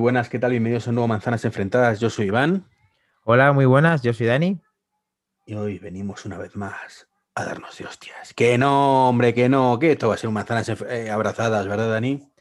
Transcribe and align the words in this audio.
Muy 0.00 0.04
buenas, 0.04 0.30
¿qué 0.30 0.38
tal? 0.38 0.52
Bienvenidos 0.52 0.86
a 0.86 0.90
un 0.92 0.94
nuevo 0.94 1.08
Manzanas 1.08 1.44
Enfrentadas. 1.44 2.00
Yo 2.00 2.08
soy 2.08 2.28
Iván. 2.28 2.64
Hola, 3.22 3.52
muy 3.52 3.66
buenas, 3.66 4.00
yo 4.00 4.14
soy 4.14 4.28
Dani. 4.28 4.58
Y 5.44 5.52
hoy 5.52 5.78
venimos 5.78 6.24
una 6.24 6.38
vez 6.38 6.56
más 6.56 7.06
a 7.34 7.44
darnos 7.44 7.76
de 7.76 7.84
hostias. 7.84 8.32
Que 8.32 8.56
no, 8.56 9.10
hombre, 9.10 9.34
que 9.34 9.50
no, 9.50 9.78
que 9.78 9.92
esto 9.92 10.08
va 10.08 10.14
a 10.14 10.16
ser 10.16 10.28
un 10.28 10.34
Manzanas 10.34 10.70
eh, 10.88 11.10
abrazadas, 11.10 11.68
¿verdad, 11.68 11.90
Dani? 11.90 12.32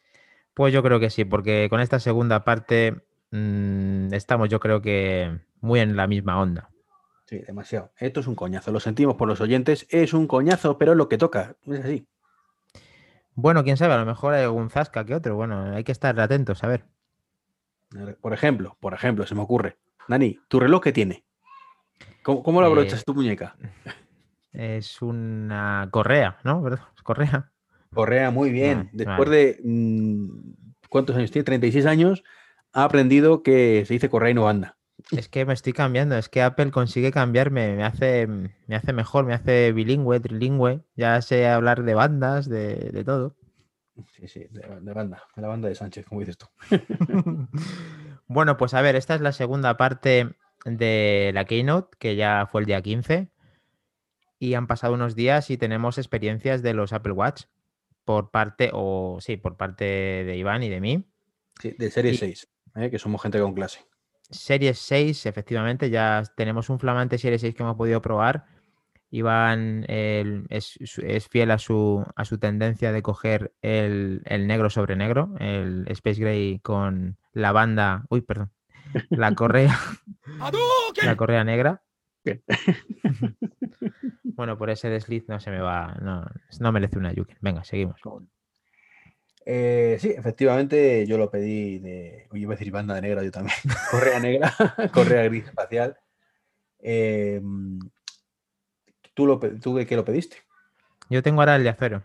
Pues 0.54 0.72
yo 0.73 0.82
creo 0.82 1.02
que 1.02 1.09
sí, 1.09 1.26
porque 1.26 1.68
con 1.70 1.82
esta 1.82 2.00
segunda 2.00 2.45
parte 2.45 3.04
mmm, 3.32 4.14
estamos, 4.14 4.48
yo 4.48 4.62
creo 4.62 4.82
que 4.82 5.38
muy 5.60 5.82
en 5.82 5.98
la 5.98 6.07
misma 6.07 6.39
onda. 6.39 6.70
Sí, 7.26 7.39
demasiado. 7.39 7.91
Esto 7.98 8.21
es 8.21 8.28
un 8.28 8.36
coñazo, 8.36 8.71
lo 8.71 8.80
sentimos 8.80 9.16
por 9.16 9.28
los 9.28 9.41
oyentes, 9.41 9.86
es 9.89 10.14
un 10.14 10.28
coñazo, 10.28 10.78
pero 10.78 10.94
es 10.94 10.98
lo 10.98 11.10
que 11.10 11.18
toca, 11.18 11.57
es 11.68 11.80
así. 11.82 12.07
Bueno, 13.36 13.66
quién 13.66 13.76
sabe, 13.76 13.96
a 13.96 13.98
lo 13.98 14.05
mejor 14.05 14.34
hay 14.34 14.44
algún 14.44 14.70
zasca 14.70 15.04
que 15.04 15.14
otro. 15.14 15.36
Bueno, 15.36 15.76
hay 15.76 15.84
que 15.84 15.91
estar 15.91 16.18
atentos, 16.21 16.63
a 16.63 16.68
ver. 16.68 16.85
Por 18.21 18.34
ejemplo, 18.34 18.77
por 18.79 18.93
ejemplo, 18.93 19.25
se 19.25 19.35
me 19.35 19.41
ocurre. 19.41 19.77
Dani, 20.07 20.39
¿tu 20.48 20.59
reloj 20.59 20.81
qué 20.81 20.91
tiene? 20.91 21.23
¿Cómo, 22.23 22.43
cómo 22.43 22.62
lo 22.62 22.67
abrochas 22.67 23.02
Eh, 23.02 23.03
tu 23.05 23.13
muñeca? 23.13 23.55
Es 24.52 25.02
una 25.02 25.88
correa, 25.91 26.38
¿no? 26.43 26.63
Correa. 27.03 27.52
Correa, 27.93 28.31
muy 28.31 28.52
bien. 28.52 28.77
Vale, 28.77 28.89
Después 28.93 29.29
vale. 29.29 29.35
de. 29.38 29.59
mm, 29.63 30.27
¿Cuántos 30.89 31.15
años 31.15 31.31
tiene? 31.31 31.43
36 31.45 31.85
años. 31.85 32.23
Ha 32.73 32.84
aprendido 32.84 33.41
que 33.43 33.84
se 33.88 33.93
dice 33.93 34.09
correa 34.09 34.31
y 34.31 34.34
no 34.35 34.43
banda. 34.43 34.77
Es 35.12 35.29
que 35.29 35.45
me 35.45 35.53
estoy 35.53 35.73
cambiando, 35.73 36.17
es 36.17 36.29
que 36.29 36.41
Apple 36.41 36.71
consigue 36.71 37.12
cambiarme, 37.12 37.76
me 37.76 37.84
hace, 37.84 38.27
me 38.27 38.76
hace 38.76 38.91
mejor, 38.93 39.26
me 39.26 39.34
hace 39.34 39.71
bilingüe, 39.71 40.20
trilingüe, 40.20 40.81
ya 40.95 41.21
sé 41.21 41.48
hablar 41.48 41.84
de 41.84 41.93
bandas, 41.95 42.49
de, 42.49 42.76
de 42.91 43.03
todo. 43.03 43.35
Sí, 44.08 44.27
sí, 44.27 44.45
de, 44.49 44.62
de 44.81 44.94
banda, 44.94 45.23
de 45.35 45.41
la 45.41 45.48
banda 45.48 45.67
de 45.70 45.76
Sánchez, 45.76 46.05
como 46.05 46.20
dices 46.21 46.38
tú. 46.38 46.45
Bueno, 48.27 48.57
pues 48.57 48.74
a 48.76 48.82
ver, 48.82 48.96
esta 48.96 49.15
es 49.15 49.21
la 49.21 49.32
segunda 49.32 49.76
parte 49.76 50.35
de 50.65 51.32
la 51.34 51.46
Keynote, 51.46 51.98
que 51.98 52.15
ya 52.15 52.48
fue 52.51 52.62
el 52.62 52.68
día 52.68 52.82
15, 52.82 53.32
y 54.37 54.54
han 54.54 54.68
pasado 54.68 54.93
unos 54.93 55.15
días 55.15 55.49
y 55.49 55.57
tenemos 55.57 55.98
experiencias 55.98 56.62
de 56.62 56.74
los 56.76 56.93
Apple 56.93 57.13
Watch 57.13 57.46
por 58.05 58.29
parte, 58.29 58.70
o 58.74 59.18
sí, 59.20 59.37
por 59.37 59.57
parte 59.57 59.84
de 59.85 60.37
Iván 60.37 60.62
y 60.63 60.70
de 60.70 60.79
mí. 60.79 61.05
Sí, 61.59 61.76
de 61.77 61.90
serie 61.90 62.12
Y- 62.12 62.18
6, 62.18 62.48
¿eh? 62.76 62.90
que 62.91 62.99
somos 62.99 63.21
gente 63.21 63.40
con 63.40 63.54
clase. 63.55 63.79
Series 64.29 64.78
6, 64.78 65.25
efectivamente, 65.25 65.90
ya 65.90 66.22
tenemos 66.38 66.69
un 66.69 66.79
flamante 66.79 67.18
Series 67.18 67.41
6 67.41 67.56
que 67.56 67.63
hemos 67.63 67.75
podido 67.78 68.00
probar. 68.00 68.46
Iván 69.12 69.85
es, 69.88 70.78
es 70.79 71.28
fiel 71.28 71.52
a 71.52 71.57
su, 71.57 72.06
a 72.16 72.25
su 72.25 72.38
tendencia 72.38 72.91
de 72.91 73.02
coger 73.02 73.53
el, 73.62 74.22
el 74.25 74.47
negro 74.47 74.69
sobre 74.69 74.96
negro, 74.96 75.34
el 75.40 75.85
Space 75.90 76.22
Gray 76.22 76.59
con 76.59 77.18
la 77.34 77.52
banda, 77.52 78.06
uy, 78.09 78.22
perdón, 78.22 78.52
la 79.09 79.34
correa, 79.34 79.78
la 81.03 81.16
correa 81.16 81.44
negra. 81.44 81.81
Bueno, 84.24 84.57
por 84.57 84.69
ese 84.69 84.88
desliz 84.88 85.28
no 85.28 85.41
se 85.41 85.52
me 85.52 85.59
va, 85.59 85.97
no, 86.02 86.25
no 86.62 86.72
merece 86.72 86.97
una 86.97 87.12
Yuki. 87.12 87.35
Venga, 87.41 87.66
seguimos. 87.66 88.00
Eh, 89.46 89.97
sí, 90.00 90.13
efectivamente, 90.16 91.06
yo 91.06 91.18
lo 91.18 91.30
pedí 91.30 91.80
de. 91.80 92.25
Oye, 92.31 92.44
iba 92.44 92.53
a 92.53 92.56
decir 92.56 92.72
banda 92.72 92.96
de 92.96 93.02
negra, 93.02 93.22
yo 93.22 93.31
también. 93.31 93.57
Correa 93.91 94.18
negra, 94.22 94.53
correa 94.94 95.24
gris 95.24 95.46
espacial. 95.46 95.97
Eh, 96.80 97.41
¿tú, 99.19 99.28
lo, 99.28 99.38
¿Tú 99.38 99.75
de 99.75 99.85
qué 99.85 99.97
lo 99.97 100.06
pediste? 100.06 100.38
Yo 101.09 101.22
tengo 101.22 101.41
ahora 101.41 101.57
el 101.57 101.63
de 101.63 101.69
acero, 101.69 102.03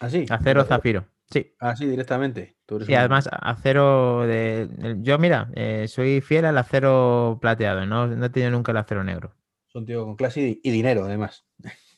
¿Ah, 0.00 0.08
sí? 0.08 0.24
acero 0.30 0.64
zafiro. 0.64 1.04
Sí, 1.30 1.52
Ah, 1.60 1.76
sí, 1.76 1.86
directamente. 1.86 2.56
Tú 2.66 2.76
eres 2.76 2.86
Sí, 2.86 2.94
un- 2.94 2.98
además 2.98 3.28
acero 3.30 4.26
de... 4.26 4.96
Yo, 5.00 5.18
mira, 5.18 5.48
eh, 5.54 5.86
soy 5.88 6.20
fiel 6.22 6.44
al 6.46 6.56
acero 6.58 7.38
plateado, 7.40 7.84
no, 7.86 8.06
no 8.06 8.24
he 8.26 8.30
tenido 8.30 8.50
nunca 8.52 8.72
el 8.72 8.78
acero 8.78 9.04
negro. 9.04 9.34
Son 9.66 9.84
tío 9.84 10.04
con 10.04 10.16
clase 10.16 10.40
y, 10.40 10.60
y 10.62 10.70
dinero, 10.70 11.04
además. 11.04 11.44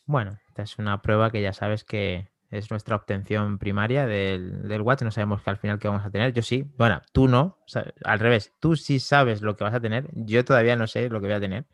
Bueno, 0.06 0.38
esta 0.48 0.62
es 0.62 0.78
una 0.78 1.02
prueba 1.02 1.30
que 1.30 1.42
ya 1.42 1.52
sabes 1.52 1.84
que 1.84 2.28
es 2.50 2.70
nuestra 2.70 2.94
obtención 2.96 3.58
primaria 3.58 4.06
del, 4.06 4.68
del 4.68 4.82
Watch, 4.82 5.02
no 5.02 5.10
sabemos 5.10 5.42
que 5.42 5.50
al 5.50 5.56
final 5.58 5.78
qué 5.78 5.88
vamos 5.88 6.04
a 6.06 6.10
tener. 6.10 6.32
Yo 6.32 6.42
sí, 6.42 6.64
bueno, 6.78 7.02
tú 7.12 7.26
no, 7.28 7.58
o 7.64 7.68
sea, 7.68 7.92
al 8.04 8.20
revés, 8.20 8.52
tú 8.60 8.76
sí 8.76 9.00
sabes 9.00 9.42
lo 9.42 9.56
que 9.56 9.64
vas 9.64 9.74
a 9.74 9.80
tener, 9.80 10.06
yo 10.12 10.44
todavía 10.44 10.76
no 10.76 10.86
sé 10.86 11.08
lo 11.10 11.20
que 11.20 11.26
voy 11.26 11.34
a 11.36 11.40
tener. 11.40 11.64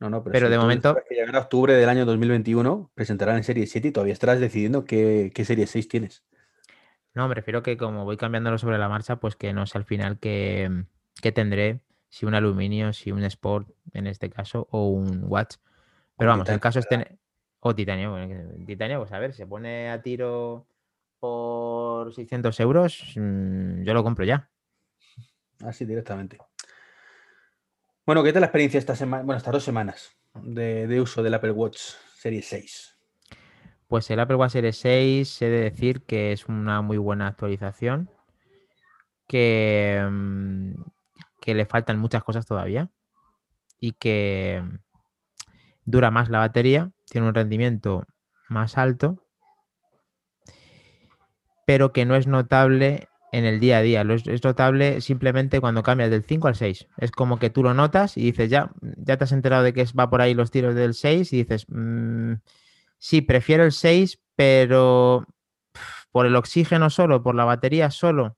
No, 0.00 0.08
no, 0.08 0.24
pero, 0.24 0.32
Pero 0.32 0.46
si 0.46 0.50
de 0.52 0.58
momento- 0.58 0.96
que 1.08 1.14
llegará 1.14 1.38
octubre 1.40 1.74
del 1.74 1.88
año 1.88 2.06
2021, 2.06 2.90
presentarán 2.94 3.36
en 3.36 3.44
Serie 3.44 3.66
7 3.66 3.88
y 3.88 3.92
todavía 3.92 4.14
estarás 4.14 4.40
decidiendo 4.40 4.84
qué, 4.84 5.30
qué 5.34 5.44
Serie 5.44 5.66
6 5.66 5.88
tienes. 5.88 6.24
No, 7.14 7.28
me 7.28 7.34
refiero 7.34 7.62
que 7.62 7.76
como 7.76 8.04
voy 8.04 8.16
cambiándolo 8.16 8.56
sobre 8.56 8.78
la 8.78 8.88
marcha, 8.88 9.16
pues 9.16 9.36
que 9.36 9.52
no 9.52 9.66
sé 9.66 9.76
al 9.76 9.84
final 9.84 10.18
qué, 10.18 10.84
qué 11.20 11.32
tendré, 11.32 11.80
si 12.08 12.24
un 12.24 12.34
aluminio, 12.34 12.92
si 12.92 13.12
un 13.12 13.22
Sport 13.24 13.68
en 13.92 14.06
este 14.06 14.30
caso, 14.30 14.68
o 14.70 14.88
un 14.88 15.24
Watch. 15.24 15.56
Pero 16.16 16.30
O 16.30 16.32
vamos, 16.32 16.48
el 16.48 16.54
titanio, 16.54 16.60
caso 16.60 16.78
es 16.78 16.88
tener. 16.88 17.18
O 17.60 17.74
titanio, 17.74 18.12
bueno, 18.12 18.64
titanio, 18.64 18.98
pues 19.00 19.12
a 19.12 19.18
ver, 19.18 19.34
se 19.34 19.46
pone 19.46 19.90
a 19.90 20.00
tiro 20.00 20.66
por 21.18 22.14
600 22.14 22.58
euros, 22.60 23.12
mm, 23.16 23.82
yo 23.82 23.92
lo 23.92 24.02
compro 24.02 24.24
ya. 24.24 24.48
Así 25.62 25.84
directamente. 25.84 26.38
Bueno, 28.10 28.24
¿qué 28.24 28.32
tal 28.32 28.40
la 28.40 28.46
experiencia 28.46 28.78
esta 28.78 28.96
semana? 28.96 29.22
Bueno, 29.22 29.36
estas 29.38 29.52
dos 29.52 29.62
semanas 29.62 30.16
de, 30.34 31.00
uso 31.00 31.22
del 31.22 31.32
Apple 31.32 31.52
Watch 31.52 31.78
Serie 32.16 32.42
6. 32.42 32.98
Pues 33.86 34.10
el 34.10 34.18
Apple 34.18 34.34
Watch 34.34 34.50
Series 34.50 34.78
6, 34.78 35.42
he 35.42 35.48
de 35.48 35.60
decir 35.60 36.02
que 36.02 36.32
es 36.32 36.46
una 36.46 36.82
muy 36.82 36.98
buena 36.98 37.28
actualización, 37.28 38.10
que, 39.28 40.04
mm, 40.10 40.72
que 41.40 41.54
le 41.54 41.66
faltan 41.66 42.00
muchas 42.00 42.24
cosas 42.24 42.46
todavía 42.46 42.90
y 43.78 43.92
que 43.92 44.60
dura 45.84 46.10
más 46.10 46.30
la 46.30 46.40
batería, 46.40 46.90
tiene 47.08 47.28
un 47.28 47.34
rendimiento 47.36 48.08
más 48.48 48.76
alto, 48.76 49.24
pero 51.64 51.92
que 51.92 52.06
no 52.06 52.16
es 52.16 52.26
notable 52.26 53.08
en 53.32 53.44
el 53.44 53.60
día 53.60 53.78
a 53.78 53.82
día. 53.82 54.04
Lo 54.04 54.14
es, 54.14 54.44
notable 54.44 55.00
simplemente 55.00 55.60
cuando 55.60 55.82
cambias 55.82 56.10
del 56.10 56.24
5 56.24 56.48
al 56.48 56.56
6. 56.56 56.88
Es 56.98 57.10
como 57.12 57.38
que 57.38 57.50
tú 57.50 57.62
lo 57.62 57.74
notas 57.74 58.16
y 58.16 58.22
dices, 58.22 58.50
ya, 58.50 58.70
ya 58.82 59.16
te 59.16 59.24
has 59.24 59.32
enterado 59.32 59.62
de 59.64 59.72
que 59.72 59.84
va 59.98 60.10
por 60.10 60.20
ahí 60.22 60.34
los 60.34 60.50
tiros 60.50 60.74
del 60.74 60.94
6 60.94 61.32
y 61.32 61.38
dices, 61.38 61.66
"Mm, 61.68 62.34
sí, 62.98 63.22
prefiero 63.22 63.64
el 63.64 63.72
6, 63.72 64.20
pero 64.36 65.26
por 66.12 66.26
el 66.26 66.36
oxígeno 66.36 66.90
solo, 66.90 67.22
por 67.22 67.34
la 67.36 67.44
batería 67.46 67.90
solo, 67.90 68.36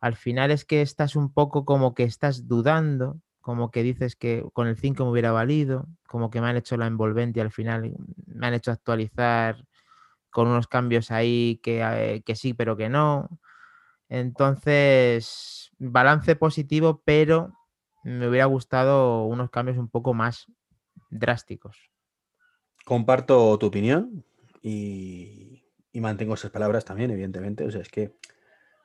al 0.00 0.16
final 0.16 0.50
es 0.50 0.64
que 0.64 0.82
estás 0.82 1.16
un 1.16 1.32
poco 1.32 1.64
como 1.64 1.94
que 1.94 2.04
estás 2.04 2.48
dudando, 2.48 3.20
como 3.40 3.70
que 3.70 3.82
dices 3.82 4.16
que 4.16 4.44
con 4.52 4.68
el 4.68 4.76
5 4.76 5.04
me 5.04 5.10
hubiera 5.12 5.32
valido, 5.32 5.86
como 6.08 6.30
que 6.30 6.40
me 6.40 6.48
han 6.48 6.56
hecho 6.56 6.76
la 6.76 6.86
envolvente 6.86 7.40
y 7.40 7.42
al 7.42 7.50
final 7.52 7.94
me 8.26 8.46
han 8.46 8.54
hecho 8.54 8.70
actualizar 8.72 9.64
con 10.30 10.48
unos 10.48 10.68
cambios 10.68 11.10
ahí 11.10 11.60
que, 11.62 11.82
eh, 11.82 12.22
que 12.24 12.36
sí, 12.36 12.54
pero 12.54 12.76
que 12.76 12.88
no. 12.90 13.28
Entonces, 14.08 15.70
balance 15.78 16.36
positivo, 16.36 17.02
pero 17.04 17.52
me 18.04 18.28
hubiera 18.28 18.46
gustado 18.46 19.24
unos 19.24 19.50
cambios 19.50 19.76
un 19.78 19.88
poco 19.88 20.14
más 20.14 20.46
drásticos. 21.10 21.90
Comparto 22.84 23.58
tu 23.58 23.66
opinión 23.66 24.24
y, 24.62 25.64
mantengo 25.94 26.34
esas 26.34 26.52
palabras 26.52 26.84
también, 26.84 27.10
evidentemente. 27.10 27.64
O 27.64 27.70
sea, 27.70 27.80
es 27.80 27.88
que. 27.88 28.14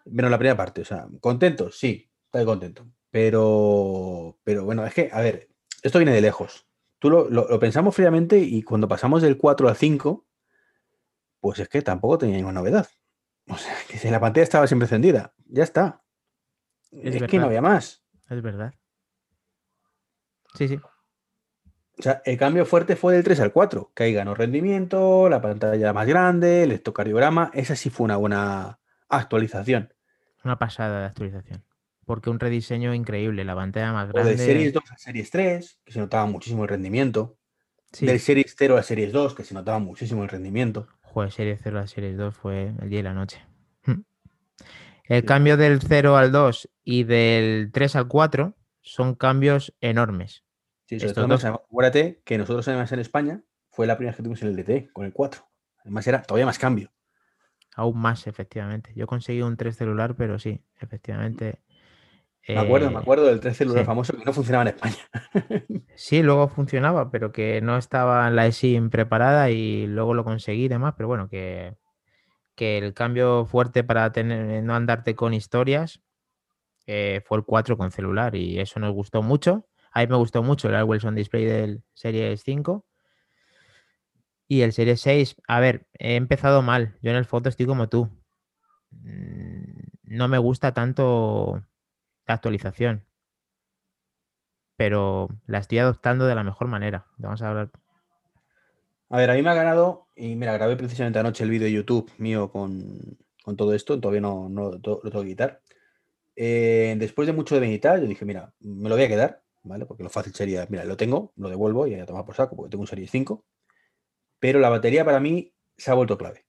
Menos 0.06 0.32
la 0.32 0.38
primera 0.38 0.58
parte, 0.58 0.82
o 0.82 0.86
sea, 0.86 1.08
contento, 1.22 1.72
sí, 1.72 2.12
estoy 2.26 2.44
contento. 2.44 2.86
Pero, 3.10 4.38
pero 4.44 4.66
bueno, 4.66 4.86
es 4.86 4.94
que, 4.94 5.10
a 5.14 5.22
ver, 5.22 5.48
esto 5.82 6.00
viene 6.00 6.12
de 6.12 6.20
lejos. 6.20 6.68
Tú 7.00 7.10
lo, 7.10 7.30
lo- 7.30 7.48
lo 7.48 7.60
pensamos 7.60 7.96
fríamente 7.96 8.38
y 8.40 8.64
cuando 8.64 8.88
pasamos 8.90 9.22
del 9.22 9.38
4 9.38 9.70
al 9.70 9.78
5, 9.78 10.26
pues 11.40 11.60
es 11.60 11.70
que 11.70 11.82
tampoco 11.82 12.18
tenía 12.18 12.36
ninguna 12.36 12.60
novedad. 12.60 12.88
O 13.48 13.58
sea, 13.58 13.76
que 13.90 13.98
si 13.98 14.10
la 14.10 14.20
pantalla 14.20 14.44
estaba 14.44 14.68
siempre 14.68 14.86
encendida, 14.86 15.34
ya 15.48 15.64
está. 15.64 16.02
Es 16.92 17.16
Es, 17.16 17.24
que 17.24 17.40
no 17.40 17.46
había 17.46 17.62
más. 17.62 18.04
Es 18.30 18.42
verdad. 18.42 18.74
Sí, 20.56 20.68
sí. 20.68 20.80
O 22.00 22.02
sea, 22.02 22.22
el 22.26 22.38
cambio 22.38 22.66
fuerte 22.66 22.96
fue 22.96 23.14
del 23.14 23.24
3 23.24 23.40
al 23.42 23.52
4, 23.52 23.92
que 23.94 24.04
ahí 24.04 24.14
ganó 24.14 24.34
rendimiento, 24.34 25.30
la 25.30 25.42
pantalla 25.42 25.94
más 25.94 26.08
grande, 26.08 26.64
el 26.64 26.72
electrocardiograma, 26.72 27.52
esa 27.54 27.76
sí 27.76 27.90
fue 27.90 28.06
una 28.06 28.18
buena 28.18 28.80
actualización. 29.10 29.94
Una 30.44 30.58
pasada 30.58 31.02
de 31.02 31.06
actualización. 31.06 31.64
Porque 32.06 32.30
un 32.30 32.40
rediseño 32.40 32.94
increíble, 32.94 33.46
la 33.46 33.56
pantalla 33.56 33.94
más 33.94 34.10
O 34.10 34.14
grande. 34.14 34.32
de 34.32 34.38
Series 34.38 34.74
2 34.74 34.84
a 34.92 34.98
Series 34.98 35.30
3, 35.30 35.80
que 35.86 35.92
se 35.92 36.00
notaba 36.00 36.26
muchísimo 36.26 36.64
el 36.64 36.70
rendimiento. 36.70 37.38
Sí. 37.92 38.08
Del 38.08 38.20
Series 38.20 38.56
0 38.58 38.78
a 38.78 38.84
Series 38.84 39.12
2, 39.14 39.36
que 39.36 39.44
se 39.44 39.54
notaba 39.54 39.80
muchísimo 39.80 40.24
el 40.24 40.30
rendimiento. 40.30 40.88
Joder, 41.14 41.32
Serie 41.32 41.60
0 41.62 41.80
a 41.80 41.86
Series 41.88 42.18
2 42.18 42.36
fue 42.36 42.74
el 42.82 42.90
día 42.90 43.02
y 43.02 43.04
la 43.04 43.14
noche. 43.14 43.46
Hmm. 43.86 44.02
El 45.06 45.22
Sí. 45.22 45.28
cambio 45.28 45.58
del 45.58 45.80
0 45.80 46.18
al 46.18 46.32
2 46.32 46.70
y 46.84 47.04
del 47.04 47.72
3 47.72 47.96
al 47.96 48.08
4 48.08 48.56
son 48.82 49.14
cambios 49.16 49.76
enormes. 49.80 50.44
Sí, 50.86 51.00
sobre 51.00 51.10
Estos 51.10 51.14
todo, 51.24 51.28
dos- 51.28 51.44
además, 51.44 51.62
acuérdate 51.66 52.22
que 52.26 52.38
nosotros 52.38 52.68
además 52.68 52.92
en 52.94 53.00
España 53.00 53.44
fue 53.70 53.86
la 53.86 53.96
primera 53.96 54.12
vez 54.12 54.18
que 54.18 54.24
tuvimos 54.24 54.42
el 54.42 54.50
LTE 54.58 54.90
con 54.92 55.06
el 55.06 55.14
4. 55.14 55.48
Además 55.82 56.08
era 56.08 56.22
todavía 56.24 56.46
más 56.48 56.58
cambio. 56.58 56.92
Aún 57.76 58.00
más, 58.00 58.26
efectivamente. 58.28 58.92
Yo 58.96 59.06
conseguí 59.08 59.42
un 59.42 59.56
3 59.58 59.76
celular, 59.78 60.16
pero 60.16 60.40
sí, 60.40 60.64
efectivamente. 60.80 61.60
Me 62.48 62.60
acuerdo, 62.60 62.90
me 62.90 62.96
eh, 62.96 63.00
acuerdo 63.00 63.26
del 63.26 63.40
3 63.40 63.56
celular 63.56 63.84
sí. 63.84 63.86
famoso 63.86 64.14
que 64.18 64.26
no 64.26 64.34
funcionaba 64.34 64.70
en 64.70 64.76
España. 64.76 64.98
Sí, 65.96 66.24
luego 66.24 66.50
funcionaba, 66.50 67.12
pero 67.12 67.32
que 67.32 67.62
no 67.62 67.78
estaba 67.78 68.30
la 68.32 68.48
eSIM 68.48 68.90
preparada 68.90 69.50
y 69.50 69.88
luego 69.88 70.14
lo 70.14 70.24
conseguí 70.24 70.66
y 70.66 70.68
demás, 70.68 70.96
pero 70.98 71.08
bueno, 71.08 71.30
que, 71.30 71.76
que 72.56 72.78
el 72.80 72.94
cambio 72.94 73.46
fuerte 73.46 73.84
para 73.84 74.12
tener, 74.12 74.64
no 74.64 74.76
andarte 74.76 75.16
con 75.16 75.34
historias 75.34 76.02
eh, 76.88 77.22
fue 77.26 77.38
el 77.38 77.46
4 77.46 77.78
con 77.78 77.92
celular 77.92 78.36
y 78.36 78.60
eso 78.60 78.80
nos 78.80 78.92
gustó 78.94 79.22
mucho. 79.22 79.68
A 79.92 80.02
mí 80.02 80.08
me 80.08 80.18
gustó 80.18 80.44
mucho 80.44 80.68
el 80.68 80.76
Always 80.76 81.06
On 81.06 81.16
Display 81.16 81.46
del 81.46 81.84
Series 81.94 82.42
5. 82.44 82.86
Y 84.48 84.62
el 84.62 84.74
Series 84.74 85.00
6, 85.02 85.36
a 85.48 85.60
ver, 85.60 85.88
he 85.94 86.16
empezado 86.16 86.62
mal. 86.62 86.98
Yo 87.02 87.12
en 87.12 87.18
el 87.18 87.26
foto 87.26 87.50
estoy 87.50 87.66
como 87.66 87.88
tú. 87.88 88.10
Mm, 88.92 89.64
No 90.04 90.28
me 90.28 90.38
gusta 90.40 90.74
tanto 90.74 91.64
la 92.28 92.36
actualización. 92.36 93.06
Pero 94.76 95.30
la 95.46 95.60
estoy 95.60 95.80
adoptando 95.80 96.26
de 96.26 96.36
la 96.36 96.44
mejor 96.44 96.68
manera. 96.68 97.08
Vamos 97.18 97.42
a 97.42 97.50
hablar. 97.50 97.72
A 99.10 99.18
ver, 99.18 99.30
a 99.30 99.36
mí 99.36 99.42
me 99.44 99.50
ha 99.50 99.54
ganado, 99.54 100.08
y 100.16 100.36
mira, 100.36 100.54
grabé 100.54 100.76
precisamente 100.76 101.20
anoche 101.20 101.44
el 101.44 101.52
vídeo 101.52 101.66
de 101.66 101.74
YouTube 101.74 102.12
mío 102.18 102.50
con, 102.52 103.00
con 103.44 103.56
todo 103.56 103.76
esto, 103.76 104.00
todavía 104.00 104.22
no, 104.22 104.50
no 104.50 104.72
lo, 104.72 104.80
tengo 104.80 105.22
que 105.22 105.28
quitar. 105.28 105.62
Eh, 106.36 106.96
después 106.98 107.28
de 107.28 107.34
mucho 107.34 107.54
de 107.54 107.62
meditar, 107.62 108.00
yo 108.00 108.08
dije, 108.08 108.26
mira, 108.26 108.54
me 108.60 108.90
lo 108.90 108.96
voy 108.96 109.04
a 109.04 109.08
quedar, 109.08 109.44
¿vale? 109.62 109.86
Porque 109.86 110.04
lo 110.04 110.10
fácil 110.10 110.34
sería, 110.34 110.66
mira, 110.70 110.84
lo 110.86 110.98
tengo, 110.98 111.32
lo 111.36 111.50
devuelvo 111.50 111.86
y 111.86 111.94
a 111.96 112.06
tomar 112.06 112.26
por 112.26 112.36
saco, 112.36 112.56
porque 112.56 112.72
tengo 112.72 112.82
un 112.82 112.88
Series 112.88 113.12
5. 113.12 113.46
Pero 114.40 114.60
la 114.60 114.70
batería 114.70 115.06
para 115.06 115.20
mí 115.20 115.54
se 115.78 115.92
ha 115.92 115.94
vuelto 115.94 116.18
clave. 116.18 116.46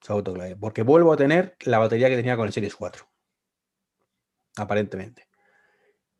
Se 0.00 0.12
ha 0.12 0.14
vuelto 0.14 0.34
clave. 0.34 0.56
Porque 0.56 0.82
vuelvo 0.82 1.12
a 1.12 1.16
tener 1.16 1.56
la 1.60 1.78
batería 1.78 2.08
que 2.08 2.16
tenía 2.16 2.36
con 2.36 2.46
el 2.46 2.52
Series 2.52 2.74
4. 2.74 3.06
Aparentemente. 4.56 5.28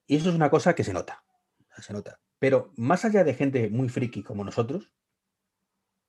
Y 0.06 0.16
eso 0.16 0.28
es 0.28 0.34
una 0.34 0.50
cosa 0.50 0.74
que 0.74 0.84
se 0.84 0.92
nota. 0.92 1.24
Se 1.78 1.92
nota. 1.92 2.20
Pero 2.38 2.72
más 2.76 3.04
allá 3.04 3.24
de 3.24 3.34
gente 3.34 3.68
muy 3.70 3.88
friki 3.88 4.22
como 4.22 4.44
nosotros, 4.44 4.90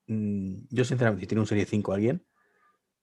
mm, 0.08 0.68
yo 0.70 0.86
sinceramente, 0.86 1.22
si 1.24 1.28
tiene 1.28 1.42
un 1.42 1.48
Serie 1.48 1.66
5 1.66 1.94
alguien, 1.94 2.26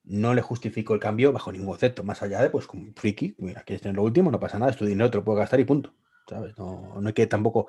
no 0.05 0.35
le 0.35 0.43
justifico 0.43 0.95
el 0.95 1.01
cambio 1.01 1.33
bajo 1.33 1.53
ningún 1.53 1.69
concepto. 1.69 2.05
Más 2.05 2.23
allá 2.23 2.43
de, 2.43 2.51
pues, 2.51 2.67
como 2.67 2.93
friki, 2.97 3.37
mira, 3.39 3.63
quieres 3.65 3.83
tener 3.83 3.97
lo 3.97 4.03
último, 4.05 4.31
no 4.31 4.41
pasa 4.41 4.59
nada, 4.59 4.73
es 4.73 4.79
tu 4.79 4.87
dinero, 4.87 5.11
te 5.11 5.19
lo 5.19 5.25
puedes 5.25 5.41
gastar 5.41 5.61
y 5.61 5.65
punto. 5.65 5.95
¿Sabes? 6.29 6.57
No, 6.59 7.01
no 7.01 7.09
hay 7.09 7.15
que 7.15 7.27
tampoco 7.27 7.69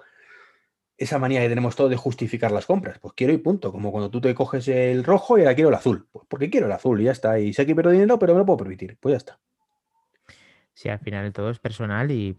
esa 0.97 1.19
manía 1.19 1.41
que 1.41 1.49
tenemos 1.49 1.75
todos 1.75 1.89
de 1.89 1.97
justificar 1.97 2.51
las 2.51 2.65
compras. 2.65 2.99
Pues 2.99 3.13
quiero 3.15 3.33
y 3.33 3.37
punto. 3.37 3.71
Como 3.71 3.91
cuando 3.91 4.09
tú 4.11 4.21
te 4.21 4.33
coges 4.35 4.67
el 4.67 5.03
rojo 5.03 5.37
y 5.37 5.41
ahora 5.41 5.55
quiero 5.55 5.69
el 5.69 5.75
azul. 5.75 6.07
Pues 6.11 6.25
porque 6.27 6.49
quiero 6.49 6.67
el 6.67 6.71
azul 6.71 7.01
y 7.01 7.05
ya 7.05 7.11
está. 7.11 7.39
Y 7.39 7.53
sé 7.53 7.65
que 7.65 7.75
pierdo 7.75 7.91
dinero, 7.91 8.19
pero 8.19 8.33
me 8.33 8.39
lo 8.39 8.45
puedo 8.45 8.57
permitir. 8.57 8.97
Pues 8.99 9.13
ya 9.13 9.17
está. 9.17 9.39
Sí, 10.73 10.89
al 10.89 10.99
final 10.99 11.31
todo 11.33 11.49
es 11.49 11.59
personal 11.59 12.11
y, 12.11 12.37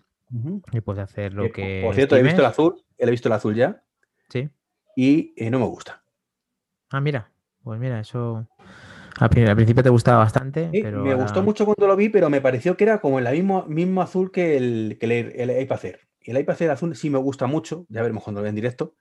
y 0.72 0.80
puedes 0.80 1.02
hacer 1.02 1.32
lo 1.34 1.44
Eh, 1.44 1.52
que. 1.52 1.80
por 1.84 1.94
cierto, 1.94 2.16
he 2.16 2.22
visto 2.22 2.40
el 2.40 2.46
azul, 2.46 2.84
he 2.98 3.10
visto 3.10 3.28
el 3.28 3.32
azul 3.34 3.54
ya 3.54 3.82
Sí. 4.28 4.48
y 4.96 5.32
eh, 5.36 5.50
no 5.50 5.58
me 5.58 5.66
gusta. 5.66 6.02
Ah, 6.90 7.00
mira. 7.00 7.30
Pues 7.62 7.80
mira, 7.80 7.98
eso. 8.00 8.46
Al, 9.18 9.30
pri- 9.30 9.46
al 9.46 9.56
principio 9.56 9.82
te 9.82 9.88
gustaba 9.88 10.18
bastante, 10.18 10.68
Sí, 10.70 10.80
pero. 10.82 11.02
me 11.02 11.14
gustó 11.14 11.42
mucho 11.42 11.64
cuando 11.64 11.86
lo 11.86 11.96
vi, 11.96 12.08
pero 12.10 12.28
me 12.28 12.40
pareció 12.40 12.76
que 12.76 12.84
era 12.84 13.00
como 13.00 13.18
el 13.18 13.30
mismo, 13.32 13.64
mismo 13.66 14.02
azul 14.02 14.30
que 14.30 14.56
el, 14.56 14.96
que 15.00 15.06
el, 15.06 15.50
el 15.50 15.62
iPad 15.62 15.84
Air. 15.84 16.00
Y 16.20 16.30
el 16.32 16.38
iPad 16.38 16.60
Air 16.60 16.70
azul 16.72 16.94
sí 16.96 17.08
me 17.10 17.18
gusta 17.18 17.46
mucho, 17.46 17.86
ya 17.88 18.02
veremos 18.02 18.22
cuando 18.24 18.40
lo 18.40 18.42
vea 18.42 18.50
en 18.50 18.56
directo. 18.56 18.96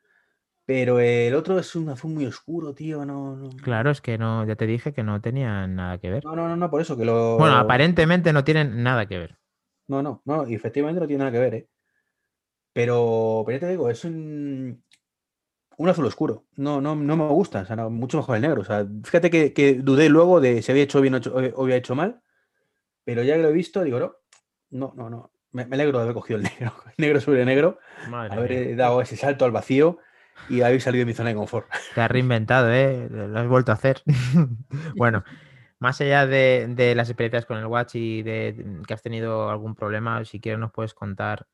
Pero 0.65 0.99
el 0.99 1.35
otro 1.35 1.59
es 1.59 1.75
un 1.75 1.89
azul 1.89 2.13
muy 2.13 2.25
oscuro, 2.25 2.73
tío. 2.73 3.05
No, 3.05 3.35
no, 3.35 3.49
Claro, 3.63 3.91
es 3.91 4.01
que 4.01 4.17
no, 4.17 4.45
ya 4.45 4.55
te 4.55 4.65
dije 4.65 4.93
que 4.93 5.03
no 5.03 5.19
tenían 5.21 5.75
nada 5.75 5.97
que 5.97 6.09
ver. 6.09 6.23
no, 6.23 6.35
no, 6.35 6.47
no, 6.47 6.55
no, 6.55 6.69
por 6.69 6.81
eso 6.81 6.97
que 6.97 7.05
lo. 7.05 7.37
Bueno, 7.37 7.57
aparentemente 7.57 8.31
no 8.31 8.43
tienen 8.43 8.81
nada 8.83 9.05
que 9.05 9.17
ver. 9.17 9.37
No, 9.87 10.01
no, 10.01 10.21
no, 10.25 10.47
y 10.47 10.55
efectivamente 10.55 10.99
no 11.01 11.07
tiene 11.07 11.19
nada 11.19 11.31
que 11.31 11.39
ver, 11.39 11.53
¿eh? 11.55 11.69
Pero, 12.73 13.43
pero 13.45 13.57
ya 13.57 13.59
te 13.67 13.69
digo, 13.71 13.89
es 13.89 14.03
un, 14.05 14.83
un 15.77 15.89
azul 15.89 16.05
oscuro. 16.05 16.45
No, 16.55 16.81
no, 16.81 16.95
no 16.95 17.17
me 17.17 17.27
gusta, 17.27 17.61
o 17.61 17.65
sea, 17.65 17.75
no, 17.75 17.89
mucho 17.89 18.17
mejor 18.17 18.35
el 18.37 18.41
negro. 18.43 18.61
O 18.61 18.65
sea, 18.65 18.85
fíjate 19.03 19.29
que, 19.29 19.53
que 19.53 19.75
dudé 19.75 20.09
luego 20.09 20.41
de 20.41 20.61
si 20.61 20.71
había 20.71 20.83
hecho 20.83 21.01
bien 21.01 21.15
o 21.15 21.19
o 21.55 21.63
había 21.63 21.77
hecho 21.77 21.95
mal, 21.95 22.21
pero 23.05 23.23
ya 23.23 23.35
que 23.35 23.43
lo 23.43 23.49
he 23.49 23.53
visto, 23.53 23.83
digo, 23.83 23.99
no, 23.99 24.15
no, 24.71 24.93
no, 24.95 25.09
no. 25.09 25.31
Me, 25.51 25.65
me 25.65 25.75
alegro 25.75 25.99
de 25.99 26.03
haber 26.05 26.15
cogido 26.15 26.39
el 26.39 26.43
negro, 26.59 26.73
negro 26.97 27.21
sobre 27.21 27.45
negro, 27.45 27.79
Madre 28.03 28.35
haber 28.37 28.51
mía. 28.51 28.69
eh, 28.71 28.75
dado 28.75 29.01
ese 29.01 29.17
salto 29.17 29.45
al 29.45 29.51
vacío 29.51 29.99
y 30.49 30.61
haber 30.61 30.81
salido 30.81 31.01
de 31.01 31.05
mi 31.07 31.13
zona 31.13 31.29
de 31.29 31.35
confort. 31.35 31.67
Te 31.95 32.01
has 32.01 32.11
reinventado, 32.11 32.71
¿eh? 32.71 33.07
Lo 33.09 33.37
has 33.39 33.47
vuelto 33.47 33.71
a 33.71 33.75
hacer. 33.75 34.01
bueno, 34.95 35.23
más 35.79 35.99
allá 36.01 36.25
de, 36.25 36.67
de 36.69 36.95
las 36.95 37.09
experiencias 37.09 37.45
con 37.45 37.57
el 37.57 37.65
Watch 37.65 37.95
y 37.95 38.23
de 38.23 38.81
que 38.87 38.93
has 38.93 39.01
tenido 39.01 39.49
algún 39.49 39.75
problema, 39.75 40.23
si 40.25 40.39
quieres 40.39 40.59
nos 40.59 40.71
puedes 40.71 40.93
contar 40.93 41.47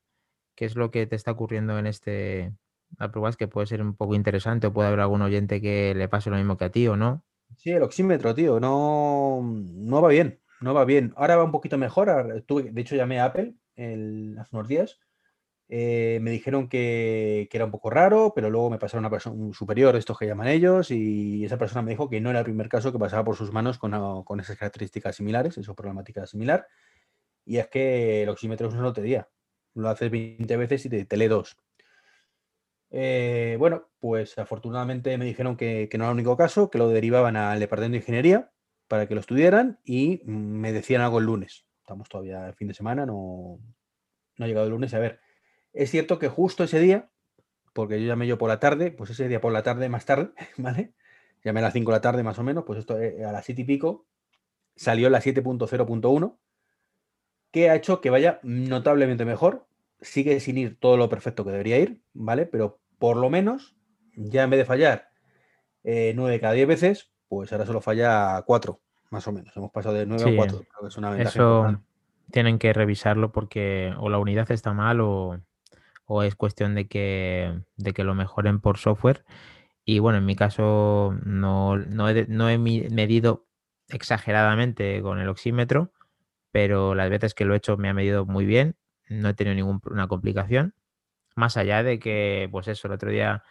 qué 0.54 0.64
es 0.66 0.76
lo 0.76 0.90
que 0.90 1.06
te 1.06 1.16
está 1.16 1.30
ocurriendo 1.32 1.78
en 1.78 1.86
este 1.86 2.52
Apple 2.98 3.22
Watch, 3.22 3.36
que 3.36 3.48
puede 3.48 3.66
ser 3.66 3.82
un 3.82 3.94
poco 3.94 4.14
interesante 4.14 4.66
o 4.66 4.72
puede 4.72 4.88
haber 4.88 5.00
algún 5.00 5.22
oyente 5.22 5.60
que 5.60 5.94
le 5.94 6.08
pase 6.08 6.30
lo 6.30 6.36
mismo 6.36 6.56
que 6.56 6.64
a 6.66 6.70
ti 6.70 6.86
o 6.88 6.96
no. 6.96 7.24
Sí, 7.56 7.70
el 7.70 7.82
oxímetro, 7.82 8.34
tío, 8.34 8.60
no, 8.60 9.40
no 9.42 10.02
va 10.02 10.08
bien, 10.08 10.40
no 10.60 10.72
va 10.74 10.84
bien. 10.84 11.12
Ahora 11.16 11.36
va 11.36 11.44
un 11.44 11.52
poquito 11.52 11.78
mejor. 11.78 12.08
tuve- 12.46 12.70
de 12.70 12.80
hecho, 12.80 12.96
llamé 12.96 13.20
a 13.20 13.26
Apple 13.26 13.54
el- 13.76 14.36
hace 14.38 14.54
unos 14.56 14.68
días. 14.68 14.98
Eh, 15.72 16.18
me 16.20 16.32
dijeron 16.32 16.68
que, 16.68 17.48
era 17.52 17.64
un 17.64 17.70
poco 17.70 17.90
raro, 17.90 18.32
pero 18.34 18.50
luego 18.50 18.70
me 18.70 18.78
pasaron 18.78 19.04
a 19.04 19.08
una 19.08 19.14
persona 19.14 19.36
un 19.36 19.54
superior, 19.54 19.94
estos 19.94 20.18
que 20.18 20.26
llaman 20.26 20.48
ellos, 20.48 20.90
y 20.90 21.44
esa 21.44 21.58
persona 21.58 21.82
me 21.82 21.92
dijo 21.92 22.10
que 22.10 22.20
no 22.20 22.30
era 22.30 22.40
el 22.40 22.44
primer 22.44 22.68
caso 22.68 22.90
que 22.92 22.98
pasaba 22.98 23.24
por 23.24 23.36
sus 23.36 23.52
manos 23.52 23.78
con, 23.78 23.94
a- 23.94 24.24
con 24.24 24.40
esas 24.40 24.58
características 24.58 25.14
similares, 25.16 25.56
esa 25.58 25.74
problemática 25.74 26.26
similar. 26.26 26.66
Y 27.44 27.58
es 27.58 27.68
que 27.68 28.24
el 28.24 28.28
oxímetro 28.30 28.68
es 28.68 28.74
una 28.74 28.82
lotería. 28.82 29.28
Lo 29.74 29.88
haces 29.88 30.10
20 30.10 30.56
veces 30.56 30.86
y 30.86 30.90
te, 30.90 31.04
te 31.06 31.28
dos. 31.28 31.56
Eh, 32.90 33.56
bueno, 33.58 33.88
pues 34.00 34.36
afortunadamente 34.38 35.16
me 35.18 35.24
dijeron 35.24 35.56
que, 35.56 35.88
que 35.88 35.98
no 35.98 36.04
era 36.04 36.10
el 36.10 36.16
único 36.16 36.36
caso, 36.36 36.70
que 36.70 36.78
lo 36.78 36.88
derivaban 36.88 37.36
al 37.36 37.60
departamento 37.60 37.92
de 37.92 37.98
ingeniería 37.98 38.50
para 38.88 39.06
que 39.06 39.14
lo 39.14 39.20
estudiaran 39.20 39.78
y 39.84 40.22
mm, 40.24 40.30
me 40.32 40.72
decían 40.72 41.02
algo 41.02 41.18
el 41.20 41.26
lunes. 41.26 41.66
Estamos 41.78 42.08
todavía 42.08 42.48
el 42.48 42.54
fin 42.54 42.68
de 42.68 42.74
semana, 42.74 43.06
no, 43.06 43.60
no 44.36 44.44
ha 44.44 44.48
llegado 44.48 44.66
el 44.66 44.72
lunes. 44.72 44.92
A 44.94 44.98
ver, 44.98 45.20
es 45.72 45.90
cierto 45.90 46.18
que 46.18 46.28
justo 46.28 46.64
ese 46.64 46.80
día, 46.80 47.10
porque 47.72 48.00
yo 48.00 48.06
llamé 48.06 48.26
yo 48.26 48.38
por 48.38 48.48
la 48.48 48.60
tarde, 48.60 48.90
pues 48.90 49.10
ese 49.10 49.28
día 49.28 49.40
por 49.40 49.52
la 49.52 49.62
tarde 49.62 49.88
más 49.88 50.04
tarde, 50.04 50.30
¿vale? 50.56 50.92
Llamé 51.44 51.60
a 51.60 51.64
las 51.64 51.72
5 51.72 51.90
de 51.90 51.96
la 51.96 52.00
tarde 52.00 52.22
más 52.22 52.38
o 52.38 52.42
menos, 52.42 52.64
pues 52.64 52.78
esto 52.80 52.98
eh, 53.00 53.24
a 53.24 53.32
las 53.32 53.44
7 53.44 53.62
y 53.62 53.64
pico 53.64 54.06
salió 54.76 55.08
la 55.10 55.20
7.0.1, 55.20 56.38
que 57.50 57.70
ha 57.70 57.74
hecho 57.74 58.00
que 58.00 58.10
vaya 58.10 58.40
notablemente 58.42 59.24
mejor. 59.24 59.66
Sigue 60.00 60.40
sin 60.40 60.56
ir 60.56 60.78
todo 60.78 60.96
lo 60.96 61.08
perfecto 61.08 61.44
que 61.44 61.50
debería 61.50 61.78
ir, 61.78 62.00
¿vale? 62.14 62.46
Pero 62.46 62.80
por 62.98 63.16
lo 63.16 63.28
menos, 63.28 63.76
ya 64.16 64.44
en 64.44 64.50
vez 64.50 64.58
de 64.58 64.64
fallar 64.64 65.10
eh, 65.84 66.12
9 66.16 66.32
de 66.32 66.40
cada 66.40 66.52
10 66.54 66.68
veces, 66.68 67.10
pues 67.28 67.52
ahora 67.52 67.66
solo 67.66 67.80
falla 67.80 68.42
4, 68.46 68.80
más 69.10 69.26
o 69.28 69.32
menos. 69.32 69.54
Hemos 69.56 69.70
pasado 69.70 69.94
de 69.94 70.06
9 70.06 70.22
Sí, 70.24 70.32
a 70.32 70.36
4. 70.36 70.58
Creo 70.58 70.80
que 70.82 70.88
es 70.88 70.96
una 70.96 71.10
ventaja 71.10 71.28
Eso 71.30 71.56
importante. 71.58 71.86
tienen 72.30 72.58
que 72.58 72.72
revisarlo 72.72 73.32
porque 73.32 73.92
o 73.98 74.08
la 74.08 74.18
unidad 74.18 74.50
está 74.50 74.72
mal 74.72 75.00
o, 75.00 75.38
o 76.12 76.24
es 76.24 76.34
cuestión 76.34 76.74
de 76.74 76.88
que, 76.88 77.62
de 77.76 77.92
que 77.92 78.02
lo 78.02 78.16
mejoren 78.16 78.60
por 78.60 78.78
software. 78.78 79.24
Y 79.84 80.00
bueno, 80.00 80.18
en 80.18 80.26
mi 80.26 80.34
caso 80.34 81.16
no, 81.24 81.76
no 81.76 82.08
he, 82.08 82.26
no 82.26 82.50
he 82.50 82.58
medido 82.58 83.46
exageradamente 83.88 85.02
con 85.02 85.20
el 85.20 85.28
oxímetro, 85.28 85.92
pero 86.50 86.96
las 86.96 87.10
veces 87.10 87.32
que 87.32 87.44
lo 87.44 87.54
he 87.54 87.58
hecho 87.58 87.76
me 87.76 87.88
ha 87.88 87.94
medido 87.94 88.26
muy 88.26 88.44
bien, 88.44 88.74
no 89.08 89.28
he 89.28 89.34
tenido 89.34 89.54
ninguna 89.54 90.08
complicación. 90.08 90.74
Más 91.36 91.56
allá 91.56 91.84
de 91.84 92.00
que, 92.00 92.48
pues 92.50 92.66
eso, 92.66 92.88
el 92.88 92.94
otro 92.94 93.12
día 93.12 93.44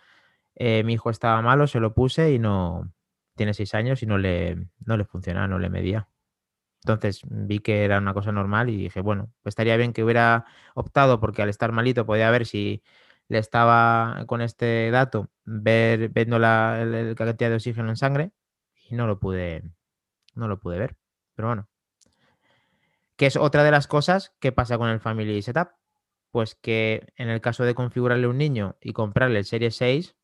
eh, 0.55 0.83
mi 0.83 0.93
hijo 0.95 1.09
estaba 1.11 1.41
malo, 1.41 1.65
se 1.65 1.79
lo 1.79 1.93
puse 1.93 2.33
y 2.33 2.39
no, 2.39 2.91
tiene 3.37 3.53
seis 3.53 3.73
años 3.73 4.03
y 4.03 4.05
no 4.05 4.17
le, 4.17 4.67
no 4.85 4.97
le 4.97 5.05
funcionaba, 5.05 5.47
no 5.47 5.59
le 5.59 5.69
medía. 5.69 6.08
Entonces 6.83 7.21
vi 7.25 7.59
que 7.59 7.83
era 7.83 7.97
una 7.97 8.13
cosa 8.13 8.31
normal 8.31 8.69
y 8.69 8.77
dije, 8.77 9.01
bueno, 9.01 9.31
estaría 9.45 9.77
bien 9.77 9.93
que 9.93 10.03
hubiera 10.03 10.45
optado 10.75 11.19
porque 11.19 11.41
al 11.41 11.49
estar 11.49 11.71
malito 11.71 12.05
podía 12.05 12.31
ver 12.31 12.45
si 12.45 12.83
le 13.27 13.37
estaba 13.37 14.23
con 14.27 14.41
este 14.41 14.89
dato, 14.91 15.29
ver 15.45 16.09
viendo 16.09 16.39
la, 16.39 16.81
el 16.81 17.15
cantidad 17.15 17.49
de 17.49 17.55
oxígeno 17.57 17.89
en 17.89 17.97
sangre 17.97 18.31
y 18.89 18.95
no 18.95 19.07
lo 19.07 19.19
pude, 19.19 19.63
no 20.35 20.47
lo 20.47 20.59
pude 20.59 20.79
ver. 20.79 20.97
Pero 21.35 21.49
bueno, 21.49 21.69
que 23.19 23.25
es 23.25 23.35
otra 23.35 23.65
de 23.65 23.71
las 23.71 23.87
cosas 23.87 24.33
que 24.39 24.53
pasa 24.53 24.77
con 24.77 24.89
el 24.89 25.01
Family 25.01 25.41
Setup. 25.41 25.71
Pues 26.31 26.55
que 26.55 27.11
en 27.17 27.29
el 27.29 27.41
caso 27.41 27.63
de 27.65 27.75
configurarle 27.75 28.27
un 28.27 28.37
niño 28.37 28.77
y 28.81 28.93
comprarle 28.93 29.39
el 29.39 29.45
Serie 29.45 29.71
6, 29.71 30.15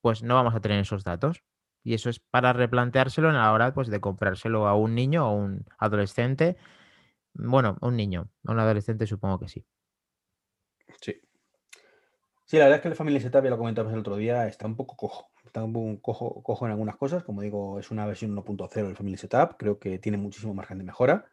pues 0.00 0.22
no 0.22 0.36
vamos 0.36 0.54
a 0.54 0.60
tener 0.60 0.80
esos 0.80 1.04
datos. 1.04 1.42
Y 1.84 1.94
eso 1.94 2.10
es 2.10 2.20
para 2.20 2.52
replanteárselo 2.52 3.30
a 3.30 3.32
la 3.32 3.52
hora 3.52 3.74
pues, 3.74 3.88
de 3.88 4.00
comprárselo 4.00 4.68
a 4.68 4.76
un 4.76 4.94
niño 4.94 5.26
o 5.26 5.30
a 5.30 5.34
un 5.34 5.64
adolescente. 5.78 6.56
Bueno, 7.34 7.76
un 7.80 7.96
niño, 7.96 8.28
a 8.46 8.52
un 8.52 8.60
adolescente 8.60 9.06
supongo 9.06 9.38
que 9.38 9.48
sí. 9.48 9.64
Sí. 11.00 11.20
Sí, 12.44 12.58
la 12.58 12.64
verdad 12.64 12.76
es 12.78 12.82
que 12.82 12.88
el 12.88 12.96
Family 12.96 13.18
Setup, 13.20 13.42
ya 13.42 13.50
lo 13.50 13.58
comentamos 13.58 13.92
el 13.92 14.00
otro 14.00 14.16
día, 14.16 14.46
está 14.46 14.66
un 14.66 14.76
poco 14.76 14.96
cojo. 14.96 15.30
Está 15.44 15.64
un 15.64 15.72
poco 15.72 16.00
cojo, 16.00 16.42
cojo 16.42 16.66
en 16.66 16.72
algunas 16.72 16.96
cosas. 16.96 17.24
Como 17.24 17.40
digo, 17.40 17.78
es 17.78 17.90
una 17.90 18.06
versión 18.06 18.34
1.0 18.34 18.86
del 18.86 18.96
Family 18.96 19.16
Setup. 19.16 19.56
Creo 19.58 19.78
que 19.78 19.98
tiene 19.98 20.18
muchísimo 20.18 20.54
margen 20.54 20.78
de 20.78 20.84
mejora. 20.84 21.26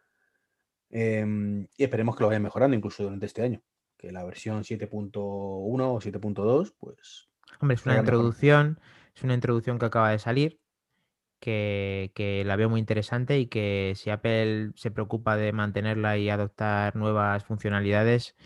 Em, 0.88 1.66
y 1.76 1.84
esperemos 1.84 2.16
que 2.16 2.22
lo 2.22 2.28
vaya 2.28 2.40
mejorando 2.40 2.76
incluso 2.76 3.02
durante 3.02 3.26
este 3.26 3.42
año. 3.42 3.62
Que 3.96 4.12
la 4.12 4.24
versión 4.24 4.64
7.1 4.64 5.10
o 5.14 6.00
7.2, 6.00 6.74
pues. 6.78 7.28
Hombre, 7.60 7.74
es 7.74 7.86
una 7.86 7.98
introducción. 7.98 8.78
Es 9.14 9.22
una 9.22 9.34
introducción 9.34 9.78
que 9.78 9.86
acaba 9.86 10.10
de 10.10 10.18
salir. 10.18 10.60
Que, 11.40 12.12
que, 12.14 12.44
la 12.44 12.56
veo 12.56 12.68
muy 12.68 12.80
interesante 12.80 13.38
y 13.38 13.46
que 13.46 13.94
si 13.96 14.10
Apple 14.10 14.72
se 14.74 14.90
preocupa 14.90 15.38
de 15.38 15.52
mantenerla 15.52 16.18
y 16.18 16.28
adoptar 16.28 16.94
nuevas 16.96 17.44
funcionalidades, 17.44 18.36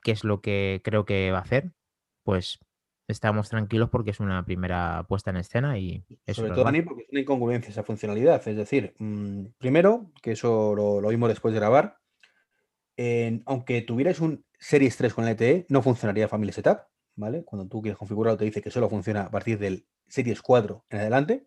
que 0.00 0.12
es 0.12 0.22
lo 0.22 0.40
que 0.40 0.80
creo 0.84 1.04
que 1.04 1.32
va 1.32 1.38
a 1.38 1.42
hacer, 1.42 1.72
pues 2.22 2.60
estamos 3.08 3.48
tranquilos 3.48 3.90
porque 3.90 4.12
es 4.12 4.20
una 4.20 4.44
primera 4.44 5.04
puesta 5.08 5.30
en 5.30 5.38
escena 5.38 5.76
y 5.76 6.04
eso 6.24 6.42
Sobre 6.42 6.54
todo, 6.54 6.64
Dani, 6.64 6.82
porque 6.82 7.02
es 7.02 7.08
una 7.10 7.20
incongruencia 7.20 7.70
esa 7.70 7.82
funcionalidad. 7.82 8.46
Es 8.46 8.56
decir, 8.56 8.94
mm, 8.98 9.46
primero, 9.58 10.12
que 10.22 10.32
eso 10.32 10.74
lo, 10.76 11.00
lo 11.00 11.08
vimos 11.08 11.28
después 11.28 11.52
de 11.52 11.58
grabar, 11.58 11.98
aunque 13.46 13.82
tuvierais 13.82 14.20
un 14.20 14.44
Series 14.58 14.96
3 14.96 15.14
con 15.14 15.28
LTE, 15.28 15.66
no 15.68 15.82
funcionaría 15.82 16.28
Family 16.28 16.52
Setup, 16.52 16.78
Cuando 17.16 17.68
tú 17.68 17.82
quieres 17.82 17.98
configurarlo 17.98 18.36
te 18.36 18.44
dice 18.44 18.62
que 18.62 18.70
solo 18.70 18.88
funciona 18.88 19.22
a 19.22 19.30
partir 19.30 19.58
del 19.58 19.86
Series 20.08 20.42
4 20.42 20.84
en 20.90 21.00
adelante, 21.00 21.46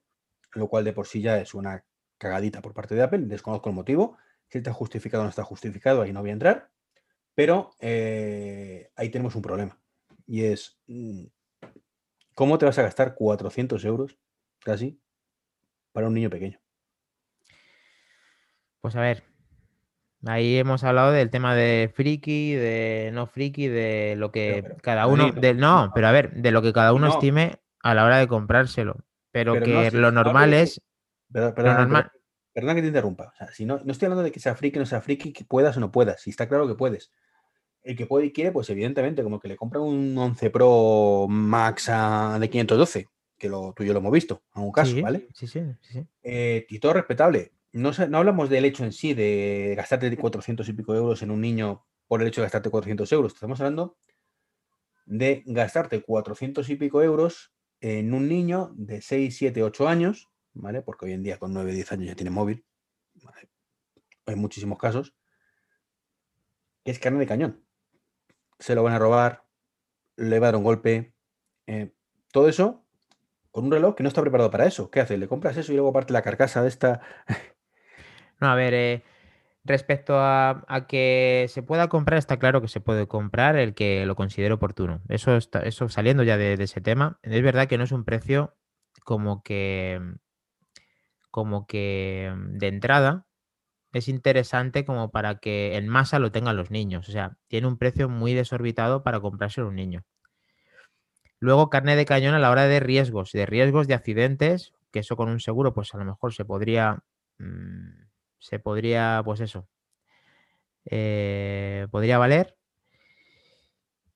lo 0.54 0.68
cual 0.68 0.84
de 0.84 0.94
por 0.94 1.08
sí 1.08 1.22
ya 1.22 1.40
es 1.40 1.54
una 1.54 1.86
cagadita 2.18 2.62
por 2.62 2.74
parte 2.74 2.96
de 2.96 3.04
Apple, 3.04 3.20
desconozco 3.26 3.70
el 3.70 3.76
motivo, 3.76 4.18
si 4.48 4.58
está 4.60 4.74
justificado 4.74 5.22
o 5.22 5.26
no 5.26 5.30
está 5.30 5.44
justificado, 5.44 6.02
ahí 6.02 6.14
no 6.14 6.22
voy 6.22 6.32
a 6.32 6.34
entrar, 6.34 6.72
pero 7.36 7.72
eh, 7.80 8.90
ahí 8.96 9.10
tenemos 9.10 9.36
un 9.36 9.42
problema, 9.42 9.80
y 10.26 10.46
es, 10.46 10.80
mm, 10.88 11.26
¿Cómo 12.38 12.60
te 12.60 12.68
vas 12.68 12.78
a 12.78 12.84
gastar 12.84 13.16
400 13.16 13.84
euros 13.84 14.16
casi 14.60 15.02
para 15.92 16.06
un 16.06 16.14
niño 16.14 16.30
pequeño? 16.30 16.62
Pues 18.80 18.96
a 18.96 19.02
ver, 19.02 19.24
ahí 20.28 20.58
hemos 20.58 20.84
hablado 20.84 21.12
del 21.12 21.30
tema 21.30 21.56
de 21.56 21.92
friki, 21.94 22.54
de 22.54 23.12
no 23.14 23.28
friki, 23.28 23.68
de 23.68 24.16
lo 24.18 24.32
que 24.32 24.76
cada 24.82 25.08
uno, 25.08 25.34
no, 25.56 25.92
pero 25.94 26.08
a 26.08 26.12
ver, 26.12 26.34
de 26.34 26.52
lo 26.52 26.62
que 26.62 26.74
cada 26.74 26.94
uno 26.94 27.08
estime 27.08 27.60
a 27.82 27.94
la 27.94 28.06
hora 28.06 28.18
de 28.18 28.28
comprárselo. 28.28 28.98
Pero, 29.32 29.54
que 29.62 29.92
lo 29.92 30.12
normal 30.12 30.54
es. 30.54 30.82
perdona 31.32 32.10
que 32.54 32.82
te 32.82 32.88
interrumpa. 32.88 33.34
si 33.52 33.66
no, 33.66 33.80
no 33.84 33.92
estoy 33.92 34.08
hablando 34.08 34.24
de 34.24 34.32
que 34.32 34.40
sea 34.40 34.56
friki 34.56 34.78
o 34.78 34.82
no 34.82 34.86
sea 34.86 35.02
friki, 35.02 35.32
que 35.32 35.46
puedas 35.46 35.78
o 35.78 35.80
no 35.80 35.92
puedas. 35.92 36.22
Si 36.22 36.30
está 36.30 36.48
claro 36.48 36.68
que 36.68 36.76
puedes 36.76 37.12
el 37.88 37.96
que 37.96 38.06
puede 38.06 38.26
y 38.28 38.34
quiere, 38.34 38.52
pues 38.52 38.70
evidentemente, 38.70 39.24
como 39.24 39.40
que 39.40 39.48
le 39.48 39.56
compra 39.56 39.80
un 39.80 40.18
11 40.18 40.50
Pro 40.50 41.26
Max 41.30 41.90
de 42.40 42.50
512, 42.50 43.08
que 43.38 43.50
lo, 43.50 43.74
tú 43.74 43.84
y 43.84 43.88
yo 43.88 43.94
lo 43.94 44.00
hemos 44.00 44.12
visto, 44.12 44.44
en 44.56 44.64
un 44.64 44.72
caso, 44.74 45.02
¿vale? 45.02 45.28
Sí, 45.34 45.48
sí, 45.48 45.62
sí. 45.82 46.06
Eh, 46.22 46.66
y 46.70 46.80
todo 46.80 46.94
respetable. 46.94 47.54
No, 47.74 47.92
no 48.10 48.18
hablamos 48.18 48.50
del 48.50 48.66
hecho 48.66 48.84
en 48.84 48.92
sí 48.92 49.14
de 49.14 49.74
gastarte 49.76 50.16
400 50.18 50.68
y 50.68 50.74
pico 50.74 50.96
euros 50.96 51.22
en 51.22 51.32
un 51.32 51.42
niño 51.42 51.86
por 52.08 52.22
el 52.22 52.28
hecho 52.28 52.42
de 52.42 52.46
gastarte 52.46 52.70
400 52.70 53.12
euros. 53.12 53.34
Estamos 53.34 53.60
hablando 53.60 53.98
de 55.06 55.44
gastarte 55.46 56.02
400 56.02 56.70
y 56.70 56.76
pico 56.76 57.02
euros 57.02 57.54
en 57.80 58.14
un 58.14 58.28
niño 58.28 58.74
de 58.76 59.02
6, 59.02 59.38
7, 59.38 59.64
8 59.64 59.88
años, 59.88 60.30
¿vale? 60.54 60.82
Porque 60.82 61.06
hoy 61.06 61.14
en 61.14 61.24
día 61.24 61.38
con 61.38 61.54
9, 61.54 61.74
10 61.74 61.92
años 61.92 62.08
ya 62.08 62.16
tiene 62.16 62.32
móvil. 62.32 62.66
Hay 64.26 64.36
muchísimos 64.36 64.78
casos. 64.78 65.16
Es 66.84 67.00
carne 67.00 67.20
de 67.20 67.28
cañón 67.28 67.68
se 68.60 68.76
lo 68.76 68.84
van 68.84 68.94
a 68.94 69.00
robar, 69.00 69.46
le 70.16 70.40
va 70.40 70.48
a 70.48 70.52
dar 70.52 70.56
un 70.58 70.64
golpe. 70.64 71.14
Eh, 71.68 71.94
todo 72.32 72.50
eso 72.50 72.84
con 73.52 73.66
un 73.66 73.72
reloj 73.72 73.96
que 73.96 74.04
no 74.04 74.10
está 74.10 74.22
preparado 74.22 74.52
para 74.52 74.66
eso. 74.66 74.92
¿Qué 74.92 75.00
hace? 75.00 75.18
¿Le 75.18 75.28
compras 75.28 75.58
eso 75.58 75.72
y 75.72 75.76
luego 75.76 75.94
parte 75.94 76.14
la 76.14 76.22
carcasa 76.22 76.62
de 76.62 76.68
esta? 76.68 77.02
No, 78.40 78.48
a 78.48 78.56
ver, 78.56 78.74
eh, 78.74 79.04
respecto 79.64 80.16
a, 80.20 80.86
que 80.88 81.48
se 81.50 81.64
pueda 81.64 81.90
comprar, 81.90 82.18
está 82.20 82.38
claro 82.40 82.62
que 82.62 82.68
se 82.68 82.82
puede 82.82 83.08
comprar 83.08 83.58
el 83.58 83.74
que 83.74 84.06
lo 84.06 84.16
considere 84.16 84.54
oportuno. 84.54 85.02
Eso, 85.10 85.36
está, 85.38 85.60
eso 85.62 85.90
saliendo 85.90 86.24
ya 86.24 86.38
de, 86.38 86.54
ese 86.54 86.82
tema, 86.82 87.20
es 87.24 87.42
verdad 87.44 87.68
que 87.68 87.78
no 87.78 87.84
es 87.84 87.92
un 87.92 88.06
precio 88.06 88.56
como 89.04 89.44
que 89.44 90.02
como 91.32 91.68
que 91.68 92.34
de 92.50 92.68
entrada 92.68 93.28
es 93.94 94.08
interesante 94.08 94.86
como 94.86 95.12
para 95.12 95.40
que 95.40 95.76
en 95.78 95.88
masa 95.88 96.20
lo 96.20 96.32
tengan 96.32 96.58
los 96.58 96.72
niños. 96.72 97.10
O 97.10 97.12
sea, 97.12 97.38
tiene 97.48 97.68
un 97.68 97.78
precio 97.78 98.10
muy 98.10 98.34
desorbitado 98.34 99.04
para 99.04 99.20
comprarse 99.20 99.62
un 99.64 99.76
niño. 99.76 100.04
Luego, 101.40 101.70
carne 101.70 101.96
de 101.96 102.06
cañón 102.06 102.34
a 102.34 102.40
la 102.40 102.50
hora 102.50 102.68
de 102.68 102.80
riesgos, 102.80 103.32
de 103.32 103.46
riesgos 103.46 103.88
de 103.88 103.94
accidentes, 103.94 104.74
que 104.92 105.00
eso 105.00 105.16
con 105.16 105.30
un 105.30 105.40
seguro, 105.40 105.74
pues 105.74 105.94
a 105.94 105.98
lo 105.98 106.06
mejor 106.06 106.34
se 106.34 106.46
podría, 106.46 107.04
mm, 107.38 108.07
se 108.40 108.60
podría, 108.60 109.22
pues 109.24 109.40
eso, 109.40 109.68
eh, 110.86 111.88
podría 111.92 112.18
valer. 112.18 112.56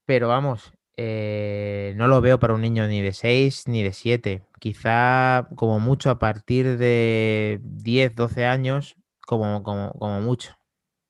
Pero 0.06 0.28
vamos, 0.28 0.74
eh, 0.98 1.94
no 1.96 2.08
lo 2.08 2.22
veo 2.22 2.40
para 2.40 2.54
un 2.54 2.62
niño 2.62 2.88
ni 2.88 3.02
de 3.02 3.14
6 3.14 3.68
ni 3.68 3.84
de 3.84 3.94
7. 3.94 4.44
Quizá 4.60 5.48
como 5.56 5.80
mucho 5.80 6.10
a 6.10 6.20
partir 6.20 6.78
de 6.78 7.60
10, 7.64 8.16
12 8.16 8.46
años 8.46 8.96
como, 9.26 9.64
como, 9.64 10.22
mucho. 10.22 10.56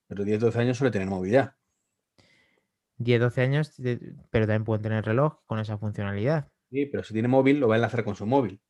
Pero 0.07 0.23
10, 0.23 0.39
12 0.39 0.59
años 0.59 0.77
suele 0.77 0.91
tener 0.91 1.07
movilidad. 1.07 1.55
10, 2.97 3.19
12 3.19 3.41
años, 3.41 3.73
pero 4.29 4.45
también 4.45 4.63
pueden 4.63 4.83
tener 4.83 5.03
reloj 5.03 5.39
con 5.47 5.59
esa 5.59 5.77
funcionalidad. 5.77 6.51
Sí, 6.69 6.85
pero 6.85 7.03
si 7.03 7.13
tiene 7.13 7.27
móvil, 7.27 7.59
lo 7.59 7.67
va 7.67 7.75
a 7.75 7.77
enlazar 7.77 8.03
con 8.03 8.15
su 8.15 8.25
móvil. 8.25 8.61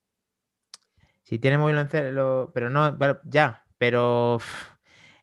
Si 1.23 1.37
tiene 1.37 1.57
móvil, 1.57 1.75
lo, 2.13 2.51
pero 2.53 2.69
no, 2.69 2.97
ya, 3.25 3.65
pero 3.81 4.37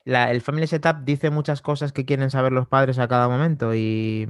el 0.05 0.41
Family 0.41 0.67
Setup 0.67 1.05
dice 1.05 1.31
muchas 1.31 1.63
cosas 1.63 1.93
que 1.93 2.05
quieren 2.05 2.29
saber 2.29 2.51
los 2.51 2.67
padres 2.67 2.99
a 2.99 3.07
cada 3.07 3.29
momento 3.29 3.73
y... 3.73 4.27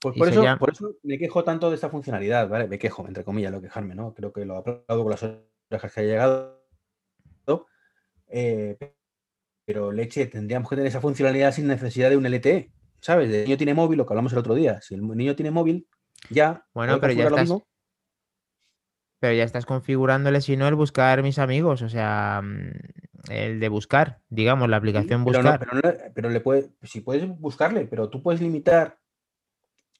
Pues 0.00 0.16
por, 0.18 0.28
eso, 0.28 0.42
por 0.58 0.72
eso 0.72 0.96
me 1.04 1.16
quejo 1.16 1.44
tanto 1.44 1.68
de 1.68 1.76
esta 1.76 1.88
funcionalidad, 1.88 2.48
¿vale? 2.48 2.66
Me 2.66 2.80
quejo, 2.80 3.06
entre 3.06 3.22
comillas, 3.22 3.52
lo 3.52 3.60
quejarme, 3.60 3.94
¿no? 3.94 4.14
Creo 4.14 4.32
que 4.32 4.44
lo 4.44 4.56
aplaudo 4.56 5.04
con 5.04 5.10
las 5.10 5.22
orejas 5.22 5.92
que 5.92 6.00
ha 6.00 6.02
llegado. 6.02 6.66
Eh, 8.26 8.76
pero 9.64 9.92
leche, 9.92 10.26
tendríamos 10.26 10.68
que 10.68 10.74
tener 10.74 10.88
esa 10.88 11.00
funcionalidad 11.00 11.52
sin 11.52 11.68
necesidad 11.68 12.10
de 12.10 12.16
un 12.16 12.26
LTE, 12.26 12.72
¿sabes? 13.00 13.32
El 13.32 13.44
niño 13.44 13.56
tiene 13.56 13.74
móvil, 13.74 13.98
lo 13.98 14.06
que 14.06 14.12
hablamos 14.12 14.32
el 14.32 14.40
otro 14.40 14.54
día. 14.56 14.80
Si 14.80 14.96
el 14.96 15.06
niño 15.06 15.36
tiene 15.36 15.52
móvil, 15.52 15.86
ya. 16.30 16.66
Bueno, 16.74 16.98
pero 16.98 17.12
ya 17.12 17.28
estás. 17.28 17.52
Pero 19.20 19.34
ya 19.34 19.44
estás 19.44 19.66
configurándole, 19.66 20.40
si 20.40 20.56
no, 20.56 20.66
el 20.66 20.74
buscar 20.74 21.22
mis 21.22 21.38
amigos, 21.38 21.82
o 21.82 21.88
sea, 21.88 22.40
mm, 22.42 22.70
el 23.28 23.60
de 23.60 23.68
buscar, 23.68 24.20
digamos, 24.28 24.68
la 24.68 24.76
aplicación 24.76 25.24
buscar. 25.24 25.66
pero, 26.14 26.30
le 26.30 26.40
puede, 26.40 26.70
si 26.82 27.00
puedes 27.00 27.26
buscarle, 27.38 27.86
pero 27.86 28.08
tú 28.08 28.22
puedes 28.22 28.40
limitar 28.40 28.98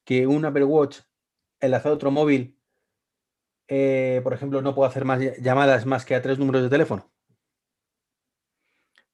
que 0.04 0.26
un 0.26 0.44
Apple 0.44 0.64
Watch 0.64 1.00
enlazado 1.61 1.94
a 1.94 1.97
otro 1.97 2.11
móvil, 2.11 2.56
eh, 3.68 4.20
por 4.23 4.32
ejemplo, 4.32 4.62
no 4.62 4.75
pueda 4.75 4.88
hacer 4.88 5.04
más 5.04 5.20
llamadas 5.40 5.87
más 5.87 6.04
que 6.04 6.14
a 6.14 6.23
tres 6.23 6.38
números 6.38 6.62
de 6.62 6.70
teléfono. 6.70 7.11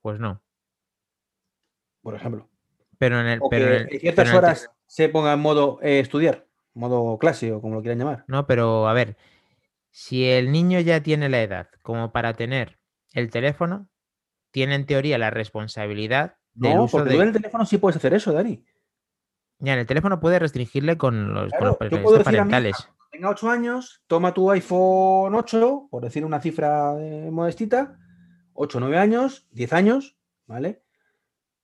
Pues 0.00 0.20
no 0.20 0.44
por 2.04 2.14
ejemplo. 2.14 2.48
Pero 2.98 3.20
en 3.20 3.26
el. 3.26 3.40
en 3.90 3.98
ciertas 3.98 4.32
horas 4.32 4.70
se 4.86 5.08
ponga 5.08 5.32
en 5.32 5.40
modo 5.40 5.80
eh, 5.82 5.98
estudiar, 5.98 6.46
modo 6.74 7.18
clase 7.18 7.50
o 7.50 7.60
como 7.60 7.74
lo 7.74 7.80
quieran 7.80 7.98
llamar. 7.98 8.24
No, 8.28 8.46
pero 8.46 8.86
a 8.86 8.92
ver, 8.92 9.16
si 9.90 10.28
el 10.28 10.52
niño 10.52 10.78
ya 10.78 11.02
tiene 11.02 11.28
la 11.28 11.42
edad 11.42 11.68
como 11.82 12.12
para 12.12 12.34
tener 12.34 12.78
el 13.12 13.30
teléfono, 13.30 13.88
tiene 14.54 14.76
en 14.76 14.86
teoría 14.86 15.18
la 15.18 15.30
responsabilidad 15.30 16.36
del 16.52 16.76
no, 16.76 16.84
uso 16.84 16.98
porque 16.98 17.10
de... 17.10 17.16
en 17.16 17.22
el 17.22 17.32
teléfono 17.32 17.66
sí 17.66 17.78
puedes 17.78 17.96
hacer 17.96 18.14
eso, 18.14 18.32
Dani. 18.32 18.64
Ya, 19.58 19.72
en 19.72 19.80
el 19.80 19.86
teléfono 19.86 20.20
puedes 20.20 20.38
restringirle 20.38 20.96
con 20.96 21.34
los, 21.34 21.50
parentales. 22.22 22.88
tenga 23.10 23.30
8 23.30 23.50
años, 23.50 24.04
toma 24.06 24.32
tu 24.32 24.48
iPhone 24.52 25.34
8, 25.34 25.88
por 25.90 26.04
decir 26.04 26.24
una 26.24 26.40
cifra 26.40 26.94
modestita, 27.32 27.98
8 28.52 28.78
9 28.78 28.96
años, 28.96 29.48
10 29.50 29.72
años, 29.72 30.16
¿vale? 30.46 30.84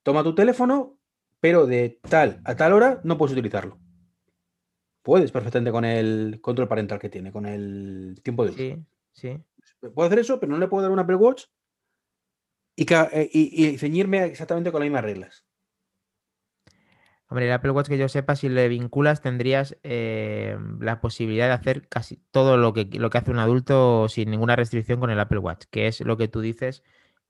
toma 0.03 0.25
tu 0.25 0.35
teléfono, 0.35 0.99
pero 1.39 1.67
de 1.67 2.01
tal 2.09 2.41
a 2.45 2.57
tal 2.57 2.73
hora 2.73 3.01
no 3.05 3.17
puedes 3.17 3.35
utilizarlo. 3.35 3.79
Puedes 5.03 5.31
perfectamente 5.31 5.71
con 5.71 5.85
el 5.85 6.41
control 6.41 6.67
parental 6.67 6.99
que 6.99 7.09
tiene, 7.09 7.31
con 7.31 7.47
el 7.47 8.21
tiempo 8.25 8.45
de 8.45 8.51
uso. 8.51 8.59
Sí, 8.59 8.77
sí. 9.13 9.39
Puedo 9.95 10.09
hacer 10.09 10.19
eso, 10.19 10.41
pero 10.41 10.51
no 10.51 10.59
le 10.59 10.67
puedo 10.67 10.83
dar 10.83 10.91
un 10.91 10.99
Apple 10.99 11.15
Watch 11.15 11.45
eh, 12.89 13.31
y, 13.33 13.79
ceñirme 13.79 14.25
exactamente 14.25 14.73
con 14.73 14.81
las 14.81 14.87
mismas 14.87 15.05
reglas. 15.05 15.45
Hombre, 17.29 17.47
el 17.47 17.53
Apple 17.53 17.71
Watch 17.71 17.89
que 17.89 17.99
yo 17.99 18.09
sepa, 18.09 18.35
si 18.35 18.49
le 18.49 18.69
vinculas, 18.69 19.21
tendrías 19.21 19.77
eh, 19.85 20.57
la 20.81 21.01
posibilidad 21.01 21.47
de 21.47 21.53
hacer 21.53 21.87
casi 21.89 22.17
todo 22.33 22.57
lo 22.57 22.73
que, 22.73 22.87
lo 22.87 23.09
que 23.09 23.19
hace 23.19 23.31
un 23.31 23.39
adulto 23.39 24.09
sin 24.09 24.31
ninguna 24.31 24.57
restricción 24.57 24.99
con 24.99 25.11
el 25.11 25.21
Apple 25.21 25.39
Watch, 25.39 25.67
que 25.71 25.87
es 25.87 26.01
lo 26.01 26.17
que 26.17 26.27
tú 26.27 26.41
dices 26.41 26.83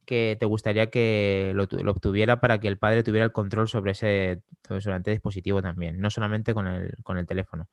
que 0.07 0.37
te 0.41 0.47
gustaría 0.47 0.91
que 0.91 1.53
lo, 1.55 1.65
obtuviera 1.91 2.41
para 2.41 2.59
que 2.59 2.69
el 2.69 2.79
padre 2.79 3.03
tuviera 3.03 3.27
el 3.27 3.33
control 3.33 3.69
sobre 3.69 3.93
ese, 3.93 4.43
sobre 4.67 4.99
dispositivo 5.01 5.61
también, 5.63 6.01
no 6.01 6.11
solamente 6.11 6.55
con 6.55 6.67
el, 6.67 6.95
con 7.03 7.19
el 7.19 7.27
teléfono. 7.27 7.69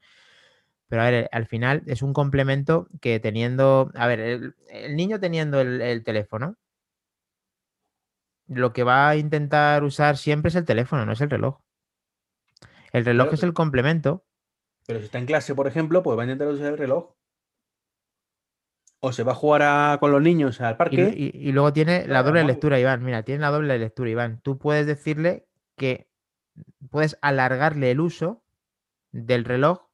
Pero 0.89 1.01
a 1.01 1.09
ver, 1.09 1.29
al 1.31 1.47
final 1.47 1.83
es 1.87 2.01
un 2.01 2.13
complemento 2.13 2.89
que 3.01 3.19
teniendo, 3.19 3.91
a 3.95 4.07
ver, 4.07 4.19
el, 4.19 4.55
el 4.69 4.95
niño 4.95 5.19
teniendo 5.19 5.61
el 5.61 6.03
teléfono, 6.03 6.57
lo 8.47 8.73
que 8.73 8.83
va 8.83 9.09
a 9.09 9.15
intentar 9.17 9.83
usar 9.83 10.17
siempre 10.17 10.49
es 10.49 10.55
el 10.55 10.65
teléfono, 10.65 11.05
no 11.05 11.11
es 11.13 11.21
el 11.21 11.29
reloj. 11.29 11.59
El 12.93 13.05
reloj 13.05 13.33
es 13.33 13.43
el 13.43 13.53
complemento. 13.53 14.25
Pero 14.85 14.99
si 14.99 15.05
está 15.05 15.17
en 15.19 15.25
clase, 15.25 15.53
por 15.53 15.67
ejemplo, 15.67 16.01
pues 16.01 16.17
va 16.17 16.21
a 16.21 16.25
intentar 16.25 16.47
usar 16.47 16.67
el 16.67 16.77
reloj. 16.77 17.11
O 18.99 19.11
se 19.11 19.23
va 19.23 19.33
a 19.33 19.35
jugar 19.35 19.61
a- 19.63 19.97
con 19.99 20.11
los 20.11 20.21
niños 20.21 20.59
al 20.61 20.77
parque. 20.77 21.13
y- 21.15 21.31
y 21.49 21.51
luego 21.51 21.71
tiene 21.73 22.07
la 22.07 22.23
doble 22.23 22.43
lectura, 22.43 22.79
Iván. 22.79 23.03
Mira, 23.03 23.23
tiene 23.23 23.41
la 23.41 23.51
doble 23.51 23.77
lectura, 23.77 24.09
Iván. 24.09 24.39
Tú 24.41 24.57
puedes 24.57 24.87
decirle 24.87 25.47
que 25.75 26.09
puedes 26.89 27.17
alargarle 27.21 27.91
el 27.91 27.99
uso 27.99 28.43
del 29.11 29.45
reloj 29.45 29.87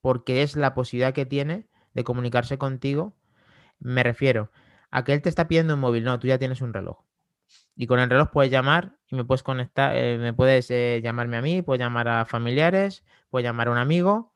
porque 0.00 0.42
es 0.42 0.56
la 0.56 0.74
posibilidad 0.74 1.12
que 1.12 1.26
tiene 1.26 1.68
de 1.94 2.04
comunicarse 2.04 2.56
contigo. 2.58 3.14
Me 3.78 4.02
refiero 4.02 4.50
a 4.92 5.04
que 5.04 5.14
él 5.14 5.22
te 5.22 5.28
está 5.28 5.48
pidiendo 5.48 5.74
un 5.74 5.80
móvil, 5.80 6.04
no, 6.04 6.18
tú 6.20 6.28
ya 6.28 6.38
tienes 6.38 6.60
un 6.60 6.72
reloj. 6.72 6.98
Y 7.74 7.86
con 7.86 7.98
el 7.98 8.10
reloj 8.10 8.30
puedes 8.30 8.52
llamar 8.52 8.98
y 9.08 9.16
me 9.16 9.24
puedes 9.24 9.42
conectar, 9.42 9.96
eh, 9.96 10.18
me 10.18 10.34
puedes 10.34 10.70
eh, 10.70 11.00
llamarme 11.02 11.38
a 11.38 11.42
mí, 11.42 11.62
puedes 11.62 11.80
llamar 11.80 12.08
a 12.08 12.26
familiares, 12.26 13.02
puedes 13.30 13.44
llamar 13.44 13.68
a 13.68 13.72
un 13.72 13.78
amigo 13.78 14.32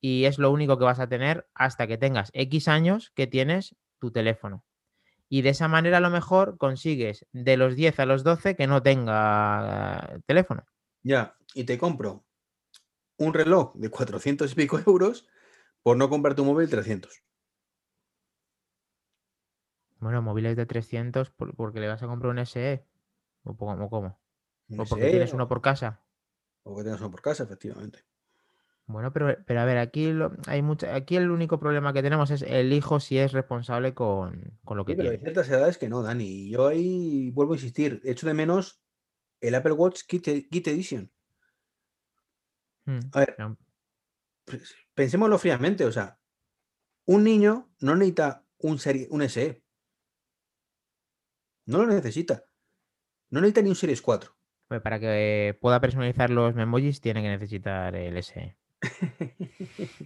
y 0.00 0.24
es 0.24 0.38
lo 0.38 0.50
único 0.50 0.76
que 0.78 0.84
vas 0.84 0.98
a 0.98 1.08
tener 1.08 1.46
hasta 1.54 1.86
que 1.86 1.96
tengas 1.96 2.30
X 2.34 2.68
años 2.68 3.12
que 3.14 3.28
tienes 3.28 3.76
tu 4.00 4.10
teléfono. 4.10 4.64
Y 5.28 5.42
de 5.42 5.50
esa 5.50 5.68
manera 5.68 5.98
a 5.98 6.00
lo 6.00 6.10
mejor 6.10 6.58
consigues 6.58 7.24
de 7.32 7.56
los 7.56 7.76
10 7.76 8.00
a 8.00 8.06
los 8.06 8.24
12 8.24 8.56
que 8.56 8.66
no 8.66 8.82
tenga 8.82 10.10
eh, 10.10 10.20
teléfono. 10.26 10.64
Ya, 11.04 11.36
y 11.54 11.64
te 11.64 11.78
compro 11.78 12.24
un 13.16 13.32
reloj 13.32 13.72
de 13.76 13.90
400 13.90 14.50
y 14.50 14.54
pico 14.56 14.80
euros 14.86 15.28
por 15.82 15.96
no 15.96 16.10
comprar 16.10 16.34
tu 16.34 16.44
móvil 16.44 16.68
300. 16.68 17.23
Bueno, 20.04 20.20
móviles 20.20 20.54
de 20.54 20.66
300 20.66 21.30
por- 21.30 21.56
porque 21.56 21.80
le 21.80 21.88
vas 21.88 22.02
a 22.02 22.06
comprar 22.06 22.30
un 22.30 22.38
SE. 22.40 22.84
¿O 23.42 23.56
cómo? 23.56 23.72
¿O 23.72 23.88
porque 23.88 25.04
SE 25.06 25.10
tienes 25.10 25.32
o- 25.32 25.36
uno 25.36 25.48
por 25.48 25.62
casa? 25.62 26.02
O 26.62 26.76
que 26.76 26.84
tengas 26.84 27.00
uno 27.00 27.10
por 27.10 27.22
casa, 27.22 27.44
efectivamente. 27.44 28.00
Bueno, 28.86 29.14
pero, 29.14 29.34
pero 29.46 29.60
a 29.62 29.64
ver, 29.64 29.78
aquí 29.78 30.12
lo- 30.12 30.36
hay 30.46 30.60
mucha, 30.60 30.94
aquí 30.94 31.16
el 31.16 31.30
único 31.30 31.58
problema 31.58 31.94
que 31.94 32.02
tenemos 32.02 32.30
es 32.30 32.42
el 32.42 32.70
hijo 32.74 33.00
si 33.00 33.16
es 33.16 33.32
responsable 33.32 33.94
con, 33.94 34.58
con 34.62 34.76
lo 34.76 34.84
que 34.84 34.92
Sí, 34.92 34.96
pero 34.98 35.08
hay 35.10 35.16
tiene. 35.16 35.32
ciertas 35.32 35.48
edades 35.48 35.78
que 35.78 35.88
no, 35.88 36.02
Dani. 36.02 36.50
Yo 36.50 36.66
ahí 36.66 37.30
vuelvo 37.30 37.54
a 37.54 37.56
insistir. 37.56 38.02
Echo 38.04 38.26
de 38.26 38.34
menos 38.34 38.82
el 39.40 39.54
Apple 39.54 39.72
Watch 39.72 40.02
Kit, 40.06 40.24
Kit 40.50 40.68
Edition. 40.68 41.10
Mm, 42.84 43.00
A 43.12 43.20
ver, 43.20 43.36
no, 43.38 43.56
pues, 44.44 44.74
pensémoslo 44.94 45.38
fríamente. 45.38 45.86
O 45.86 45.92
sea, 45.92 46.20
un 47.06 47.24
niño 47.24 47.70
no 47.80 47.96
necesita 47.96 48.44
un, 48.58 48.78
serie, 48.78 49.08
un 49.10 49.22
SE. 49.22 49.63
No 51.66 51.78
lo 51.78 51.86
necesita. 51.86 52.44
No 53.30 53.40
necesita 53.40 53.62
ni 53.62 53.68
un 53.70 53.74
Series 53.76 54.02
4. 54.02 54.30
pues 54.68 54.80
para 54.80 54.98
que 55.00 55.56
pueda 55.60 55.80
personalizar 55.80 56.30
los 56.30 56.54
memojis 56.54 57.00
tiene 57.00 57.22
que 57.22 57.28
necesitar 57.28 57.94
el 57.96 58.16
SE. 58.18 58.56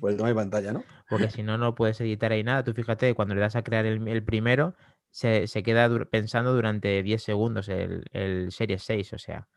El 0.03 0.17
tema 0.17 0.29
de 0.29 0.35
pantalla, 0.35 0.73
¿no? 0.73 0.85
Porque 1.09 1.31
si 1.31 1.43
no, 1.43 1.59
no 1.59 1.75
puedes 1.75 2.01
editar 2.01 2.33
ahí 2.33 2.45
nada. 2.45 2.63
Tú 2.65 2.73
fíjate, 2.75 3.15
cuando 3.15 3.35
le 3.35 3.41
das 3.41 3.57
a 3.57 3.63
crear 3.63 3.87
el, 3.87 4.07
el 4.07 4.23
primero, 4.25 4.75
se, 5.11 5.47
se 5.47 5.63
queda 5.63 5.89
dur- 5.89 6.09
pensando 6.09 6.55
durante 6.55 7.03
10 7.03 7.23
segundos 7.23 7.69
el, 7.69 8.05
el 8.13 8.53
Series 8.53 8.83
6. 8.85 9.13
O 9.15 9.19
sea, 9.19 9.49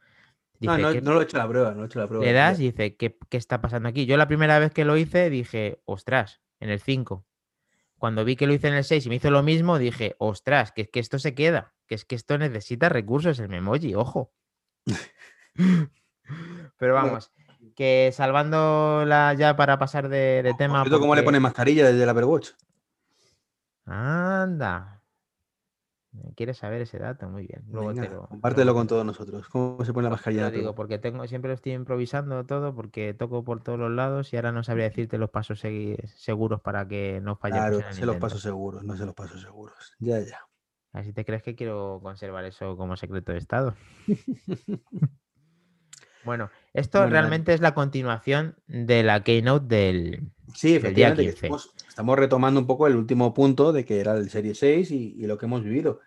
No, 0.60 0.76
dice 0.76 0.82
no, 0.82 0.94
que 0.94 1.02
no 1.02 1.14
lo 1.14 1.22
he 1.22 1.24
hecho 1.26 1.38
la 1.38 1.48
prueba, 1.48 1.72
no 1.74 1.84
he 1.84 1.86
hecho 1.86 2.00
la 2.00 2.08
prueba. 2.08 2.26
le 2.26 2.34
das 2.34 2.60
y 2.60 2.72
dice, 2.72 2.96
¿qué, 2.96 3.18
¿qué 3.30 3.38
está 3.38 3.62
pasando 3.62 3.90
aquí? 3.90 4.06
Yo 4.06 4.18
la 4.18 4.28
primera 4.28 4.58
vez 4.60 4.72
que 4.74 4.86
lo 4.86 4.98
hice 4.98 5.30
dije, 5.30 5.82
ostras, 5.86 6.42
en 6.60 6.70
el 6.70 6.80
5. 6.80 7.26
Cuando 7.98 8.26
vi 8.26 8.36
que 8.36 8.48
lo 8.48 8.54
hice 8.54 8.68
en 8.70 8.74
el 8.76 8.84
6 8.84 9.06
y 9.06 9.10
me 9.10 9.16
hizo 9.16 9.30
lo 9.30 9.44
mismo, 9.44 9.78
dije, 9.78 10.16
ostras, 10.18 10.72
que 10.72 10.90
que 10.90 11.00
esto 11.00 11.20
se 11.20 11.36
queda, 11.36 11.74
que 11.92 11.96
es 11.96 12.06
que 12.06 12.16
esto 12.16 12.38
necesita 12.38 12.88
recursos, 12.88 13.38
el 13.40 13.50
memoji, 13.50 13.96
ojo. 13.96 14.32
Pero 16.78 16.94
vamos, 16.94 17.34
que 17.76 18.12
salvándola 18.14 19.34
ya 19.34 19.58
para 19.58 19.78
pasar 19.78 20.08
de, 20.08 20.42
tema. 20.58 20.84
cierto, 20.84 21.02
¿Cómo 21.02 21.16
le 21.16 21.20
porque- 21.20 21.26
pone 21.26 21.40
mascarilla 21.42 21.86
desde 21.86 22.02
el 22.04 22.08
Apple 22.08 22.24
Watch? 22.24 22.52
Anda. 23.86 25.04
¿Quieres 26.38 26.58
saber 26.60 26.82
ese 26.82 26.98
dato? 26.98 27.28
Muy 27.28 27.46
bien. 27.48 27.64
Luego 27.70 27.90
Venga, 27.90 28.04
te 28.04 28.10
lo, 28.16 28.28
compártelo 28.28 28.74
con 28.74 28.88
te 28.88 28.90
todos 28.90 29.06
nosotros. 29.06 29.50
¿Cómo 29.50 29.84
se 29.84 29.92
pone 29.92 30.06
la 30.06 30.12
te 30.12 30.16
mascarilla? 30.16 30.48
en 30.48 30.54
lo 30.54 30.58
digo 30.60 30.76
porque 30.76 30.98
tengo, 30.98 31.28
siempre 31.28 31.50
lo 31.50 31.56
estoy 31.56 31.74
improvisando 31.74 32.46
todo 32.46 32.74
porque 32.74 33.14
toco 33.14 33.44
por 33.44 33.62
todos 33.64 33.80
los 33.80 33.92
lados 33.92 34.32
y 34.32 34.38
ahora 34.38 34.54
no 34.54 34.64
sabría 34.64 34.86
decirte 34.86 35.18
los 35.18 35.30
pasos 35.30 35.60
seguros 35.60 36.62
para 36.62 36.88
que 36.88 37.20
no 37.22 37.36
fallemos 37.36 37.64
Claro, 37.68 37.76
en 37.80 37.84
no 37.84 37.90
el 37.90 37.96
sé 37.96 38.06
los 38.06 38.16
pasos 38.16 38.42
seguros, 38.42 38.82
no 38.86 38.96
sé 38.96 39.06
los 39.06 39.14
pasos 39.16 39.42
seguros. 39.42 39.94
Ya, 40.00 40.20
ya. 40.22 40.40
Así 40.94 41.14
te 41.14 41.24
crees 41.24 41.44
que 41.44 41.56
quiero 41.56 42.00
conservar 42.04 42.44
eso 42.46 42.76
como 42.76 42.96
secreto 42.98 43.32
de 43.32 43.38
Estado. 43.38 43.76
Bueno, 46.24 46.52
esto 46.74 47.00
Bueno, 47.00 47.14
realmente 47.14 47.52
es 47.54 47.62
la 47.62 47.74
continuación 47.74 48.56
de 48.68 49.02
la 49.02 49.24
keynote 49.24 49.76
del. 49.76 50.32
Sí, 50.54 50.74
Del 50.78 50.94
día 50.94 51.10
efectivamente. 51.10 51.24
que 51.24 51.30
15. 51.32 51.46
Estamos, 51.48 51.74
estamos 51.88 52.20
retomando 52.20 52.60
un 52.60 52.68
poco 52.68 52.86
el 52.88 52.96
último 52.96 53.34
punto 53.34 53.74
de 53.74 53.86
que 53.86 54.00
era 54.00 54.14
el 54.16 54.30
Serie 54.30 54.54
6 54.54 54.92
y, 54.92 55.16
y 55.18 55.26
lo 55.26 55.38
que 55.38 55.48
hemos 55.48 55.64
vivido. 55.64 56.00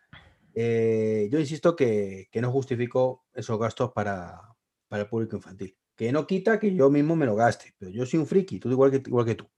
Eh, 0.54 1.28
yo 1.32 1.40
insisto 1.40 1.74
que, 1.74 2.28
que 2.30 2.40
no 2.40 2.52
justifico 2.52 3.24
esos 3.34 3.58
gastos 3.58 3.90
para, 3.92 4.40
para 4.88 5.02
el 5.02 5.08
público 5.08 5.36
infantil. 5.36 5.76
Que 5.96 6.12
no 6.12 6.26
quita 6.26 6.60
que 6.60 6.74
yo 6.74 6.90
mismo 6.90 7.16
me 7.16 7.26
lo 7.26 7.34
gaste, 7.34 7.74
pero 7.78 7.90
yo 7.90 8.06
soy 8.06 8.20
un 8.20 8.26
friki, 8.26 8.60
tú 8.60 8.70
igual 8.70 8.90
que, 8.90 8.98
igual 8.98 9.26
que 9.26 9.34
tú. 9.34 9.48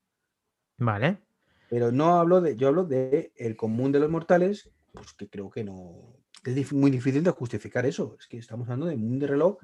Vale. 0.79 1.19
Pero 1.69 1.93
no 1.93 2.17
hablo 2.19 2.41
de, 2.41 2.57
yo 2.57 2.69
hablo 2.69 2.85
de 2.85 3.33
el 3.37 3.57
común 3.57 3.93
de 3.93 4.01
los 4.01 4.11
mortales, 4.11 4.71
pues 4.97 5.13
que 5.15 5.29
creo 5.29 5.51
que 5.51 5.63
no. 5.63 6.17
que 6.43 6.59
es 6.59 6.73
muy 6.73 6.91
difícil 6.91 7.23
de 7.23 7.31
justificar 7.31 7.87
eso. 7.87 8.17
Es 8.19 8.27
que 8.27 8.39
estamos 8.39 8.67
hablando 8.69 8.87
de 8.87 8.97
un 8.97 9.21
reloj 9.21 9.59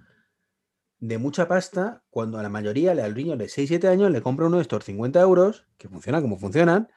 de 1.01 1.18
mucha 1.18 1.49
pasta, 1.49 2.05
cuando 2.11 2.38
a 2.38 2.42
la 2.45 2.49
mayoría, 2.49 2.92
al 2.92 3.14
niño 3.14 3.37
de 3.37 3.49
6-7 3.49 3.88
años, 3.88 4.11
le 4.12 4.23
compra 4.23 4.47
uno 4.47 4.59
de 4.59 4.62
estos 4.62 4.85
50 4.85 5.21
euros, 5.21 5.66
que 5.77 5.88
funcionan 5.88 6.23
como 6.23 6.38
funcionan, 6.38 6.88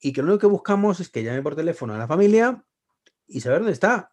y 0.00 0.12
que 0.12 0.22
lo 0.22 0.28
único 0.28 0.40
que 0.40 0.46
buscamos 0.48 0.98
es 0.98 1.08
que 1.10 1.22
llame 1.22 1.42
por 1.42 1.54
teléfono 1.54 1.94
a 1.94 1.98
la 1.98 2.08
familia 2.08 2.64
y 3.28 3.40
saber 3.40 3.60
dónde 3.60 3.72
está. 3.74 4.12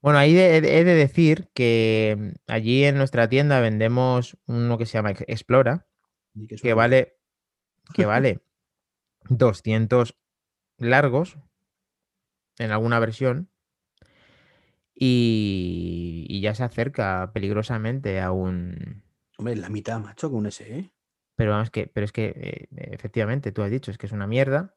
Bueno, 0.00 0.18
ahí 0.18 0.38
he 0.38 0.60
de 0.60 0.84
decir 0.84 1.50
que 1.52 2.16
mm, 2.18 2.50
allí 2.50 2.84
en 2.84 2.96
nuestra 2.96 3.28
tienda 3.28 3.60
vendemos 3.60 4.38
uno 4.46 4.78
que 4.78 4.86
se 4.86 4.92
llama 4.94 5.10
Ex- 5.10 5.24
Explora, 5.26 5.86
que 6.62 6.74
vale, 6.74 7.18
que 7.94 8.06
vale 8.06 8.40
200 9.28 10.16
largos 10.78 11.38
en 12.58 12.70
alguna 12.70 12.98
versión 12.98 13.50
y, 14.94 16.26
y 16.28 16.40
ya 16.40 16.54
se 16.54 16.64
acerca 16.64 17.30
peligrosamente 17.32 18.20
a 18.20 18.32
un... 18.32 19.02
Hombre, 19.36 19.56
la 19.56 19.68
mitad, 19.68 20.00
macho, 20.00 20.30
con 20.30 20.40
un 20.40 20.46
SE. 20.50 20.90
Pero 21.34 21.50
vamos 21.52 21.70
que, 21.70 21.86
pero 21.86 22.04
es 22.04 22.12
que 22.12 22.32
eh, 22.34 22.68
efectivamente 22.92 23.52
tú 23.52 23.62
has 23.62 23.70
dicho, 23.70 23.90
es 23.90 23.98
que 23.98 24.06
es 24.06 24.12
una 24.12 24.26
mierda 24.26 24.74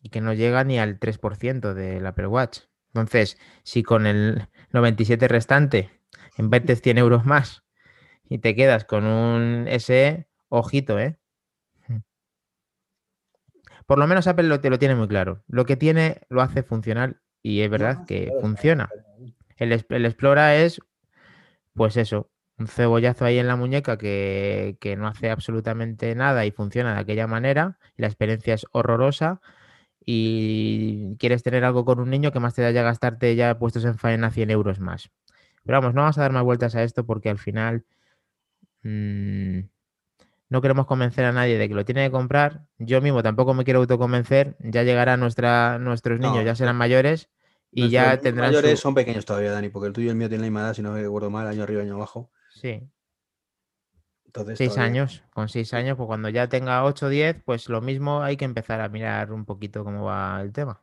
y 0.00 0.10
que 0.10 0.20
no 0.20 0.34
llega 0.34 0.62
ni 0.64 0.78
al 0.78 1.00
3% 1.00 1.72
del 1.72 2.06
Apple 2.06 2.26
Watch. 2.26 2.60
Entonces, 2.88 3.38
si 3.62 3.82
con 3.82 4.06
el 4.06 4.48
97 4.72 5.28
restante 5.28 5.90
invertes 6.36 6.82
100 6.82 6.98
euros 6.98 7.24
más 7.24 7.64
y 8.28 8.38
te 8.38 8.54
quedas 8.54 8.84
con 8.84 9.06
un 9.06 9.66
SE, 9.78 10.28
ojito, 10.48 10.98
¿eh? 10.98 11.18
Por 13.88 13.98
lo 13.98 14.06
menos 14.08 14.28
Apple 14.28 14.48
lo, 14.48 14.60
te 14.60 14.70
lo 14.70 14.78
tiene 14.78 14.96
muy 14.96 15.08
claro. 15.08 15.44
Lo 15.48 15.66
que 15.66 15.76
tiene 15.76 16.22
lo 16.30 16.42
hace 16.42 16.62
funcional 16.62 17.22
y 17.42 17.62
es 17.62 17.70
verdad 17.70 17.98
No, 17.98 18.06
que 18.06 18.26
claro, 18.26 18.40
funciona. 18.42 18.90
El, 19.58 19.72
el 19.90 20.06
Explora 20.06 20.56
es, 20.56 20.80
pues 21.74 21.96
eso, 21.96 22.30
un 22.58 22.68
cebollazo 22.68 23.24
ahí 23.24 23.38
en 23.38 23.46
la 23.48 23.56
muñeca 23.56 23.98
que, 23.98 24.76
que 24.80 24.96
no 24.96 25.08
hace 25.08 25.30
absolutamente 25.30 26.14
nada 26.14 26.46
y 26.46 26.50
funciona 26.52 26.94
de 26.94 27.00
aquella 27.00 27.26
manera. 27.26 27.78
y 27.96 28.02
la 28.02 28.08
experiencia 28.08 28.54
es 28.54 28.66
horrorosa. 28.72 29.40
Y 30.06 31.16
quieres 31.18 31.42
tener 31.44 31.64
algo 31.64 31.84
con 31.84 32.00
un 32.00 32.10
niño 32.10 32.32
que 32.32 32.40
más 32.40 32.54
te 32.54 32.62
da 32.62 32.72
ya 32.72 32.82
gastarte 32.82 33.36
ya 33.36 33.58
puestos 33.58 33.84
en 33.86 33.98
faena 33.98 34.30
100 34.30 34.50
euros 34.50 34.80
más. 34.80 35.10
Pero 35.64 35.80
vamos, 35.80 35.94
no 35.94 36.02
vamos 36.02 36.18
a 36.18 36.22
dar 36.22 36.32
más 36.32 36.44
vueltas 36.44 36.76
a 36.76 36.84
esto 36.84 37.06
porque 37.06 37.30
al 37.30 37.38
final 37.38 37.84
mm, 38.82 39.60
no 40.48 40.60
queremos 40.62 40.86
convencer 40.86 41.24
a 41.24 41.32
nadie 41.32 41.58
de 41.58 41.68
que 41.68 41.74
lo 41.74 41.84
tiene 41.84 42.06
que 42.06 42.10
comprar. 42.10 42.62
Yo 42.78 43.00
mismo 43.00 43.22
tampoco 43.22 43.54
me 43.54 43.64
quiero 43.64 43.80
autoconvencer. 43.80 44.56
Ya 44.60 44.82
llegará 44.82 45.16
nuestra, 45.16 45.78
nuestros 45.78 46.18
niños, 46.18 46.36
No, 46.36 46.42
ya 46.42 46.54
serán 46.54 46.76
mayores 46.76 47.28
y 47.70 47.82
Nuestros 47.82 47.92
ya 47.92 48.16
tendrán 48.18 48.48
mayores 48.50 48.78
su... 48.78 48.82
son 48.82 48.94
pequeños 48.94 49.24
todavía, 49.26 49.52
Dani, 49.52 49.68
porque 49.68 49.88
el 49.88 49.92
tuyo 49.92 50.06
y 50.06 50.10
el 50.10 50.16
mío 50.16 50.28
tienen 50.28 50.42
la 50.42 50.46
misma 50.50 50.60
edad, 50.62 50.74
si 50.74 50.82
no 50.82 50.92
me 50.92 51.04
acuerdo 51.04 51.30
mal, 51.30 51.46
año 51.46 51.62
arriba, 51.64 51.82
año 51.82 51.96
abajo. 51.96 52.30
Sí, 52.50 52.82
Entonces, 54.26 54.58
Seis 54.58 54.70
todavía- 54.74 54.90
años, 55.02 55.22
con 55.32 55.48
seis 55.48 55.72
años, 55.74 55.96
pues 55.96 56.06
cuando 56.06 56.28
ya 56.28 56.48
tenga 56.48 56.84
8 56.84 57.06
o 57.06 57.08
10, 57.08 57.42
pues 57.44 57.68
lo 57.68 57.80
mismo 57.80 58.22
hay 58.22 58.36
que 58.36 58.44
empezar 58.44 58.80
a 58.80 58.88
mirar 58.88 59.32
un 59.32 59.44
poquito 59.44 59.84
cómo 59.84 60.04
va 60.04 60.40
el 60.42 60.52
tema. 60.52 60.80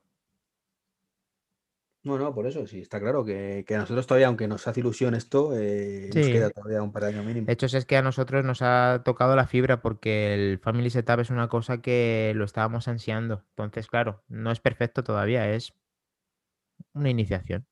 No, 2.05 2.19
no, 2.19 2.35
por 2.35 2.45
eso 2.45 2.67
sí, 2.67 2.81
está 2.81 2.99
claro 2.99 3.25
que, 3.25 3.65
que 3.67 3.73
a 3.75 3.79
nosotros 3.79 4.05
todavía, 4.05 4.27
aunque 4.27 4.47
nos 4.47 4.67
hace 4.67 4.79
ilusión 4.79 5.15
esto, 5.15 5.57
eh, 5.57 6.11
nos 6.13 6.25
Sí. 6.25 6.31
queda 6.31 6.51
todavía 6.51 6.83
un 6.83 6.91
par 6.91 7.03
de 7.03 7.09
años 7.09 7.25
mínimo. 7.25 7.47
De 7.47 7.53
hecho, 7.53 7.65
es 7.65 7.85
que 7.85 7.97
a 7.97 8.03
nosotros 8.03 8.45
nos 8.45 8.61
ha 8.61 9.01
tocado 9.03 9.35
la 9.35 9.47
fibra 9.47 9.81
porque 9.81 10.35
el 10.35 10.59
Family 10.59 10.91
Setup 10.91 11.19
es 11.19 11.31
una 11.31 11.47
cosa 11.47 11.81
que 11.81 12.33
lo 12.35 12.45
estábamos 12.45 12.87
ansiando. 12.87 13.43
Entonces, 13.49 13.87
claro, 13.87 14.23
no 14.27 14.51
es 14.51 14.59
perfecto 14.59 15.03
todavía, 15.03 15.51
es 15.51 15.73
una 16.93 17.09
iniciación. 17.09 17.65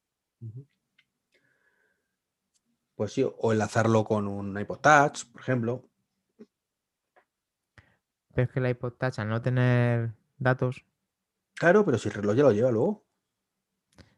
Pues 2.96 3.14
sí, 3.14 3.24
o 3.38 3.52
enlazarlo 3.52 4.04
con 4.04 4.28
un 4.28 4.60
iPod 4.60 4.80
Touch, 4.80 5.26
por 5.32 5.42
ejemplo. 5.42 5.86
Pero 8.34 8.48
es 8.48 8.52
que 8.52 8.60
el 8.60 8.68
iPod 8.70 8.94
Touch, 8.94 9.20
al 9.20 9.30
no 9.30 9.42
tener 9.44 10.14
datos, 10.38 10.84
Claro, 11.56 11.86
pero 11.86 11.98
si 12.00 12.10
el 12.10 12.16
reloj 12.16 12.36
ya 12.36 12.44
lo 12.44 12.52
lleva 12.52 12.72
luego. 12.72 13.03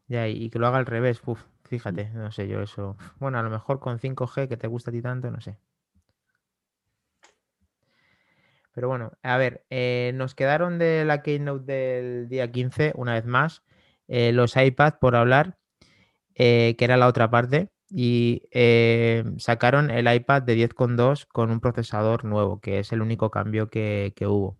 Ya, 0.08 0.28
y 0.28 0.50
que 0.50 0.58
lo 0.58 0.66
haga 0.66 0.78
al 0.78 0.86
revés, 0.86 1.20
uf, 1.26 1.42
fíjate, 1.64 2.10
no 2.10 2.30
sé 2.30 2.48
yo 2.48 2.62
eso. 2.62 2.96
Bueno, 3.18 3.38
a 3.38 3.42
lo 3.42 3.50
mejor 3.50 3.80
con 3.80 3.98
5G, 3.98 4.48
que 4.48 4.56
te 4.56 4.68
gusta 4.68 4.90
a 4.90 4.92
ti 4.92 5.02
tanto, 5.02 5.30
no 5.30 5.40
sé. 5.40 5.58
Pero 8.72 8.88
bueno, 8.88 9.12
a 9.22 9.38
ver, 9.38 9.64
eh, 9.70 10.12
nos 10.14 10.34
quedaron 10.34 10.78
de 10.78 11.04
la 11.06 11.22
keynote 11.22 11.64
del 11.64 12.28
día 12.28 12.52
15, 12.52 12.92
una 12.94 13.14
vez 13.14 13.24
más, 13.24 13.62
eh, 14.06 14.32
los 14.32 14.54
iPad 14.54 14.94
por 15.00 15.16
hablar, 15.16 15.56
eh, 16.34 16.76
que 16.78 16.84
era 16.84 16.98
la 16.98 17.06
otra 17.06 17.30
parte, 17.30 17.70
y 17.88 18.42
sacaron 19.38 19.90
el 19.90 20.12
iPad 20.12 20.42
de 20.42 20.56
10,2 20.56 21.24
con 21.26 21.50
un 21.50 21.60
procesador 21.60 22.24
nuevo, 22.24 22.60
que 22.60 22.80
es 22.80 22.92
el 22.92 23.00
único 23.00 23.30
cambio 23.30 23.70
que, 23.70 24.12
que 24.14 24.26
hubo. 24.26 24.58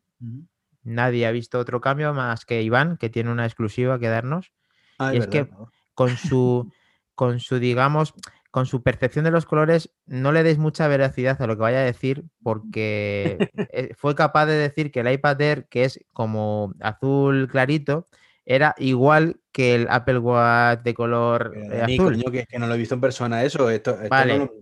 Nadie 0.82 1.26
ha 1.26 1.32
visto 1.32 1.58
otro 1.58 1.80
cambio 1.80 2.14
más 2.14 2.46
que 2.46 2.62
Iván, 2.62 2.96
que 2.96 3.10
tiene 3.10 3.30
una 3.30 3.44
exclusiva 3.44 3.98
que 3.98 4.08
darnos 4.08 4.52
Ah, 4.98 5.14
Y 5.14 5.18
es 5.18 5.26
que- 5.26 5.48
con 5.94 6.16
su, 6.16 6.70
con 7.14 7.40
su, 7.40 7.58
digamos, 7.58 8.14
con 8.50 8.66
su 8.66 8.82
percepción 8.82 9.24
de 9.24 9.30
los 9.30 9.44
colores, 9.46 9.90
no 10.06 10.32
le 10.32 10.42
deis 10.42 10.58
mucha 10.58 10.88
veracidad 10.88 11.40
a 11.40 11.46
lo 11.46 11.56
que 11.56 11.62
vaya 11.62 11.78
a 11.80 11.82
decir, 11.84 12.24
porque 12.42 13.38
eh, 13.72 13.94
fue 13.96 14.14
capaz 14.14 14.46
de 14.46 14.54
decir 14.54 14.90
que 14.90 15.00
el 15.00 15.10
iPad 15.12 15.40
Air, 15.40 15.66
que 15.68 15.84
es 15.84 16.00
como 16.12 16.72
azul 16.80 17.48
clarito, 17.50 18.06
era 18.44 18.74
igual 18.78 19.40
que 19.52 19.74
el 19.74 19.88
Apple 19.90 20.18
Watch 20.18 20.82
de 20.82 20.94
color 20.94 21.52
eh, 21.70 21.82
azul. 21.82 22.14
coño, 22.14 22.30
que, 22.30 22.46
que 22.46 22.58
no 22.58 22.66
lo 22.66 22.74
he 22.74 22.78
visto 22.78 22.94
en 22.94 23.00
persona 23.00 23.42
eso. 23.42 23.68
Esto, 23.70 23.90
esto 23.92 24.04
no 24.04 24.08
Vale. 24.08 24.38
lo- 24.38 24.52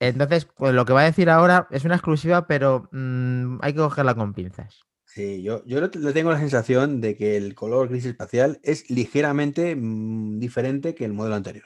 Entonces, 0.00 0.46
pues 0.56 0.74
lo 0.74 0.84
que 0.84 0.92
va 0.92 1.02
a 1.02 1.04
decir 1.04 1.28
ahora 1.30 1.68
es 1.70 1.84
una 1.84 1.96
exclusiva, 1.96 2.46
pero 2.46 2.88
mm, 2.92 3.58
hay 3.62 3.72
que 3.74 3.78
cogerla 3.80 4.14
con 4.14 4.32
pinzas. 4.34 4.85
Sí, 5.16 5.42
yo, 5.42 5.64
yo 5.64 5.80
lo 5.80 5.88
tengo 6.12 6.30
la 6.30 6.38
sensación 6.38 7.00
de 7.00 7.16
que 7.16 7.38
el 7.38 7.54
color 7.54 7.88
gris 7.88 8.04
espacial 8.04 8.60
es 8.62 8.90
ligeramente 8.90 9.74
mm, 9.74 10.38
diferente 10.38 10.94
que 10.94 11.06
el 11.06 11.14
modelo 11.14 11.36
anterior. 11.36 11.64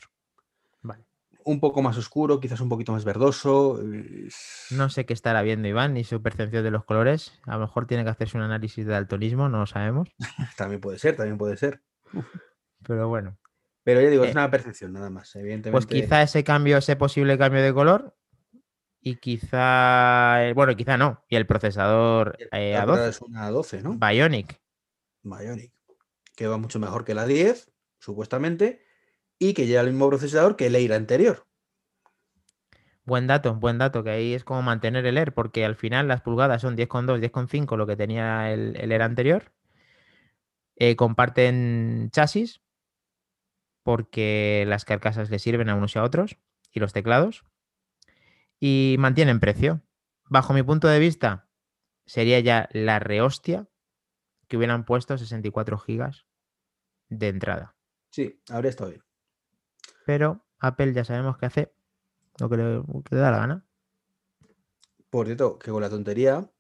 Vale. 0.83 1.05
Un 1.43 1.59
poco 1.59 1.83
más 1.83 1.97
oscuro, 1.99 2.39
quizás 2.39 2.61
un 2.61 2.69
poquito 2.69 2.93
más 2.93 3.05
verdoso. 3.05 3.83
es- 3.83 4.67
No 4.71 4.89
sé 4.89 5.05
qué 5.05 5.15
estará 5.15 5.43
viendo 5.43 5.67
Iván 5.67 5.95
ni 5.95 6.05
su 6.05 6.23
percepción 6.23 6.63
de 6.63 6.71
los 6.71 6.85
colores. 6.85 7.33
A 7.45 7.55
lo 7.57 7.63
mejor 7.63 7.89
tiene 7.89 8.05
que 8.05 8.11
hacerse 8.11 8.37
un 8.37 8.45
análisis 8.45 8.87
de 8.87 8.93
daltonismo, 8.93 9.49
no 9.49 9.59
lo 9.59 9.67
sabemos. 9.67 10.09
También 10.57 10.81
puede 10.81 11.01
ser, 11.01 11.17
también 11.17 11.37
puede 11.37 11.57
ser. 11.57 11.83
Pero 12.87 13.09
bueno. 13.09 13.37
Pero 13.83 14.01
ya 14.01 14.11
digo, 14.11 14.23
Eh, 14.25 14.29
es 14.29 14.35
una 14.37 14.49
percepción 14.49 14.93
nada 14.93 15.11
más. 15.11 15.35
Evidentemente. 15.35 15.73
Pues 15.73 15.87
quizá 15.87 16.23
ese 16.23 16.45
cambio, 16.45 16.77
ese 16.77 16.95
posible 16.95 17.37
cambio 17.37 17.63
de 17.63 17.75
color. 17.75 18.15
Y 19.01 19.17
quizá. 19.17 20.53
Bueno, 20.55 20.77
quizá 20.77 20.97
no. 20.97 21.25
Y 21.29 21.37
el 21.37 21.47
procesador 21.47 22.37
eh, 22.53 22.73
la 22.75 22.85
A12. 22.85 22.87
verdad 22.87 23.09
es 23.09 23.21
una 23.23 23.51
12, 23.51 23.83
¿no? 23.83 23.95
Bionic. 23.95 24.61
Bionic. 25.23 25.73
Que 26.37 26.47
va 26.47 26.59
mucho 26.59 26.79
mejor 26.79 27.05
que 27.05 27.15
la 27.15 27.27
10, 27.27 27.73
supuestamente. 27.99 28.85
Y 29.39 29.55
que 29.55 29.67
lleva 29.67 29.83
el 29.83 29.89
mismo 29.89 30.09
procesador 30.09 30.57
que 30.57 30.67
el 30.67 30.77
Air 30.77 30.93
anterior. 30.93 31.47
Buen 33.05 33.27
dato, 33.27 33.55
buen 33.55 33.79
dato, 33.79 34.05
que 34.05 34.11
ahí 34.11 34.35
es 34.35 34.45
como 34.45 34.61
mantener 34.63 35.07
el 35.07 35.17
Air, 35.17 35.33
porque 35.33 35.65
al 35.65 35.75
final 35.75 36.07
las 36.07 36.21
pulgadas 36.21 36.61
son 36.61 36.77
10,2, 36.77 37.19
10,5, 37.21 37.77
lo 37.77 37.87
que 37.87 37.97
tenía 37.97 38.53
el, 38.53 38.77
el 38.77 38.93
Air 38.93 39.03
anterior. 39.03 39.53
Eh, 40.77 40.97
comparten 40.97 42.11
chasis, 42.13 42.61
porque 43.83 44.65
las 44.67 44.85
carcasas 44.85 45.31
le 45.31 45.39
sirven 45.39 45.71
a 45.71 45.75
unos 45.75 45.97
y 45.97 45.99
a 45.99 46.05
otros, 46.05 46.37
y 46.71 46.81
los 46.81 46.93
teclados. 46.93 47.45
Y 48.61 48.97
mantienen 48.99 49.41
precio. 49.41 49.83
Bajo 50.29 50.53
mi 50.53 50.63
punto 50.63 50.87
de 50.87 51.01
vista, 51.01 51.49
sería 52.07 52.39
ya 52.41 52.69
la 52.73 52.99
rehostia 52.99 53.69
que 54.47 54.57
hubieran 54.57 54.85
puesto 54.85 55.17
64 55.17 55.79
gigas 55.79 56.27
de 57.09 57.29
entrada. 57.29 57.75
Sí, 58.11 58.41
habría 58.51 58.71
estado 58.71 58.91
bien. 58.91 59.03
Pero 60.07 60.45
Apple 60.59 60.93
ya 60.93 61.05
sabemos 61.05 61.39
que 61.39 61.47
hace 61.47 61.73
lo 62.39 62.49
que 62.49 62.57
le, 62.57 62.75
lo 62.75 63.03
que 63.05 63.15
le 63.15 63.21
da 63.21 63.31
la 63.31 63.39
gana. 63.39 63.67
Por 65.09 65.27
cierto, 65.27 65.59
que 65.59 65.71
con 65.71 65.81
la 65.81 65.91
tontería, 65.91 66.51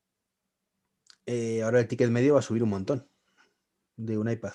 eh, 1.26 1.62
ahora 1.62 1.80
el 1.80 1.86
ticket 1.88 2.10
medio 2.10 2.34
va 2.34 2.40
a 2.40 2.42
subir 2.42 2.62
un 2.62 2.70
montón 2.70 3.08
de 3.96 4.18
un 4.18 4.28
iPad. 4.28 4.52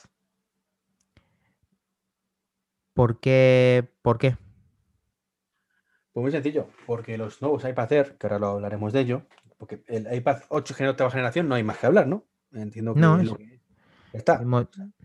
¿Por 2.94 3.20
qué? 3.20 3.90
¿Por 4.02 4.18
qué? 4.18 4.38
Pues 6.16 6.22
muy 6.24 6.32
sencillo, 6.32 6.70
porque 6.86 7.18
los 7.18 7.42
nuevos 7.42 7.66
iPad 7.66 7.92
Air, 7.92 8.18
que 8.18 8.28
ahora 8.28 8.40
lo 8.40 8.48
hablaremos 8.48 8.94
de 8.94 9.02
ello, 9.02 9.24
porque 9.58 9.84
el 9.88 10.08
iPad 10.16 10.44
8 10.48 10.74
gener- 10.74 10.92
octava 10.92 11.12
generación 11.12 11.50
no 11.50 11.56
hay 11.56 11.64
más 11.64 11.78
que 11.78 11.88
hablar, 11.88 12.08
¿no? 12.08 12.24
Entiendo 12.54 12.94
que 12.94 13.02
No, 13.02 13.20
es 13.20 13.28
lo 13.28 13.36
que 13.36 13.60
está. 14.14 14.42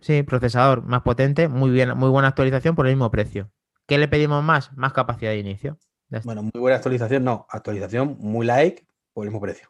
Sí, 0.01 0.23
procesador 0.23 0.83
más 0.85 1.03
potente, 1.03 1.49
muy 1.49 1.73
bien, 1.73 1.99
muy 1.99 2.11
buena 2.11 2.29
actualización 2.29 2.77
por 2.77 2.87
el 2.87 2.92
mismo 2.92 3.11
precio. 3.11 3.51
¿Qué 3.88 3.99
le 3.99 4.07
pedimos 4.07 4.44
más? 4.44 4.73
Más 4.77 4.92
capacidad 4.92 5.33
de 5.33 5.38
inicio. 5.38 5.79
Bueno, 6.23 6.44
muy 6.44 6.61
buena 6.61 6.77
actualización, 6.77 7.25
no, 7.25 7.44
actualización 7.51 8.16
muy 8.20 8.46
like 8.46 8.87
por 9.12 9.25
el 9.25 9.31
mismo 9.31 9.40
precio. 9.40 9.68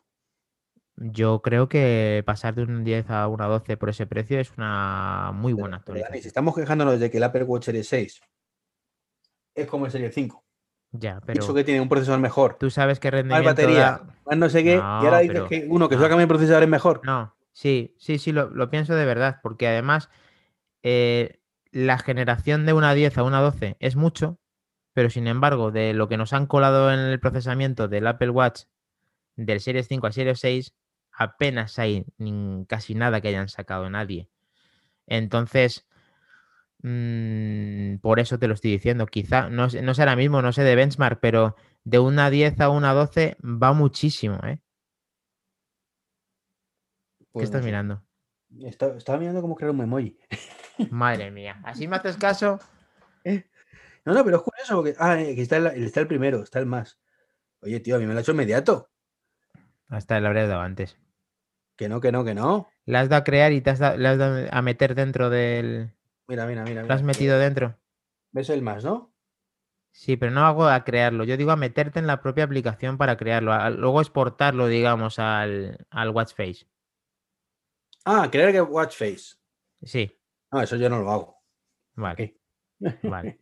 Yo 0.96 1.40
creo 1.40 1.70
que 1.70 2.22
pasar 2.26 2.55
de 2.55 2.64
un 2.64 2.85
10 2.85 3.09
a 3.09 3.26
una 3.29 3.46
12 3.46 3.79
por 3.79 3.88
ese 3.88 4.07
precio 4.07 4.38
es 4.38 4.53
una 4.59 5.33
muy 5.35 5.55
buena 5.55 5.83
pero, 5.87 6.00
Dani, 6.00 6.20
si 6.20 6.29
actualización. 6.29 6.29
estamos 6.29 6.55
quejándonos 6.55 7.00
de 7.00 7.11
que 7.11 7.16
el 7.16 7.22
Apple 7.22 7.44
Watch 7.44 7.64
Series 7.64 7.88
6 7.88 8.20
es 9.55 9.66
como 9.66 9.87
el 9.87 9.92
Series 9.92 10.14
5, 10.14 10.44
Ya, 10.92 11.20
pero 11.24 11.40
eso 11.42 11.55
que 11.55 11.62
tiene 11.64 11.81
un 11.81 11.88
procesador 11.88 12.20
mejor, 12.20 12.57
tú 12.59 12.68
sabes 12.70 12.98
más 13.09 13.11
rendimiento 13.12 13.48
batería, 13.50 13.81
da- 13.81 14.07
más 14.26 14.38
no 14.38 14.48
sé 14.48 14.64
qué, 14.64 14.74
y 14.74 14.79
ahora 14.81 15.18
dices 15.20 15.35
pero- 15.37 15.48
que 15.48 15.66
uno 15.68 15.88
que 15.88 15.94
se 15.94 16.00
va 16.00 16.07
a 16.07 16.09
no. 16.09 16.12
cambiar 16.12 16.24
el 16.24 16.29
procesador 16.29 16.62
es 16.64 16.68
mejor. 16.68 17.00
No, 17.05 17.37
sí, 17.53 17.94
sí, 17.98 18.18
sí, 18.18 18.33
lo, 18.33 18.50
lo 18.50 18.70
pienso 18.70 18.94
de 18.96 19.05
verdad, 19.05 19.38
porque 19.42 19.68
además 19.68 20.11
eh, 20.83 21.40
la 21.70 21.98
generación 21.98 22.66
de 22.66 22.72
una 22.72 22.92
10 22.94 23.16
a 23.18 23.22
una 23.22 23.40
12 23.40 23.76
es 23.79 23.94
mucho, 23.94 24.40
pero 24.92 25.11
sin 25.11 25.29
embargo, 25.29 25.70
de 25.70 25.94
lo 25.94 26.09
que 26.09 26.16
nos 26.16 26.33
han 26.33 26.46
colado 26.46 26.92
en 26.92 26.98
el 26.98 27.20
procesamiento 27.20 27.87
del 27.87 28.07
Apple 28.09 28.31
Watch 28.31 28.62
del 29.37 29.61
Series 29.61 29.87
5 29.87 30.09
al 30.09 30.12
Series 30.12 30.40
6, 30.40 30.74
apenas 31.12 31.79
hay 31.79 32.05
casi 32.66 32.96
nada 32.96 33.20
que 33.20 33.29
hayan 33.29 33.48
sacado 33.48 33.88
nadie. 33.90 34.29
Entonces, 35.07 35.87
mm, 36.83 37.99
por 38.01 38.21
eso 38.21 38.38
te 38.38 38.49
lo 38.49 38.55
estoy 38.55 38.73
diciendo. 38.73 39.07
Quizá, 39.07 39.49
no, 39.51 39.69
sé- 39.71 39.83
no 39.83 39.95
sé 39.95 40.03
ahora 40.03 40.16
mismo, 40.16 40.43
no 40.43 40.53
sé 40.53 40.62
de 40.64 40.75
benchmark, 40.77 41.21
pero 41.21 41.57
de 41.85 41.99
una 41.99 42.31
10 42.31 42.61
a 42.61 42.69
una 42.71 42.93
12 42.93 43.37
va 43.43 43.73
muchísimo, 43.73 44.38
¿eh? 44.45 44.61
¿Qué 47.19 47.27
Pues 47.33 47.43
no 47.43 47.45
estás 47.45 47.61
sé. 47.62 47.66
mirando? 47.66 48.03
Está- 48.62 48.97
estaba 48.97 49.19
mirando 49.19 49.40
cómo 49.40 49.55
crear 49.55 49.71
un 49.71 49.79
memoji. 49.79 50.19
Madre 50.90 51.31
mía. 51.31 51.61
¿Así 51.64 51.87
me 51.87 51.97
haces 51.97 52.16
caso? 52.16 52.59
No, 54.07 54.14
no, 54.14 54.25
pero 54.25 54.38
es 54.38 54.43
curioso 54.43 54.77
porque. 54.77 54.95
Ah, 54.99 55.21
eh, 55.21 55.35
que 55.35 55.43
está 55.43 55.59
el, 55.59 55.66
está 55.85 56.01
el 56.01 56.07
primero, 56.07 56.43
está 56.43 56.59
el 56.59 56.64
más. 56.64 56.99
Oye, 57.61 57.81
tío, 57.81 57.97
a 57.97 57.99
mí 57.99 58.07
me 58.07 58.14
lo 58.14 58.19
ha 58.19 58.23
hecho 58.23 58.33
inmediato. 58.33 58.88
Hasta 59.88 60.19
le 60.19 60.27
habría 60.27 60.47
dado 60.47 60.62
antes. 60.62 60.97
Que 61.77 61.90
no, 61.90 62.01
que 62.01 62.11
no, 62.11 62.25
que 62.25 62.35
no. 62.35 62.66
Le 62.87 62.97
has 62.97 63.11
dado 63.11 63.21
a 63.21 63.25
crear 63.25 63.53
y 63.53 63.61
te 63.61 63.69
has 63.69 63.79
dado, 63.79 63.99
le 63.99 64.09
has 64.09 64.16
dado 64.16 64.49
a 64.51 64.62
meter 64.62 64.95
dentro 64.95 65.29
del. 65.29 65.93
Mira, 66.31 66.47
mira, 66.47 66.64
mira. 66.64 66.83
¿Lo 66.85 66.95
has 66.95 67.03
mira, 67.03 67.07
metido 67.12 67.38
dentro? 67.38 67.77
¿Ves 68.33 68.49
el 68.51 68.62
más, 68.62 68.85
no? 68.85 69.12
Sí, 69.93 70.16
pero 70.16 70.31
no 70.33 70.47
hago 70.47 70.66
a 70.69 70.85
crearlo. 70.85 71.25
Yo 71.25 71.37
digo 71.37 71.51
a 71.51 71.57
meterte 71.57 71.99
en 71.99 72.07
la 72.07 72.23
propia 72.23 72.45
aplicación 72.45 72.97
para 72.97 73.16
crearlo. 73.16 73.53
a- 73.53 73.71
luego 73.71 74.01
exportarlo, 74.01 74.69
digamos, 74.69 75.19
al, 75.19 75.87
al 75.90 76.11
Watch 76.11 76.35
Face. 76.35 76.66
Ah, 78.05 78.29
crear 78.31 78.53
que 78.53 78.61
Watch 78.62 78.97
Face. 78.97 79.37
Sí, 79.83 80.16
No, 80.53 80.61
eso 80.62 80.77
yo 80.77 80.88
no 80.88 81.01
lo 81.01 81.11
hago. 81.11 81.37
vale. 81.95 82.37
Vale. 83.03 83.40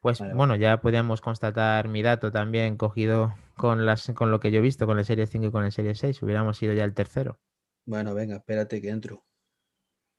Pues 0.00 0.18
Vale, 0.18 0.30
vale. 0.32 0.36
bueno, 0.36 0.56
ya 0.56 0.80
podemos 0.80 1.20
constatar 1.20 1.88
mi 1.88 2.02
dato 2.02 2.32
también 2.32 2.76
cogido 2.76 3.34
con, 3.56 3.84
las, 3.86 4.10
con 4.14 4.30
lo 4.30 4.40
que 4.40 4.50
yo 4.50 4.58
he 4.58 4.62
visto 4.62 4.86
con 4.86 4.98
el 4.98 5.04
Serie 5.04 5.26
5 5.26 5.46
y 5.46 5.50
con 5.50 5.64
el 5.64 5.72
Serie 5.72 5.94
6. 5.94 6.22
Hubiéramos 6.22 6.62
ido 6.62 6.72
ya 6.72 6.84
el 6.84 6.94
tercero. 6.94 7.38
Bueno, 7.86 8.14
venga, 8.14 8.36
espérate 8.36 8.80
que 8.80 8.88
entro. 8.88 9.24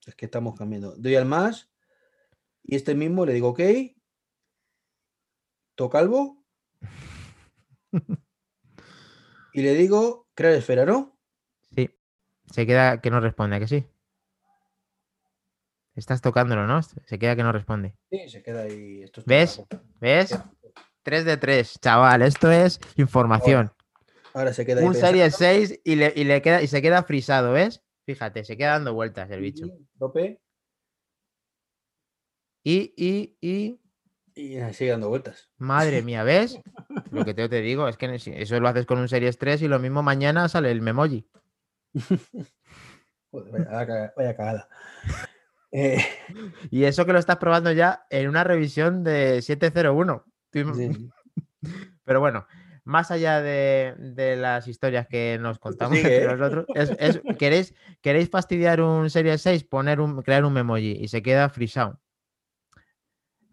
Es 0.06 0.16
que 0.16 0.26
estamos 0.26 0.56
cambiando. 0.58 0.96
Doy 0.98 1.16
al 1.16 1.26
más 1.26 1.71
y 2.64 2.76
este 2.76 2.96
mismo 2.96 3.26
le 3.26 3.34
digo 3.34 3.50
OK. 3.50 3.62
Toco 5.76 5.90
calvo. 5.90 6.46
y 9.54 9.62
le 9.62 9.74
digo 9.74 10.28
crear 10.34 10.54
esfera, 10.54 10.86
¿no? 10.86 11.18
Sí. 11.76 11.90
Se 12.52 12.66
queda 12.66 13.02
que 13.02 13.10
no 13.10 13.20
responde, 13.20 13.56
¿a 13.56 13.60
que 13.60 13.68
sí? 13.68 13.86
Estás 15.96 16.22
tocándolo, 16.22 16.68
¿no? 16.68 16.82
Se 16.82 17.20
queda 17.20 17.36
que 17.36 17.44
no 17.44 17.52
responde. 17.52 17.96
Sí, 18.10 18.30
se 18.30 18.42
queda 18.42 18.62
ahí. 18.64 19.04
Esto 19.04 19.22
es 19.22 19.26
¿Ves? 19.26 19.62
¿Ves? 20.00 20.40
3 21.04 21.26
de 21.26 21.38
3, 21.38 21.80
chaval. 21.82 22.22
Esto 22.22 22.52
es 22.52 22.80
información. 22.96 23.72
Ahora 24.34 24.54
se 24.54 24.66
queda 24.66 24.82
ahí 24.82 24.88
Un 24.88 24.96
serie 24.96 25.30
6 25.30 25.82
y, 25.84 25.96
le, 25.96 26.14
y, 26.16 26.24
le 26.24 26.42
queda, 26.42 26.62
y 26.62 26.68
se 26.68 26.82
queda 26.82 27.04
frisado, 27.04 27.52
¿ves? 27.52 27.84
Fíjate, 28.06 28.44
se 28.46 28.56
queda 28.58 28.72
dando 28.72 28.94
vueltas 28.94 29.30
el 29.32 29.42
bicho. 29.42 29.68
Tope, 30.00 30.42
Y, 32.64 32.94
y, 32.96 33.38
y. 33.42 33.80
y 34.36 34.74
sigue 34.74 34.92
dando 34.92 35.10
vueltas. 35.10 35.50
Madre 35.58 36.02
mía, 36.04 36.24
¿ves? 36.24 36.60
Lo 37.12 37.26
que 37.26 37.34
te, 37.34 37.50
te 37.50 37.62
digo 37.62 37.88
es 37.88 37.98
que 37.98 38.14
eso 38.16 38.60
lo 38.60 38.68
haces 38.68 38.86
con 38.86 39.00
un 39.00 39.08
Series 39.10 39.38
3 39.38 39.62
y 39.64 39.68
lo 39.68 39.80
mismo 39.80 40.04
mañana 40.04 40.48
sale 40.50 40.72
el 40.72 40.82
Memoji. 40.82 41.28
Joder, 43.32 43.52
vaya, 43.52 43.66
vaya 43.70 43.86
caga- 43.88 44.14
vaya 44.16 44.36
cagada. 44.36 44.70
Eh, 45.74 46.00
Y 46.70 46.84
eso 46.84 47.06
que 47.06 47.14
lo 47.14 47.20
estás 47.20 47.38
probando 47.38 47.72
ya 47.72 48.06
en 48.10 48.28
una 48.28 48.44
revisión 48.44 49.06
de 49.06 49.42
701. 49.42 50.26
Tú 50.50 50.60
im- 50.60 50.76
sí. 50.76 51.10
Pero 52.04 52.20
bueno, 52.20 52.46
más 52.84 53.10
allá 53.10 53.42
de, 53.42 53.96
de 53.98 54.36
las 54.36 54.68
historias 54.68 55.08
que 55.08 55.38
nos 55.40 55.60
contamos 55.60 55.98
sigue, 55.98 56.18
entre 56.18 56.34
¿eh? 56.34 56.36
nosotros, 56.36 56.66
es- 56.76 56.92
es- 57.00 57.22
¿queréis, 57.40 57.74
¿queréis 58.02 58.30
fastidiar 58.30 58.82
un 58.82 59.10
Series 59.10 59.42
6? 59.44 59.64
Poner 59.64 60.02
un, 60.02 60.22
crear 60.24 60.44
un 60.44 60.52
Memoji 60.52 60.92
y 61.00 61.08
se 61.08 61.22
queda 61.22 61.48
frisado. 61.48 62.02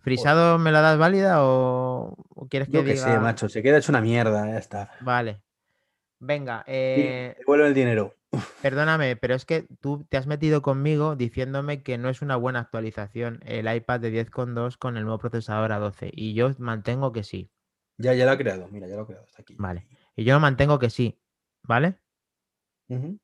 ¿Frisado 0.09 0.59
me 0.59 0.73
la 0.73 0.81
das 0.81 0.99
válida 0.99 1.43
o, 1.45 2.15
o 2.31 2.49
quieres 2.49 2.69
que 2.69 2.75
Yo 2.75 2.85
que 2.85 2.95
diga? 2.95 3.13
sé, 3.13 3.19
macho, 3.19 3.49
se 3.49 3.63
queda 3.63 3.79
hecho 3.79 3.93
una 3.93 4.01
mierda, 4.01 4.47
ya 4.47 4.59
está. 4.59 4.91
Vale. 5.01 5.43
Venga, 6.21 6.65
Sí, 6.67 6.73
eh, 6.73 7.35
devuelve 7.39 7.69
el 7.69 7.75
dinero. 7.75 8.15
perdóname, 8.61 9.15
pero 9.17 9.35
es 9.35 9.45
que 9.45 9.67
tú 9.81 10.05
te 10.09 10.17
has 10.17 10.27
metido 10.27 10.63
conmigo 10.63 11.15
diciéndome 11.15 11.83
que 11.83 11.97
no 11.97 12.09
es 12.09 12.23
una 12.23 12.37
buena 12.37 12.61
actualización 12.61 13.41
el 13.45 13.73
iPad 13.73 14.01
de 14.01 14.11
10.2 14.11 14.77
con 14.77 14.97
el 14.97 15.05
nuevo 15.05 15.19
procesador 15.19 15.71
A12 15.71 16.11
y 16.13 16.35
yo 16.35 16.51
mantengo 16.59 17.13
que 17.13 17.23
sí. 17.23 17.51
Ya, 17.99 18.15
ya 18.15 18.25
lo 18.25 18.33
ha 18.33 18.39
creado, 18.39 18.69
mira, 18.69 18.89
ya 18.89 18.97
lo 18.97 19.03
ha 19.03 19.07
creado, 19.07 19.27
está 19.27 19.43
aquí. 19.43 19.55
Vale. 19.59 19.87
Y 20.17 20.25
yo 20.25 20.41
mantengo 20.41 20.79
que 20.79 20.91
sí, 20.91 21.21
¿vale? 21.63 21.99
Ujú. 22.89 23.19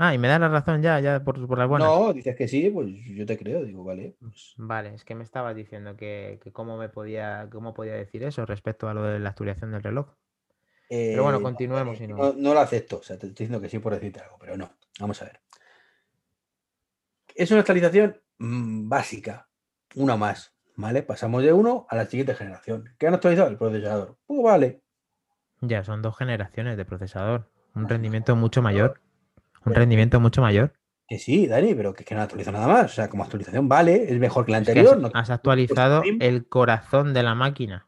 Ah, 0.00 0.14
y 0.14 0.18
me 0.18 0.28
das 0.28 0.38
la 0.38 0.48
razón 0.48 0.80
ya, 0.80 1.00
ya 1.00 1.24
por, 1.24 1.44
por 1.48 1.58
las 1.58 1.68
buenas. 1.68 1.88
No, 1.88 2.12
dices 2.12 2.36
que 2.36 2.46
sí, 2.46 2.70
pues 2.70 2.86
yo 3.04 3.26
te 3.26 3.36
creo, 3.36 3.64
digo, 3.64 3.82
vale. 3.82 4.14
pues, 4.20 4.54
Vale, 4.56 4.94
es 4.94 5.04
que 5.04 5.16
me 5.16 5.24
estabas 5.24 5.56
diciendo 5.56 5.96
que, 5.96 6.38
que 6.40 6.52
cómo 6.52 6.78
me 6.78 6.88
podía, 6.88 7.48
cómo 7.50 7.74
podía 7.74 7.94
decir 7.94 8.22
eso 8.22 8.46
respecto 8.46 8.88
a 8.88 8.94
lo 8.94 9.02
de 9.02 9.18
la 9.18 9.30
actualización 9.30 9.72
del 9.72 9.82
reloj. 9.82 10.14
Pero 10.88 11.24
bueno, 11.24 11.38
eh, 11.38 11.42
continuemos, 11.42 11.98
si 11.98 12.06
no. 12.06 12.16
no, 12.16 12.32
no 12.32 12.54
lo 12.54 12.60
acepto, 12.60 12.98
o 12.98 13.02
sea, 13.02 13.18
te 13.18 13.26
estoy 13.26 13.44
diciendo 13.44 13.60
que 13.60 13.68
sí 13.68 13.80
por 13.80 13.92
decirte 13.92 14.20
algo, 14.20 14.36
pero 14.38 14.56
no. 14.56 14.70
Vamos 15.00 15.20
a 15.20 15.26
ver. 15.26 15.40
Es 17.34 17.50
una 17.50 17.60
actualización 17.60 18.20
mm, 18.38 18.88
básica, 18.88 19.48
una 19.96 20.16
más, 20.16 20.54
¿vale? 20.76 21.02
Pasamos 21.02 21.42
de 21.42 21.52
uno 21.52 21.86
a 21.90 21.96
la 21.96 22.06
siguiente 22.06 22.34
generación. 22.34 22.88
¿Qué 22.98 23.08
han 23.08 23.14
actualizado? 23.14 23.48
El 23.48 23.58
procesador. 23.58 24.16
Pues 24.26 24.42
vale. 24.42 24.82
Ya 25.60 25.82
son 25.82 26.02
dos 26.02 26.16
generaciones 26.16 26.76
de 26.76 26.84
procesador. 26.84 27.50
Un 27.74 27.88
rendimiento 27.88 28.34
mucho 28.36 28.62
mayor. 28.62 29.00
Un 29.68 29.74
rendimiento 29.74 30.20
mucho 30.20 30.40
mayor. 30.42 30.72
Que 31.06 31.18
sí, 31.18 31.46
Dani, 31.46 31.74
pero 31.74 31.94
que, 31.94 32.02
es 32.02 32.06
que 32.08 32.14
no 32.14 32.20
actualiza 32.20 32.52
nada 32.52 32.66
más. 32.66 32.84
O 32.92 32.94
sea, 32.94 33.08
como 33.08 33.22
actualización 33.24 33.68
vale, 33.68 34.12
es 34.12 34.18
mejor 34.18 34.44
que 34.44 34.52
la 34.52 34.58
Es 34.58 34.64
que 34.66 34.70
anterior. 34.72 34.94
has, 34.96 35.00
no- 35.00 35.10
has 35.14 35.30
actualizado 35.30 36.02
el 36.20 36.46
corazón 36.48 37.14
de 37.14 37.22
la 37.22 37.34
máquina. 37.34 37.86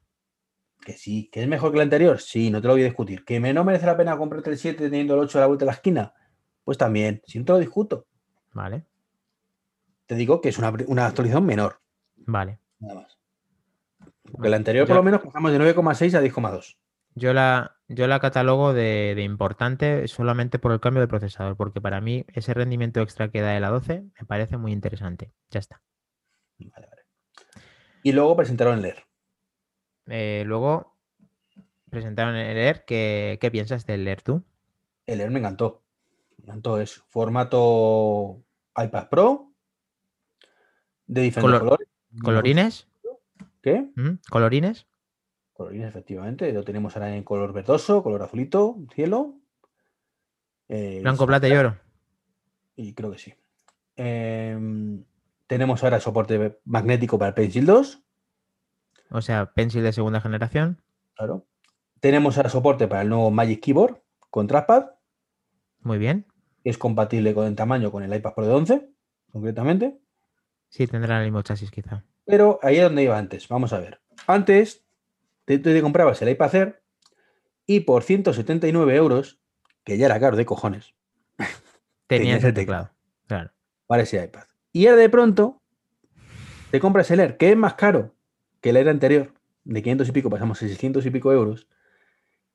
Que 0.83 0.93
sí, 0.95 1.29
que 1.31 1.43
es 1.43 1.49
mejor 1.49 1.71
que 1.73 1.77
la 1.77 1.83
anterior, 1.83 2.19
sí, 2.21 2.51
no 2.51 2.63
te 2.63 2.69
lo 2.69 2.73
voy 2.75 2.83
a 2.83 2.87
discutir. 2.87 3.25
¿Que 3.27 3.39
me 3.39 3.53
no 3.53 3.65
merece 3.65 3.85
la 3.85 3.97
pena 3.99 4.17
comprarte 4.17 4.49
el 4.51 4.57
7 4.57 4.85
teniendo 4.89 5.13
el 5.15 5.21
8 5.21 5.37
a 5.37 5.41
la 5.43 5.47
vuelta 5.47 5.65
de 5.65 5.71
la 5.71 5.75
esquina? 5.75 6.15
Pues 6.65 6.79
también, 6.79 7.21
si 7.27 7.39
no 7.39 7.45
te 7.45 7.53
lo 7.53 7.59
discuto. 7.59 8.07
Vale, 8.55 8.87
Te 10.07 10.15
digo 10.15 10.41
que 10.41 10.49
es 10.49 10.59
una, 10.59 10.73
una 10.89 11.07
actualización 11.07 11.45
menor, 11.47 11.81
vale. 12.17 12.59
nada 12.81 12.95
más. 13.03 13.19
Porque 14.33 14.49
la 14.49 14.57
anterior, 14.57 14.85
Yo- 14.85 14.89
por 14.89 14.97
lo 14.97 15.03
menos, 15.03 15.21
pasamos 15.21 15.53
de 15.53 15.59
9,6 15.59 16.15
a 16.15 16.21
10,2. 16.23 16.77
Yo 17.15 17.33
la, 17.33 17.77
yo 17.89 18.07
la 18.07 18.21
catalogo 18.21 18.73
de, 18.73 19.15
de 19.17 19.23
importante 19.23 20.07
solamente 20.09 20.59
por 20.59 20.73
el 20.73 20.81
cambio 20.81 21.01
de 21.01 21.09
procesador, 21.09 21.57
porque 21.57 21.81
para 21.81 22.01
mí 22.01 22.25
ese 22.35 22.55
rendimiento 22.55 23.01
extra 23.01 23.31
que 23.31 23.41
da 23.41 23.57
el 23.57 23.65
A12 23.65 24.11
me 24.19 24.27
parece 24.27 24.57
muy 24.57 24.73
interesante. 24.73 25.33
Ya 25.51 25.59
está. 25.61 25.83
Vale, 26.59 26.87
vale. 26.89 27.03
Y 28.03 28.13
luego 28.13 28.37
presentaron 28.37 28.79
el 28.79 28.85
Air. 28.87 29.05
Eh, 30.07 30.45
luego 30.47 30.97
presentaron 31.91 32.37
el 32.37 32.57
Air. 32.57 32.85
¿Qué, 32.87 33.39
qué 33.41 33.51
piensas 33.51 33.85
del 33.87 34.07
Air 34.07 34.23
tú? 34.23 34.45
El 35.07 35.21
Air 35.21 35.31
me 35.31 35.41
encantó. 35.41 35.83
Me 36.39 36.45
encantó, 36.45 36.81
es 36.81 37.03
formato 37.09 38.43
iPad 38.77 39.09
Pro, 39.09 39.53
de 41.07 41.23
diferentes 41.23 41.59
Color- 41.61 41.61
colores. 41.69 41.89
¿Colorines? 42.23 42.89
¿Qué? 43.63 43.91
¿Mm? 43.95 44.21
¿Colorines? 44.31 44.87
Colorines, 45.61 45.89
efectivamente. 45.91 46.51
Lo 46.55 46.65
tenemos 46.65 46.97
ahora 46.97 47.15
en 47.15 47.23
color 47.23 47.53
verdoso, 47.53 48.03
color 48.03 48.23
azulito, 48.23 48.79
cielo. 48.95 49.35
Eh, 50.71 51.01
Blanco, 51.03 51.27
plata 51.27 51.49
y 51.49 51.53
oro. 51.53 51.77
Y 52.77 52.95
creo 52.95 53.11
que 53.11 53.19
sí. 53.19 53.35
Em, 53.95 55.05
tenemos 55.47 55.85
ahora 55.85 56.01
soporte 56.01 56.61
magnético 56.65 57.19
para 57.19 57.29
el 57.29 57.35
Pencil 57.35 57.67
2. 57.67 58.03
O 59.11 59.21
sea, 59.21 59.53
Pencil 59.53 59.83
de 59.83 59.93
segunda 59.93 60.23
generación. 60.23 60.81
Claro. 61.13 61.45
Tenemos 62.01 62.39
ahora 62.39 62.49
soporte 62.49 62.89
para 62.89 63.03
el 63.03 63.11
nuevo 63.11 63.31
Magic 63.31 63.61
Keyboard 63.61 64.01
con 64.31 64.47
trackpad, 64.47 64.93
Muy 65.81 65.99
bien. 65.99 66.25
es 66.65 66.79
compatible 66.79 67.35
con 67.35 67.47
el 67.47 67.55
tamaño 67.55 67.93
con 67.93 68.03
el 68.03 68.15
iPad 68.15 68.33
Pro 68.33 68.47
de 68.47 68.55
11, 68.55 68.91
concretamente. 69.31 70.01
Sí, 70.71 70.87
tendrá 70.87 71.19
el 71.19 71.25
mismo 71.25 71.43
chasis 71.43 71.71
quizá. 71.71 72.03
Pero 72.25 72.61
ahí 72.63 72.79
es 72.79 72.85
donde 72.85 73.03
iba 73.03 73.19
antes. 73.19 73.47
Vamos 73.49 73.75
a 73.75 73.79
ver. 73.81 74.01
Antes 74.27 74.87
te, 75.59 75.73
te 75.73 75.83
comprabas 75.83 76.21
el 76.23 76.29
iPad 76.29 76.55
Air 76.55 76.83
y 77.67 77.81
por 77.81 78.03
179 78.03 78.95
euros, 78.97 79.41
que 79.85 79.97
ya 79.99 80.07
era 80.07 80.21
caro 80.21 80.37
de 80.37 80.47
cojones, 80.47 80.95
Tenías 82.07 82.43
el 82.45 82.55
teclado. 82.55 82.91
Claro. 83.27 83.53
para 83.87 84.03
ese 84.03 84.23
iPad. 84.23 84.45
Y 84.73 84.87
ahora 84.87 85.01
de 85.01 85.09
pronto 85.09 85.63
te 86.71 86.81
compras 86.81 87.11
el 87.11 87.21
Air, 87.21 87.37
que 87.37 87.51
es 87.51 87.57
más 87.57 87.75
caro 87.75 88.15
que 88.61 88.71
el 88.71 88.77
Air 88.77 88.89
anterior, 88.89 89.33
de 89.65 89.83
500 89.83 90.09
y 90.09 90.13
pico 90.13 90.31
pasamos 90.31 90.63
a 90.63 90.67
600 90.67 91.05
y 91.07 91.11
pico 91.11 91.33
euros. 91.33 91.69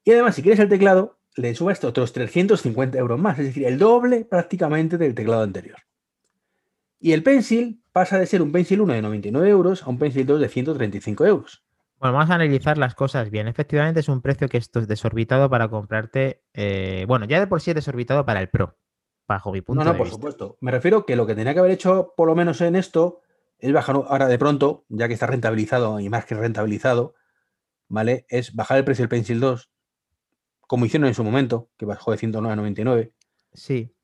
Y 0.03 0.11
además, 0.11 0.35
si 0.35 0.41
quieres 0.41 0.59
el 0.59 0.69
teclado, 0.69 1.17
le 1.35 1.55
subes 1.55 1.83
otros 1.83 2.13
350 2.13 2.97
euros 2.97 3.19
más, 3.19 3.39
es 3.39 3.45
decir, 3.47 3.65
el 3.65 3.77
doble 3.77 4.25
prácticamente 4.25 4.97
del 4.97 5.15
teclado 5.15 5.43
anterior. 5.43 5.79
Y 6.99 7.13
el 7.13 7.23
Pencil 7.23 7.81
pasa 7.91 8.19
de 8.19 8.25
ser 8.25 8.41
un 8.41 8.51
Pencil 8.51 8.81
1 8.81 8.93
de 8.93 9.01
99 9.01 9.49
euros 9.49 9.83
a 9.83 9.89
un 9.89 9.99
Pencil 9.99 10.25
2 10.25 10.39
de 10.39 10.49
135 10.49 11.25
euros. 11.25 11.64
Bueno, 12.05 12.19
vamos 12.19 12.29
a 12.29 12.35
analizar 12.35 12.77
las 12.77 12.93
cosas 12.93 13.31
bien. 13.31 13.47
Efectivamente, 13.47 14.01
es 14.01 14.09
un 14.09 14.21
precio 14.21 14.47
que 14.47 14.59
esto 14.59 14.79
es 14.79 14.87
desorbitado 14.87 15.49
para 15.49 15.69
comprarte. 15.69 16.43
eh, 16.53 17.03
bueno, 17.07 17.25
ya 17.25 17.39
de 17.39 17.47
por 17.47 17.61
sí 17.61 17.71
es 17.71 17.75
desorbitado 17.75 18.23
para 18.27 18.41
el 18.41 18.47
Pro, 18.47 18.77
bajo 19.27 19.51
mi 19.51 19.61
punto 19.61 19.79
no, 19.79 19.85
no, 19.85 19.93
de 19.93 19.97
por 19.97 20.05
vista. 20.05 20.15
supuesto. 20.15 20.55
Me 20.61 20.69
refiero 20.69 21.03
que 21.07 21.15
lo 21.15 21.25
que 21.25 21.33
tenía 21.33 21.53
que 21.53 21.61
haber 21.61 21.71
hecho, 21.71 22.13
por 22.15 22.27
lo 22.27 22.35
menos 22.35 22.61
en 22.61 22.75
esto, 22.75 23.21
es 23.57 23.73
bajar 23.73 23.95
ahora 23.95 24.27
de 24.27 24.37
pronto, 24.37 24.85
ya 24.87 25.07
que 25.07 25.15
está 25.15 25.25
rentabilizado 25.25 25.99
y 25.99 26.07
más 26.09 26.25
que 26.25 26.35
rentabilizado, 26.35 27.15
¿vale? 27.87 28.27
Es 28.29 28.53
bajar 28.53 28.77
el 28.77 28.85
precio 28.85 29.01
del 29.01 29.09
Pencil 29.09 29.39
2, 29.39 29.71
como 30.67 30.85
hicieron 30.85 31.07
en 31.07 31.15
su 31.15 31.23
momento, 31.23 31.71
que 31.75 31.87
bajó 31.87 32.11
de 32.11 32.19
109 32.19 32.53
a 32.53 32.55
99, 32.55 33.13
Sí, 33.51 33.95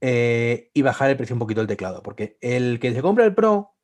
eh, 0.00 0.70
y 0.72 0.80
bajar 0.80 1.10
el 1.10 1.18
precio 1.18 1.34
un 1.34 1.40
poquito 1.40 1.60
del 1.60 1.68
teclado, 1.68 2.02
porque 2.02 2.38
el 2.40 2.80
que 2.80 2.94
se 2.94 3.02
compra 3.02 3.26
el 3.26 3.34
Pro, 3.34 3.74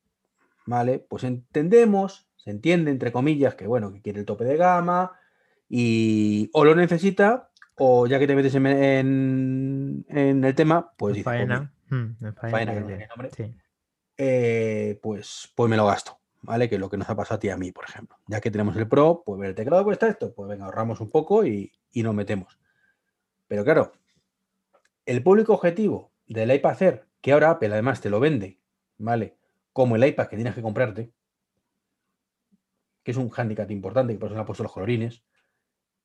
¿vale? 0.65 1.01
Pues 1.01 1.25
entendemos, 1.25 2.31
se 2.43 2.51
entiende, 2.51 2.91
entre 2.91 3.13
comillas, 3.13 3.55
que 3.55 3.67
bueno, 3.67 3.93
que 3.93 4.01
quiere 4.03 4.21
el 4.21 4.27
tope 4.27 4.45
de 4.45 4.57
gama 4.57 5.13
y 5.69 6.51
o 6.53 6.65
lo 6.65 6.75
necesita, 6.75 7.51
o 7.77 8.07
ya 8.07 8.19
que 8.19 8.27
te 8.27 8.35
metes 8.35 8.55
en, 8.55 8.67
en- 8.67 10.07
en 10.09 10.45
el 10.45 10.55
tema, 10.55 10.93
pues 10.97 11.15
mira, 11.17 11.25
faena. 11.25 11.73
en 11.91 12.17
faena 12.35 12.51
faena, 12.51 12.75
que 12.75 12.81
no 12.81 12.87
tiene 12.87 13.07
nombre. 13.09 13.31
sí. 13.31 13.55
eh, 14.19 14.99
pues, 15.03 15.53
pues 15.55 15.71
me 15.71 15.77
lo 15.77 15.87
gasto, 15.87 16.19
¿vale? 16.43 16.69
Que 16.69 16.75
es 16.77 16.81
lo 16.81 16.91
que 16.91 16.97
nos 16.99 17.09
ha 17.09 17.17
pasado 17.17 17.37
a 17.37 17.41
ti 17.41 17.47
y 17.47 17.51
a 17.51 17.57
mí, 17.57 17.73
por 17.73 17.85
ejemplo. 17.85 18.17
Ya 18.27 18.41
que 18.41 18.51
tenemos 18.51 18.77
el 18.77 18.87
Pro, 18.89 19.23
pues 19.25 19.41
el 19.49 19.55
teclado 19.55 19.85
cuesta 19.85 20.09
esto, 20.09 20.35
pues 20.35 20.49
venga, 20.49 20.67
ahorramos 20.67 21.01
un 21.01 21.11
poco 21.11 21.45
y, 21.47 21.73
y 21.93 22.03
nos 22.03 22.15
metemos. 22.15 22.59
Pero 23.49 23.65
claro, 23.65 23.93
el 25.07 25.23
público 25.23 25.55
objetivo 25.55 26.13
del 26.27 26.53
iPad 26.53 26.83
Air, 26.83 27.07
que 27.21 27.33
ahora 27.33 27.51
Apple 27.51 27.73
además 27.73 28.01
te 28.01 28.11
lo 28.11 28.21
vende, 28.21 28.59
¿vale? 28.99 29.37
Como 29.73 29.97
el 29.97 30.05
iPad 30.05 30.27
que 30.29 30.37
tienes 30.37 30.55
que 30.55 30.63
comprarte, 30.63 31.13
que 33.03 33.11
es 33.11 33.17
un 33.17 33.31
hándicap 33.31 33.71
importante, 33.71 34.13
que 34.13 34.19
por 34.19 34.29
eso 34.29 34.35
le 34.35 34.41
han 34.41 34.47
puesto 34.47 34.63
los 34.63 34.73
colorines, 34.73 35.23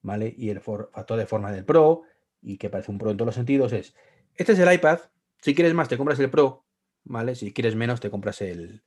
¿vale? 0.01 0.33
Y 0.37 0.49
el 0.49 0.59
for- 0.61 0.89
factor 0.93 1.17
de 1.17 1.25
forma 1.25 1.51
del 1.51 1.65
Pro, 1.65 2.03
y 2.41 2.57
que 2.57 2.69
parece 2.69 2.91
un 2.91 2.97
Pro 2.97 3.11
en 3.11 3.17
todos 3.17 3.27
los 3.27 3.35
sentidos, 3.35 3.73
es, 3.73 3.95
este 4.35 4.53
es 4.53 4.59
el 4.59 4.71
iPad, 4.73 4.99
si 5.41 5.53
quieres 5.55 5.73
más 5.73 5.87
te 5.89 5.97
compras 5.97 6.19
el 6.19 6.29
Pro, 6.29 6.65
¿vale? 7.03 7.35
Si 7.35 7.53
quieres 7.53 7.75
menos 7.75 7.99
te 7.99 8.09
compras 8.09 8.41
el, 8.41 8.83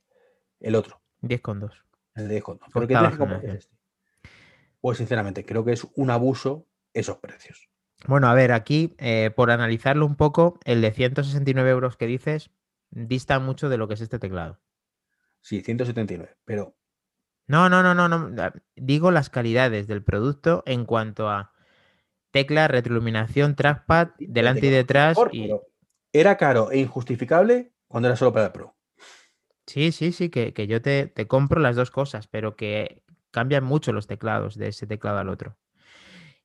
el 0.59 0.75
otro, 0.75 1.01
10 1.21 1.41
con 1.41 1.59
2. 1.59 1.85
el 2.15 2.27
de 2.27 2.33
descuento. 2.35 2.65
Pero 2.73 2.83
el 2.83 2.87
que 2.87 2.93
Octava 2.95 3.09
tienes 3.09 3.29
que 3.29 3.33
comprar 3.35 3.55
este. 3.57 3.75
Pues 4.81 4.97
sinceramente, 4.97 5.45
creo 5.45 5.63
que 5.63 5.73
es 5.73 5.87
un 5.95 6.09
abuso 6.09 6.67
esos 6.93 7.17
precios. 7.17 7.69
Bueno, 8.07 8.27
a 8.27 8.33
ver, 8.33 8.51
aquí, 8.51 8.95
eh, 8.97 9.29
por 9.35 9.51
analizarlo 9.51 10.07
un 10.07 10.15
poco, 10.15 10.59
el 10.65 10.81
de 10.81 10.91
169 10.91 11.69
euros 11.69 11.97
que 11.97 12.07
dices, 12.07 12.49
dista 12.89 13.37
mucho 13.39 13.69
de 13.69 13.77
lo 13.77 13.87
que 13.87 13.93
es 13.93 14.01
este 14.01 14.17
teclado. 14.17 14.59
Sí, 15.39 15.61
179, 15.61 16.35
pero 16.45 16.75
No, 17.51 17.67
no, 17.67 17.83
no, 17.83 17.93
no, 17.93 18.07
no. 18.07 18.41
ah, 18.41 18.53
Digo 18.77 19.11
las 19.11 19.29
calidades 19.29 19.85
del 19.85 20.01
producto 20.01 20.63
en 20.65 20.85
cuanto 20.85 21.29
a 21.29 21.51
tecla, 22.31 22.69
retroiluminación, 22.69 23.57
trackpad, 23.57 24.11
delante 24.19 24.67
y 24.67 24.69
detrás. 24.69 25.17
mejor, 25.17 25.35
y... 25.35 25.51
era 26.13 26.37
caro 26.37 26.71
e 26.71 26.79
injustificable 26.79 27.73
cuando 27.89 28.07
era 28.07 28.15
solo 28.15 28.31
para 28.31 28.45
el 28.45 28.51
Pro. 28.53 28.77
Sí, 29.67 29.91
sí, 29.91 30.13
sí, 30.13 30.29
que, 30.29 30.53
que 30.53 30.65
yo 30.65 30.81
te, 30.81 31.07
te 31.07 31.27
compro 31.27 31.59
las 31.59 31.75
dos 31.75 31.91
cosas, 31.91 32.27
pero 32.27 32.55
que 32.55 33.03
cambian 33.31 33.65
mucho 33.65 33.91
los 33.91 34.07
teclados 34.07 34.55
de 34.55 34.69
ese 34.69 34.87
teclado 34.87 35.17
al 35.17 35.27
otro. 35.27 35.57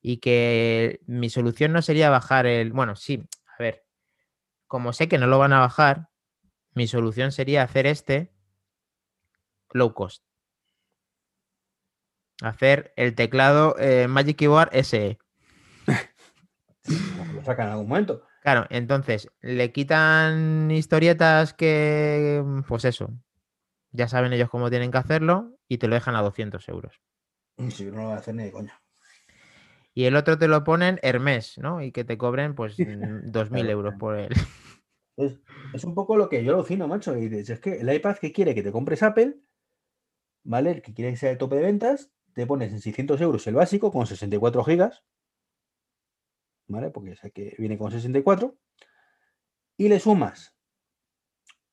Y 0.01 0.17
que 0.17 0.99
mi 1.07 1.29
solución 1.29 1.71
no 1.71 1.81
sería 1.81 2.09
bajar 2.09 2.47
el. 2.47 2.73
Bueno, 2.73 2.97
sí, 2.97 3.23
a 3.57 3.63
ver. 3.63 3.85
Como 4.67 4.91
sé 4.91 5.07
que 5.07 5.17
no 5.17 5.27
lo 5.27 5.39
van 5.39 5.53
a 5.53 5.61
bajar, 5.61 6.09
mi 6.73 6.85
solución 6.85 7.31
sería 7.31 7.63
hacer 7.63 7.87
este 7.87 8.33
low 9.71 9.93
cost. 9.93 10.26
Hacer 12.41 12.93
el 12.95 13.15
teclado 13.15 13.75
eh, 13.79 14.07
Magic 14.07 14.37
Keyboard 14.37 14.69
SE. 14.83 15.17
Lo 17.35 17.43
sacan 17.43 17.67
en 17.67 17.71
algún 17.73 17.87
momento. 17.89 18.23
Claro, 18.41 18.65
entonces 18.69 19.29
le 19.41 19.71
quitan 19.71 20.71
historietas 20.71 21.53
que, 21.53 22.41
pues 22.67 22.85
eso, 22.85 23.09
ya 23.91 24.07
saben 24.07 24.31
ellos 24.31 24.49
cómo 24.49 24.69
tienen 24.69 24.91
que 24.91 24.99
hacerlo 24.99 25.57
y 25.67 25.79
te 25.79 25.87
lo 25.87 25.95
dejan 25.95 26.15
a 26.15 26.21
200 26.21 26.69
euros. 26.69 27.01
Si 27.69 27.85
no 27.85 27.97
lo 27.97 28.03
voy 28.03 28.13
a 28.13 28.17
hacer 28.17 28.35
ni 28.35 28.43
de 28.43 28.51
coña. 28.51 28.81
Y 29.93 30.05
el 30.05 30.15
otro 30.15 30.37
te 30.37 30.47
lo 30.47 30.63
ponen 30.63 30.99
Hermes, 31.01 31.57
¿no? 31.57 31.81
Y 31.81 31.91
que 31.91 32.03
te 32.03 32.17
cobren 32.17 32.55
pues 32.55 32.77
mm, 32.79 33.31
2.000 33.31 33.49
Claro, 33.49 33.69
euros 33.69 33.95
por 33.95 34.17
él. 34.17 34.29
Es, 35.17 35.41
es 35.73 35.83
un 35.83 35.95
poco 35.95 36.15
lo 36.15 36.29
que 36.29 36.43
yo 36.43 36.53
alucino, 36.53 36.87
macho. 36.87 37.17
Y 37.17 37.27
dices, 37.27 37.49
es 37.49 37.59
que 37.59 37.79
el 37.79 37.91
iPad 37.91 38.17
que 38.17 38.31
quiere 38.31 38.53
que 38.53 38.63
te 38.63 38.71
compres 38.71 39.01
Apple, 39.01 39.39
¿vale? 40.43 40.71
El 40.71 40.81
que 40.83 40.93
quiere 40.93 41.11
que 41.11 41.17
sea 41.17 41.31
el 41.31 41.39
tope 41.39 41.55
de 41.55 41.63
ventas, 41.63 42.11
te 42.37 42.45
pones 42.45 42.71
en 42.71 42.79
600 42.79 43.19
euros 43.21 43.47
el 43.47 43.55
básico 43.55 43.91
con 43.91 44.05
64 44.05 44.63
gigas, 44.63 45.03
¿vale? 46.67 46.91
Porque 46.91 47.13
es 47.13 47.23
el 47.23 47.31
que 47.31 47.55
viene 47.57 47.79
con 47.79 47.89
64. 47.89 48.55
Y 49.75 49.89
le 49.89 49.99
sumas 49.99 50.55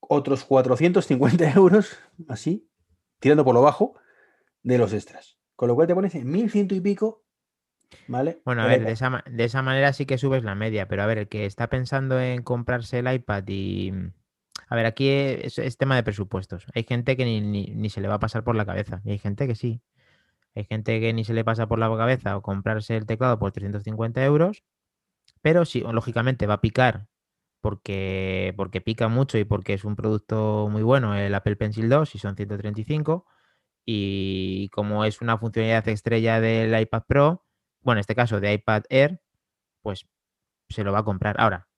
otros 0.01 0.47
450 0.47 1.51
euros, 1.55 1.99
así, 2.29 2.67
tirando 3.21 3.45
por 3.45 3.55
lo 3.55 3.61
bajo, 3.61 3.95
de 4.63 4.79
los 4.79 4.95
extras. 4.95 5.39
Con 5.55 5.69
lo 5.69 5.75
cual 5.75 5.87
te 5.87 5.95
pones 5.95 6.15
en 6.15 6.31
1100 6.31 6.69
y 6.71 6.81
pico, 6.81 7.25
¿vale? 8.09 8.41
Bueno, 8.47 8.63
a 8.63 8.67
ver, 8.67 8.81
de 8.87 8.93
esa, 8.93 9.23
de 9.31 9.45
esa 9.45 9.61
manera 9.61 9.93
sí 9.93 10.07
que 10.07 10.17
subes 10.17 10.45
la 10.45 10.55
media, 10.55 10.89
pero 10.89 11.03
a 11.03 11.07
ver, 11.07 11.19
el 11.19 11.29
que 11.29 11.45
está 11.45 11.69
pensando 11.69 12.19
en 12.19 12.43
comprarse 12.43 13.01
el 13.01 13.13
iPad 13.13 13.45
y... 13.49 13.93
A 14.69 14.77
ver, 14.77 14.87
aquí 14.87 15.11
es, 15.11 15.59
es 15.59 15.77
tema 15.77 15.95
de 15.97 16.03
presupuestos. 16.03 16.65
Hay 16.75 16.85
gente 16.85 17.19
que 17.19 17.27
ni, 17.27 17.43
ni- 17.43 17.75
ni 17.75 17.91
se 17.91 18.01
le 18.01 18.09
va 18.09 18.15
a 18.15 18.19
pasar 18.19 18.45
por 18.45 18.57
la 18.57 18.65
cabeza 18.65 19.03
y 19.05 19.11
hay 19.11 19.19
gente 19.19 19.47
que 19.47 19.55
sí. 19.55 19.83
Hay 20.55 20.65
gente 20.65 21.01
que 21.01 21.13
ni 21.13 21.25
se 21.25 21.35
le 21.35 21.45
pasa 21.45 21.67
por 21.67 21.79
la 21.79 21.95
cabeza 21.97 22.37
o 22.37 22.43
comprarse 22.43 22.97
el 22.97 23.07
teclado 23.07 23.39
por 23.39 23.53
350 23.53 24.25
euros, 24.25 24.63
pero 25.43 25.65
sí, 25.65 25.83
lógicamente 25.93 26.47
va 26.47 26.55
a 26.55 26.61
picar 26.61 27.09
porque, 27.61 28.55
porque 28.57 28.81
pica 28.81 29.09
mucho 29.09 29.39
y 29.39 29.45
porque 29.45 29.75
es 29.75 29.85
un 29.85 29.97
producto 29.97 30.69
muy 30.71 30.83
bueno 30.83 31.17
el 31.17 31.35
Apple 31.35 31.57
Pencil 31.57 31.89
2 31.89 32.15
y 32.15 32.19
son 32.19 32.37
135 32.37 33.27
y 33.87 34.69
como 34.71 35.05
es 35.05 35.21
una 35.21 35.39
funcionalidad 35.39 35.89
estrella 35.89 36.41
del 36.41 36.79
iPad 36.81 37.05
Pro, 37.07 37.45
bueno, 37.83 37.99
en 37.99 38.01
este 38.01 38.15
caso 38.15 38.41
de 38.41 38.55
iPad 38.55 38.85
Air, 38.91 39.21
pues 39.83 40.07
se 40.71 40.85
lo 40.85 40.93
va 40.93 41.01
a 41.01 41.05
comprar. 41.05 41.37
Ahora, 41.39 41.69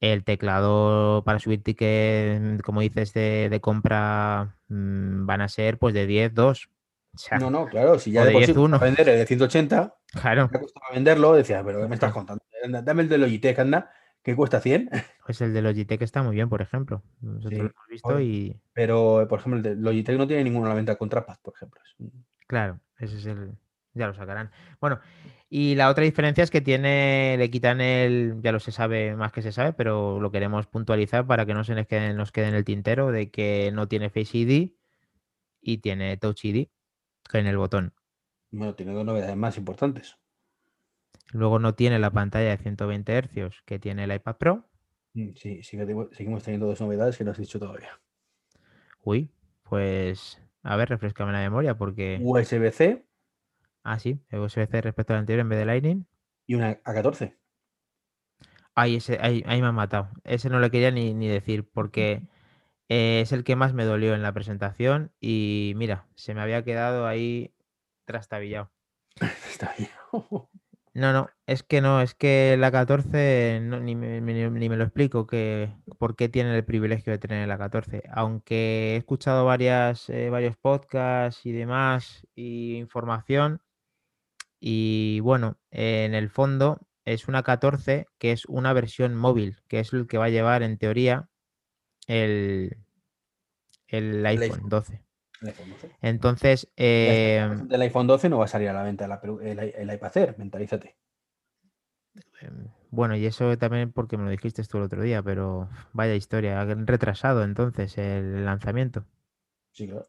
el 0.00 0.24
teclado 0.24 1.22
para 1.24 1.38
subir 1.38 1.62
ticket, 1.62 2.62
como 2.62 2.80
dices, 2.80 3.12
de, 3.14 3.48
de 3.50 3.60
compra 3.60 4.58
mm, 4.68 5.26
van 5.26 5.40
a 5.42 5.48
ser 5.48 5.78
pues 5.78 5.94
de 5.94 6.06
10, 6.06 6.34
2. 6.34 6.70
O 7.14 7.18
sea, 7.18 7.38
No, 7.38 7.50
no, 7.50 7.66
claro, 7.66 7.98
si 7.98 8.10
ya 8.12 8.24
de 8.24 8.28
de 8.28 8.32
por 8.32 8.42
sí 8.42 8.46
10 8.46 8.56
uno. 8.58 8.78
costaba 8.78 8.86
vender 8.86 9.08
el 9.08 9.18
de 9.18 9.26
180, 9.26 9.94
claro, 10.12 10.48
me 10.50 10.60
costaba 10.60 10.86
venderlo, 10.92 11.34
decía, 11.34 11.62
pero 11.64 11.80
¿qué 11.80 11.88
me 11.88 11.94
estás 11.94 12.12
contando? 12.12 12.42
Dame 12.84 13.02
el 13.02 13.08
de 13.08 13.18
Logitech, 13.18 13.58
anda, 13.58 13.90
que 14.22 14.34
cuesta 14.36 14.60
100. 14.60 14.88
pues 15.26 15.40
el 15.40 15.52
de 15.52 15.62
Logitech 15.62 16.00
está 16.02 16.22
muy 16.22 16.34
bien, 16.34 16.48
por 16.48 16.62
ejemplo. 16.62 17.02
Nosotros 17.20 17.50
Sí, 17.52 17.56
lo 17.58 17.64
hemos 17.64 17.88
visto 17.90 18.20
y 18.20 18.60
Pero, 18.72 19.26
por 19.28 19.40
ejemplo, 19.40 19.56
el 19.58 19.62
de 19.62 19.76
Logitech 19.76 20.16
no 20.16 20.26
tiene 20.26 20.44
ninguna 20.44 20.72
venta 20.74 20.96
con 20.96 21.08
trackpad, 21.08 21.38
por 21.42 21.54
ejemplo. 21.54 21.80
Claro, 22.46 22.80
ese 22.98 23.18
es 23.18 23.26
el. 23.26 23.56
Ya 23.94 24.06
lo 24.06 24.14
sacarán. 24.14 24.50
Bueno, 24.80 25.00
y 25.50 25.74
la 25.74 25.90
otra 25.90 26.04
diferencia 26.04 26.42
es 26.42 26.50
que 26.50 26.62
tiene, 26.62 27.36
le 27.36 27.50
quitan 27.50 27.82
el, 27.82 28.36
ya 28.42 28.52
lo 28.52 28.58
se 28.60 28.72
sabe 28.72 29.14
más 29.16 29.32
que 29.32 29.42
se 29.42 29.52
sabe, 29.52 29.74
pero 29.74 30.18
lo 30.18 30.30
queremos 30.30 30.66
puntualizar 30.66 31.26
para 31.26 31.44
que 31.44 31.52
no 31.52 31.62
se 31.62 31.74
nos 31.74 31.86
quede, 31.86 32.14
nos 32.14 32.32
quede 32.32 32.48
en 32.48 32.54
el 32.54 32.64
tintero 32.64 33.12
de 33.12 33.30
que 33.30 33.70
no 33.70 33.86
tiene 33.86 34.08
Face 34.08 34.38
ID 34.38 34.70
y 35.60 35.78
tiene 35.78 36.16
Touch 36.16 36.46
ID 36.46 36.68
en 37.40 37.46
el 37.46 37.56
botón. 37.58 37.94
Bueno, 38.52 38.76
tiene 38.76 38.92
dos 38.92 39.04
novedades 39.04 39.36
más 39.36 39.58
importantes. 39.58 40.16
Luego 41.32 41.58
no 41.58 41.74
tiene 41.74 41.98
la 41.98 42.10
pantalla 42.10 42.48
de 42.48 42.56
120 42.56 43.18
Hz 43.18 43.62
que 43.66 43.78
tiene 43.78 44.04
el 44.04 44.14
iPad 44.14 44.36
Pro. 44.36 44.68
Mm, 45.14 45.30
Sí, 45.36 45.62
sí 45.62 45.76
que 45.78 45.86
tengo- 45.86 46.10
seguimos 46.12 46.42
teniendo 46.42 46.66
dos 46.66 46.80
novedades 46.82 47.16
que 47.16 47.24
no 47.24 47.30
has 47.30 47.38
dicho 47.38 47.58
todavía. 47.58 47.98
Uy, 49.04 49.30
pues 49.64 50.40
a 50.62 50.76
ver, 50.76 50.88
refrescame 50.88 51.32
la 51.32 51.40
memoria 51.40 51.76
porque. 51.76 52.20
USB-C 52.24 53.04
Ah, 53.84 53.98
sí, 54.00 54.20
USB-C 54.32 54.80
respecto 54.80 55.12
al 55.12 55.20
anterior 55.20 55.42
en 55.42 55.48
vez 55.50 55.58
de 55.60 55.66
Lightning. 55.66 56.06
y 56.46 56.54
una 56.54 56.80
A14. 56.84 57.36
Ay, 58.74 58.96
ese, 58.96 59.18
ahí, 59.20 59.42
ahí 59.46 59.60
me 59.60 59.68
han 59.68 59.74
matado. 59.74 60.08
Ese 60.24 60.48
no 60.48 60.58
le 60.60 60.70
quería 60.70 60.90
ni, 60.90 61.12
ni 61.14 61.28
decir 61.28 61.68
porque 61.72 62.22
eh, 62.92 63.20
es 63.22 63.32
el 63.32 63.44
que 63.44 63.56
más 63.56 63.72
me 63.74 63.84
dolió 63.84 64.14
en 64.14 64.22
la 64.22 64.32
presentación 64.34 65.12
y 65.20 65.72
mira, 65.76 66.06
se 66.14 66.34
me 66.34 66.42
había 66.42 66.64
quedado 66.64 67.06
ahí 67.06 67.54
trastabillado. 68.04 68.70
No, 70.94 71.14
no, 71.14 71.30
es 71.46 71.62
que 71.62 71.80
no, 71.80 72.02
es 72.02 72.14
que 72.14 72.54
la 72.58 72.70
14 72.70 73.60
no, 73.62 73.80
ni, 73.80 73.96
me, 73.96 74.20
ni- 74.20 74.50
ni 74.50 74.68
me 74.68 74.76
lo 74.76 74.84
explico 74.84 75.26
que 75.26 75.72
por 75.98 76.16
qué 76.16 76.28
tienen 76.28 76.52
el 76.52 76.66
privilegio 76.66 77.10
de 77.14 77.18
tener 77.18 77.48
la 77.48 77.56
14. 77.56 78.02
Aunque 78.12 78.92
he 78.92 78.96
escuchado 78.96 79.46
varias, 79.46 80.10
eh, 80.10 80.28
varios 80.28 80.56
podcasts 80.58 81.46
y 81.46 81.52
demás 81.52 82.26
y 82.34 82.76
información 82.76 83.62
y 84.60 85.20
bueno, 85.20 85.56
en 85.70 86.14
el 86.14 86.28
fondo 86.28 86.78
es 87.06 87.26
una 87.26 87.42
14 87.42 88.06
que 88.18 88.32
es 88.32 88.44
una 88.46 88.74
versión 88.74 89.14
móvil, 89.14 89.56
que 89.68 89.80
es 89.80 89.94
el 89.94 90.06
que 90.06 90.18
va 90.18 90.26
a 90.26 90.30
llevar 90.30 90.62
en 90.62 90.76
teoría 90.76 91.30
el, 92.06 92.76
el 93.92 94.24
iPhone 94.26 94.42
iPhone. 94.42 94.68
12. 94.68 95.02
El 95.40 95.48
iPhone 95.48 95.70
12. 95.70 95.90
Entonces, 96.02 96.68
eh, 96.76 97.48
del 97.68 97.82
iPhone 97.82 98.06
12 98.06 98.28
no 98.28 98.38
va 98.38 98.44
a 98.46 98.48
salir 98.48 98.68
a 98.68 98.72
la 98.72 98.82
venta 98.82 99.04
el, 99.04 99.40
el, 99.42 99.58
el 99.74 99.94
iPad 99.94 100.16
Air, 100.16 100.34
mentalízate. 100.38 100.96
em, 102.40 102.68
bueno, 102.90 103.16
y 103.16 103.24
eso 103.26 103.56
también 103.58 103.90
porque 103.92 104.16
me 104.18 104.24
lo 104.24 104.30
dijiste 104.30 104.62
tú 104.64 104.76
el 104.78 104.84
otro 104.84 105.02
día, 105.02 105.22
pero 105.22 105.68
vaya 105.94 106.14
historia, 106.14 106.60
han 106.60 106.86
retrasado 106.86 107.42
entonces 107.42 107.96
el 107.98 108.44
lanzamiento. 108.44 109.06
Sí, 109.72 109.86
claro. 109.88 110.08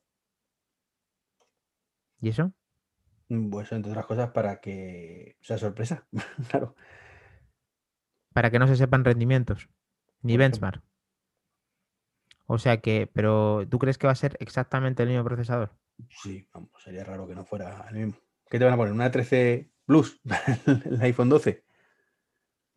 ¿Y 2.22 2.30
eso? 2.30 2.54
Mm, 3.30 3.50
Pues 3.50 3.72
entre 3.72 3.92
otras 3.92 4.06
cosas 4.06 4.32
para 4.32 4.60
que 4.62 5.38
sea 5.42 5.58
sorpresa. 5.58 6.08
claro. 6.50 6.76
Para 8.36 8.52
que 8.52 8.60
no 8.60 8.68
se 8.68 8.76
sepan 8.76 9.06
rendimientos, 9.06 9.70
ni 10.24 10.38
benchmark. 10.38 10.84
O 12.46 12.58
sea 12.58 12.78
que, 12.82 13.10
pero 13.14 13.66
¿tú 13.70 13.80
crees 13.80 13.98
que 13.98 14.08
va 14.08 14.14
a 14.14 14.16
ser 14.16 14.36
exactamente 14.40 15.04
el 15.04 15.10
mismo 15.10 15.24
procesador? 15.24 15.72
Sí, 16.22 16.48
vamos, 16.54 16.70
sería 16.84 17.04
raro 17.04 17.28
que 17.28 17.36
no 17.36 17.46
fuera 17.46 17.86
el 17.90 17.96
mismo. 17.96 18.14
¿Qué 18.50 18.60
te 18.60 18.66
van 18.66 18.74
a 18.74 18.78
poner? 18.78 18.94
¿Una 18.94 19.12
13 19.12 19.70
Plus? 19.86 20.20
¿El 20.86 21.02
iPhone 21.02 21.30
12? 21.30 21.64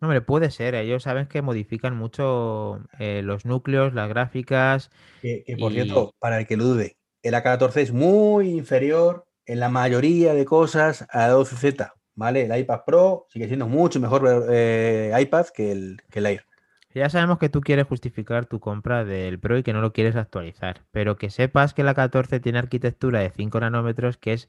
No, 0.01 0.09
hombre, 0.09 0.21
puede 0.21 0.51
ser. 0.51 0.75
Ellos 0.75 1.03
saben 1.05 1.27
que 1.27 1.43
modifican 1.43 1.97
mucho 1.97 2.81
eh, 2.99 3.23
los 3.23 3.47
núcleos, 3.47 3.95
las 3.95 4.09
gráficas. 4.09 4.91
Que, 5.23 5.43
que, 5.45 5.57
por 5.57 5.73
Y- 5.73 5.77
cierto, 5.77 6.15
para 6.19 6.39
el 6.39 6.47
que 6.47 6.57
lo 6.57 6.65
dude, 6.65 6.97
el 7.23 7.35
AK14 7.35 7.77
es 7.81 7.93
muy 7.93 8.51
inferior 8.51 9.27
en 9.47 9.61
la 9.61 9.69
mayoría 9.69 10.35
de 10.35 10.45
cosas 10.45 11.07
a 11.11 11.29
12Z, 11.31 11.93
¿vale? 12.15 12.43
El 12.45 12.57
iPad 12.59 12.81
Pro 12.87 13.27
sigue 13.31 13.47
siendo 13.47 13.67
mucho 13.69 13.99
mejor 14.01 14.47
eh, 14.51 15.13
iPad 15.19 15.47
que 15.55 15.73
el, 15.73 16.03
que 16.11 16.19
el 16.19 16.27
Air. 16.27 16.46
Ya 16.97 17.11
sabemos 17.11 17.39
que 17.39 17.51
tú 17.51 17.61
quieres 17.61 17.87
justificar 17.87 18.47
tu 18.47 18.59
compra 18.59 19.05
del 19.05 19.39
Pro 19.39 19.59
y 19.59 19.63
que 19.63 19.75
no 19.75 19.83
lo 19.83 19.93
quieres 19.93 20.17
actualizar, 20.17 20.83
pero 20.93 21.19
que 21.19 21.29
sepas 21.29 21.75
que 21.75 21.85
la 21.85 21.93
14 21.93 22.41
tiene 22.41 22.59
arquitectura 22.59 23.21
de 23.21 23.31
5 23.31 23.61
nanómetros 23.61 24.17
que 24.17 24.33
es 24.33 24.49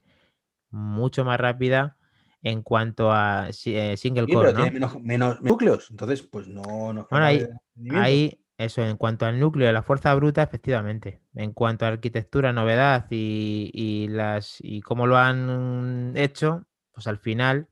mucho 0.72 1.26
más 1.26 1.40
rápida 1.40 1.98
en 2.44 2.62
cuanto 2.62 3.12
a 3.12 3.50
eh, 3.66 3.98
single 3.98 4.28
Sí, 4.28 4.34
core, 4.34 4.48
pero 4.48 4.54
¿no? 4.54 4.60
tiene 4.62 4.72
menos, 4.72 5.02
menos 5.02 5.42
núcleos, 5.42 5.92
entonces 5.92 6.24
pues 6.24 6.48
no 6.48 6.94
nos 6.94 7.08
Bueno, 7.10 7.26
ahí- 7.26 8.40
eso, 8.58 8.82
en 8.84 8.98
cuanto 8.98 9.26
al 9.26 9.40
núcleo 9.40 9.72
la 9.72 9.84
fuerza 9.84 10.16
bruta, 10.16 10.42
efectivamente. 10.42 11.22
En 11.36 11.52
cuanto 11.52 11.86
a 11.86 11.90
arquitectura, 11.90 12.54
novedad 12.54 13.06
y, 13.12 13.70
y 13.74 14.08
las 14.08 14.58
y 14.62 14.82
cómo 14.82 15.06
lo 15.06 15.18
han 15.18 16.14
hecho, 16.16 16.66
pues 16.94 17.08
al 17.08 17.18
final, 17.20 17.68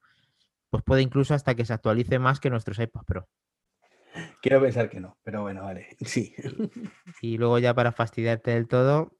pues 0.69 0.83
puede 0.83 1.01
incluso 1.01 1.33
hasta 1.33 1.55
que 1.55 1.65
se 1.65 1.73
actualice 1.73 2.19
más 2.19 2.39
que 2.39 2.49
nuestros 2.51 2.79
iPad 2.79 3.03
Pro. 3.05 3.27
Quiero 4.41 4.61
pensar 4.61 4.89
que 4.89 4.99
no, 4.99 5.17
pero 5.23 5.41
bueno, 5.41 5.63
vale, 5.63 5.95
sí. 6.01 6.35
Y 7.21 7.37
luego 7.37 7.59
ya 7.59 7.73
para 7.73 7.91
fastidiarte 7.91 8.51
del 8.51 8.67
todo, 8.67 9.17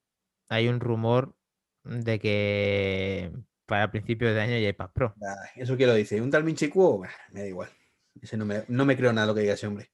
hay 0.49 0.67
un 0.67 0.79
rumor 0.79 1.35
de 1.83 2.19
que 2.19 3.31
para 3.65 3.91
principios 3.91 4.33
de 4.33 4.41
año 4.41 4.51
ya 4.51 4.57
hay 4.57 4.67
iPad 4.67 4.91
Pro. 4.93 5.15
Eso 5.55 5.77
que 5.77 5.87
lo 5.87 5.93
dice. 5.93 6.21
¿Un 6.21 6.31
tal 6.31 6.43
Minchicuo? 6.43 7.03
Me 7.31 7.41
da 7.41 7.47
igual. 7.47 7.69
Ese 8.21 8.37
no 8.37 8.45
me, 8.45 8.63
no 8.67 8.85
me 8.85 8.95
creo 8.95 9.11
nada 9.13 9.27
lo 9.27 9.35
que 9.35 9.41
diga 9.41 9.53
ese 9.53 9.67
hombre. 9.67 9.91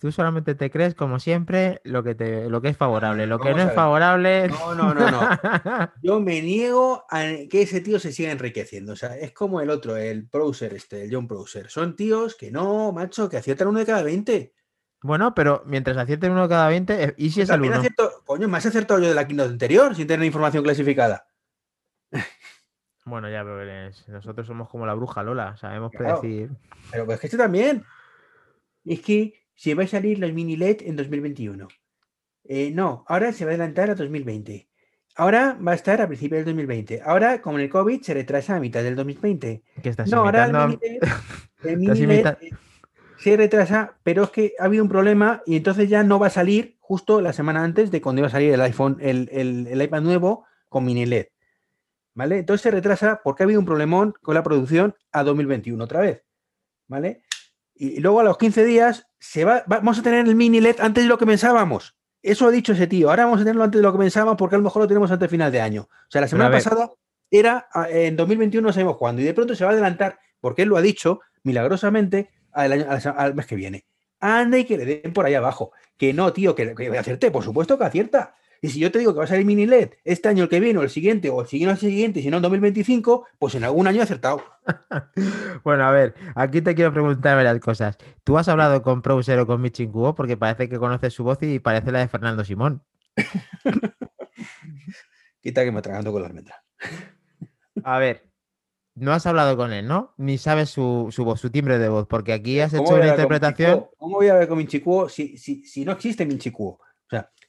Tú 0.00 0.12
solamente 0.12 0.54
te 0.54 0.70
crees, 0.70 0.94
como 0.94 1.18
siempre, 1.18 1.80
lo 1.84 2.02
que, 2.02 2.14
te, 2.14 2.48
lo 2.48 2.60
que 2.62 2.68
es 2.68 2.76
favorable. 2.76 3.26
Lo 3.26 3.38
que 3.40 3.52
no 3.52 3.62
es 3.62 3.72
favorable. 3.74 4.48
No, 4.48 4.74
no, 4.74 4.94
no, 4.94 5.10
no. 5.10 5.20
Yo 6.02 6.20
me 6.20 6.40
niego 6.40 7.04
a 7.10 7.22
que 7.50 7.62
ese 7.62 7.80
tío 7.80 7.98
se 7.98 8.12
siga 8.12 8.30
enriqueciendo. 8.30 8.92
O 8.92 8.96
sea, 8.96 9.16
es 9.16 9.32
como 9.32 9.60
el 9.60 9.70
otro, 9.70 9.96
el 9.96 10.22
Browser, 10.22 10.74
este, 10.74 11.04
el 11.04 11.14
John 11.14 11.26
Browser. 11.26 11.68
Son 11.70 11.96
tíos 11.96 12.34
que 12.36 12.50
no, 12.50 12.92
macho, 12.92 13.28
que 13.28 13.36
aciertan 13.38 13.68
uno 13.68 13.80
de 13.80 13.86
cada 13.86 14.02
20. 14.02 14.54
bueno, 15.02 15.34
pero 15.34 15.62
mientras 15.66 15.96
acierten 15.96 16.32
uno 16.32 16.48
cada 16.48 16.68
20, 16.68 17.02
eh, 17.04 17.14
¿y 17.16 17.30
si 17.30 17.40
es 17.40 17.50
el 17.50 17.62
uno? 17.62 17.76
acierto- 17.76 18.22
coño, 18.24 18.48
me 18.48 18.58
has 18.58 18.66
acertado 18.66 19.00
yo 19.00 19.08
de 19.08 19.14
la 19.14 19.26
keynote 19.26 19.50
anterior 19.50 19.94
sin 19.94 20.06
tener 20.06 20.24
información 20.26 20.62
clasificada. 20.64 21.26
Bueno, 23.04 23.30
ya, 23.30 23.42
pero 23.42 23.64
nosotros 24.08 24.46
somos 24.46 24.68
como 24.68 24.84
la 24.86 24.92
bruja 24.94 25.22
Lola, 25.22 25.56
sabemos 25.56 25.90
Claro. 25.92 26.20
predecir. 26.20 26.50
Pero 26.90 27.06
pues 27.06 27.18
que 27.20 27.26
este 27.26 27.38
también. 27.38 27.82
Es 28.84 29.00
que 29.00 29.32
se 29.58 29.74
va 29.74 29.82
a 29.82 29.86
salir 29.88 30.20
los 30.20 30.32
mini 30.32 30.56
LED 30.56 30.82
en 30.82 30.94
2021. 30.94 31.66
Eh, 32.44 32.70
no, 32.72 33.04
ahora 33.08 33.32
se 33.32 33.44
va 33.44 33.50
a 33.50 33.54
adelantar 33.54 33.90
a 33.90 33.96
2020. 33.96 34.68
Ahora 35.16 35.58
va 35.66 35.72
a 35.72 35.74
estar 35.74 36.00
a 36.00 36.06
principios 36.06 36.38
del 36.38 36.44
2020. 36.54 37.02
Ahora, 37.04 37.42
como 37.42 37.58
el 37.58 37.68
COVID, 37.68 38.00
se 38.02 38.14
retrasa 38.14 38.54
a 38.54 38.60
mitad 38.60 38.84
del 38.84 38.94
2020. 38.94 39.64
Que 39.82 39.88
estás 39.88 40.08
No, 40.08 40.18
ahora 40.20 40.44
el 40.46 40.52
mini 40.52 40.78
LED, 40.80 40.98
el 41.64 41.80
Estás 41.82 41.98
mini 41.98 42.06
LED, 42.06 42.20
imita- 42.20 42.38
eh, 42.40 42.50
se 43.18 43.36
retrasa, 43.36 43.98
pero 44.04 44.22
es 44.22 44.30
que 44.30 44.52
ha 44.60 44.66
habido 44.66 44.84
un 44.84 44.88
problema 44.88 45.42
y 45.44 45.56
entonces 45.56 45.88
ya 45.88 46.04
no 46.04 46.20
va 46.20 46.28
a 46.28 46.30
salir 46.30 46.76
justo 46.78 47.20
la 47.20 47.32
semana 47.32 47.64
antes 47.64 47.90
de 47.90 48.00
cuando 48.00 48.20
iba 48.20 48.28
a 48.28 48.30
salir 48.30 48.54
el 48.54 48.60
iPhone, 48.60 48.96
el, 49.00 49.28
el- 49.32 49.66
el 49.66 49.82
iPad 49.82 50.02
nuevo 50.02 50.44
con 50.68 50.84
mini 50.84 51.04
LED. 51.04 51.26
¿Vale? 52.14 52.38
Entonces 52.38 52.62
se 52.62 52.70
retrasa 52.70 53.20
porque 53.24 53.42
ha 53.42 53.44
habido 53.46 53.58
un 53.58 53.66
problemón 53.66 54.14
con 54.22 54.34
la 54.36 54.44
producción 54.44 54.94
a 55.10 55.24
2021 55.24 55.82
otra 55.82 56.00
vez. 56.00 56.22
¿Vale? 56.86 57.22
Y, 57.78 58.00
luego 58.00 58.20
a 58.20 58.24
los 58.24 58.36
15 58.38 58.64
días 58.64 59.06
se 59.18 59.44
va, 59.44 59.56
va- 59.70 59.78
vamos 59.78 59.98
a 59.98 60.02
tener 60.02 60.26
el 60.26 60.34
mini 60.34 60.60
LED 60.60 60.76
antes 60.80 61.04
de 61.04 61.08
lo 61.08 61.16
que 61.18 61.26
pensábamos. 61.26 61.96
Eso 62.22 62.46
ha 62.48 62.50
dicho 62.50 62.72
ese 62.72 62.86
tío. 62.88 63.10
Ahora 63.10 63.24
vamos 63.24 63.38
a 63.40 63.42
tenerlo 63.44 63.62
antes 63.64 63.78
de 63.78 63.82
lo 63.82 63.92
que 63.92 63.98
pensábamos 63.98 64.36
porque 64.36 64.56
a 64.56 64.58
lo 64.58 64.64
mejor 64.64 64.82
lo 64.82 64.88
tenemos 64.88 65.10
antes 65.10 65.26
de 65.26 65.30
final 65.30 65.52
de 65.52 65.60
año. 65.60 65.82
O 65.82 66.10
sea, 66.10 66.20
la 66.20 66.28
semana 66.28 66.50
pasada 66.64 66.92
era 67.30 67.68
ah, 67.72 67.86
en 67.90 68.16
2021 68.16 68.66
no 68.66 68.72
sabemos 68.72 68.96
cuándo 68.96 69.22
y 69.22 69.24
de 69.24 69.34
pronto 69.34 69.54
se 69.54 69.64
va 69.64 69.70
a 69.70 69.72
adelantar 69.74 70.18
porque 70.40 70.62
él 70.62 70.68
lo 70.68 70.76
ha 70.76 70.82
dicho 70.82 71.20
milagrosamente 71.44 72.30
al, 72.52 72.72
año- 72.72 72.86
al- 72.88 73.14
al 73.16 73.34
mes 73.34 73.46
que 73.46 73.56
viene. 73.56 73.84
Anda 74.20 74.58
y 74.58 74.64
que 74.64 74.76
le 74.76 74.84
den 74.84 75.12
por 75.12 75.26
ahí 75.26 75.34
abajo. 75.34 75.70
Que 75.96 76.12
no, 76.12 76.32
tío, 76.32 76.54
que, 76.54 76.74
que 76.74 76.98
acierte. 76.98 77.30
Por 77.30 77.44
supuesto 77.44 77.78
que 77.78 77.84
acierta. 77.84 78.34
Y 78.60 78.68
si 78.70 78.80
yo 78.80 78.90
te 78.90 78.98
digo 78.98 79.12
que 79.12 79.18
va 79.18 79.24
a 79.24 79.28
salir 79.28 79.46
mini 79.46 79.66
LED 79.66 79.90
este 80.04 80.28
año 80.28 80.44
el 80.44 80.48
que 80.48 80.58
viene 80.58 80.78
o 80.78 80.82
el 80.82 80.90
siguiente 80.90 81.30
o 81.30 81.40
el 81.40 81.46
siguiente 81.46 81.72
al 81.72 81.78
siguiente, 81.78 82.20
y 82.20 82.22
si 82.24 82.30
no 82.30 82.38
en 82.38 82.42
2025, 82.42 83.26
pues 83.38 83.54
en 83.54 83.64
algún 83.64 83.86
año 83.86 84.00
he 84.00 84.02
acertado. 84.02 84.42
Bueno, 85.64 85.84
a 85.84 85.90
ver, 85.90 86.14
aquí 86.34 86.60
te 86.60 86.74
quiero 86.74 86.92
preguntar 86.92 87.36
varias 87.36 87.58
cosas. 87.60 87.96
¿Tú 88.22 88.38
has 88.38 88.48
hablado 88.48 88.82
con 88.82 89.02
Browser 89.02 89.38
o 89.40 89.46
con 89.46 89.60
Michin 89.60 89.90
Kuo? 89.90 90.14
Porque 90.14 90.36
parece 90.36 90.68
que 90.68 90.78
conoces 90.78 91.12
su 91.12 91.24
voz 91.24 91.38
y 91.42 91.58
parece 91.58 91.90
la 91.90 92.00
de 92.00 92.08
Fernando 92.08 92.44
Simón. 92.44 92.82
Quita 95.42 95.64
que 95.64 95.72
me 95.72 95.78
atraganto 95.78 96.12
con 96.12 96.22
la 96.22 96.28
almendra. 96.28 96.62
A 97.82 97.98
ver, 97.98 98.28
no 98.94 99.12
has 99.12 99.26
hablado 99.26 99.56
con 99.56 99.72
él, 99.72 99.86
¿no? 99.86 100.14
Ni 100.16 100.38
sabes 100.38 100.70
su, 100.70 101.08
su 101.10 101.24
voz, 101.24 101.40
su 101.40 101.50
timbre 101.50 101.78
de 101.78 101.88
voz, 101.88 102.06
porque 102.06 102.32
aquí 102.32 102.60
has 102.60 102.72
¿Cómo 102.72 102.84
hecho 102.84 102.94
una 102.96 103.08
interpretación. 103.08 103.86
¿Cómo 103.96 104.16
voy 104.16 104.28
a 104.28 104.34
ver 104.34 104.48
con 104.48 104.58
Minchicuo 104.58 105.08
si, 105.08 105.36
si, 105.38 105.64
si 105.64 105.84
no 105.84 105.92
existe 105.92 106.26
Minchicuo? 106.26 106.80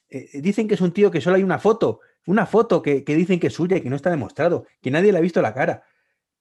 Sea, 0.10 0.20
eh, 0.22 0.42
dicen 0.42 0.68
que 0.68 0.74
es 0.76 0.82
un 0.82 0.92
tío 0.92 1.12
que 1.12 1.22
solo 1.22 1.36
hay 1.36 1.44
una 1.44 1.60
foto, 1.60 2.00
una 2.26 2.46
foto 2.46 2.82
que, 2.82 3.04
que 3.04 3.16
dicen 3.16 3.40
que 3.40 3.48
es 3.48 3.54
suya 3.54 3.78
y 3.78 3.82
que 3.82 3.90
no 3.90 3.96
está 3.96 4.10
demostrado, 4.10 4.66
que 4.82 4.92
nadie 4.92 5.12
le 5.12 5.18
ha 5.18 5.22
visto 5.22 5.42
la 5.42 5.54
cara, 5.54 5.84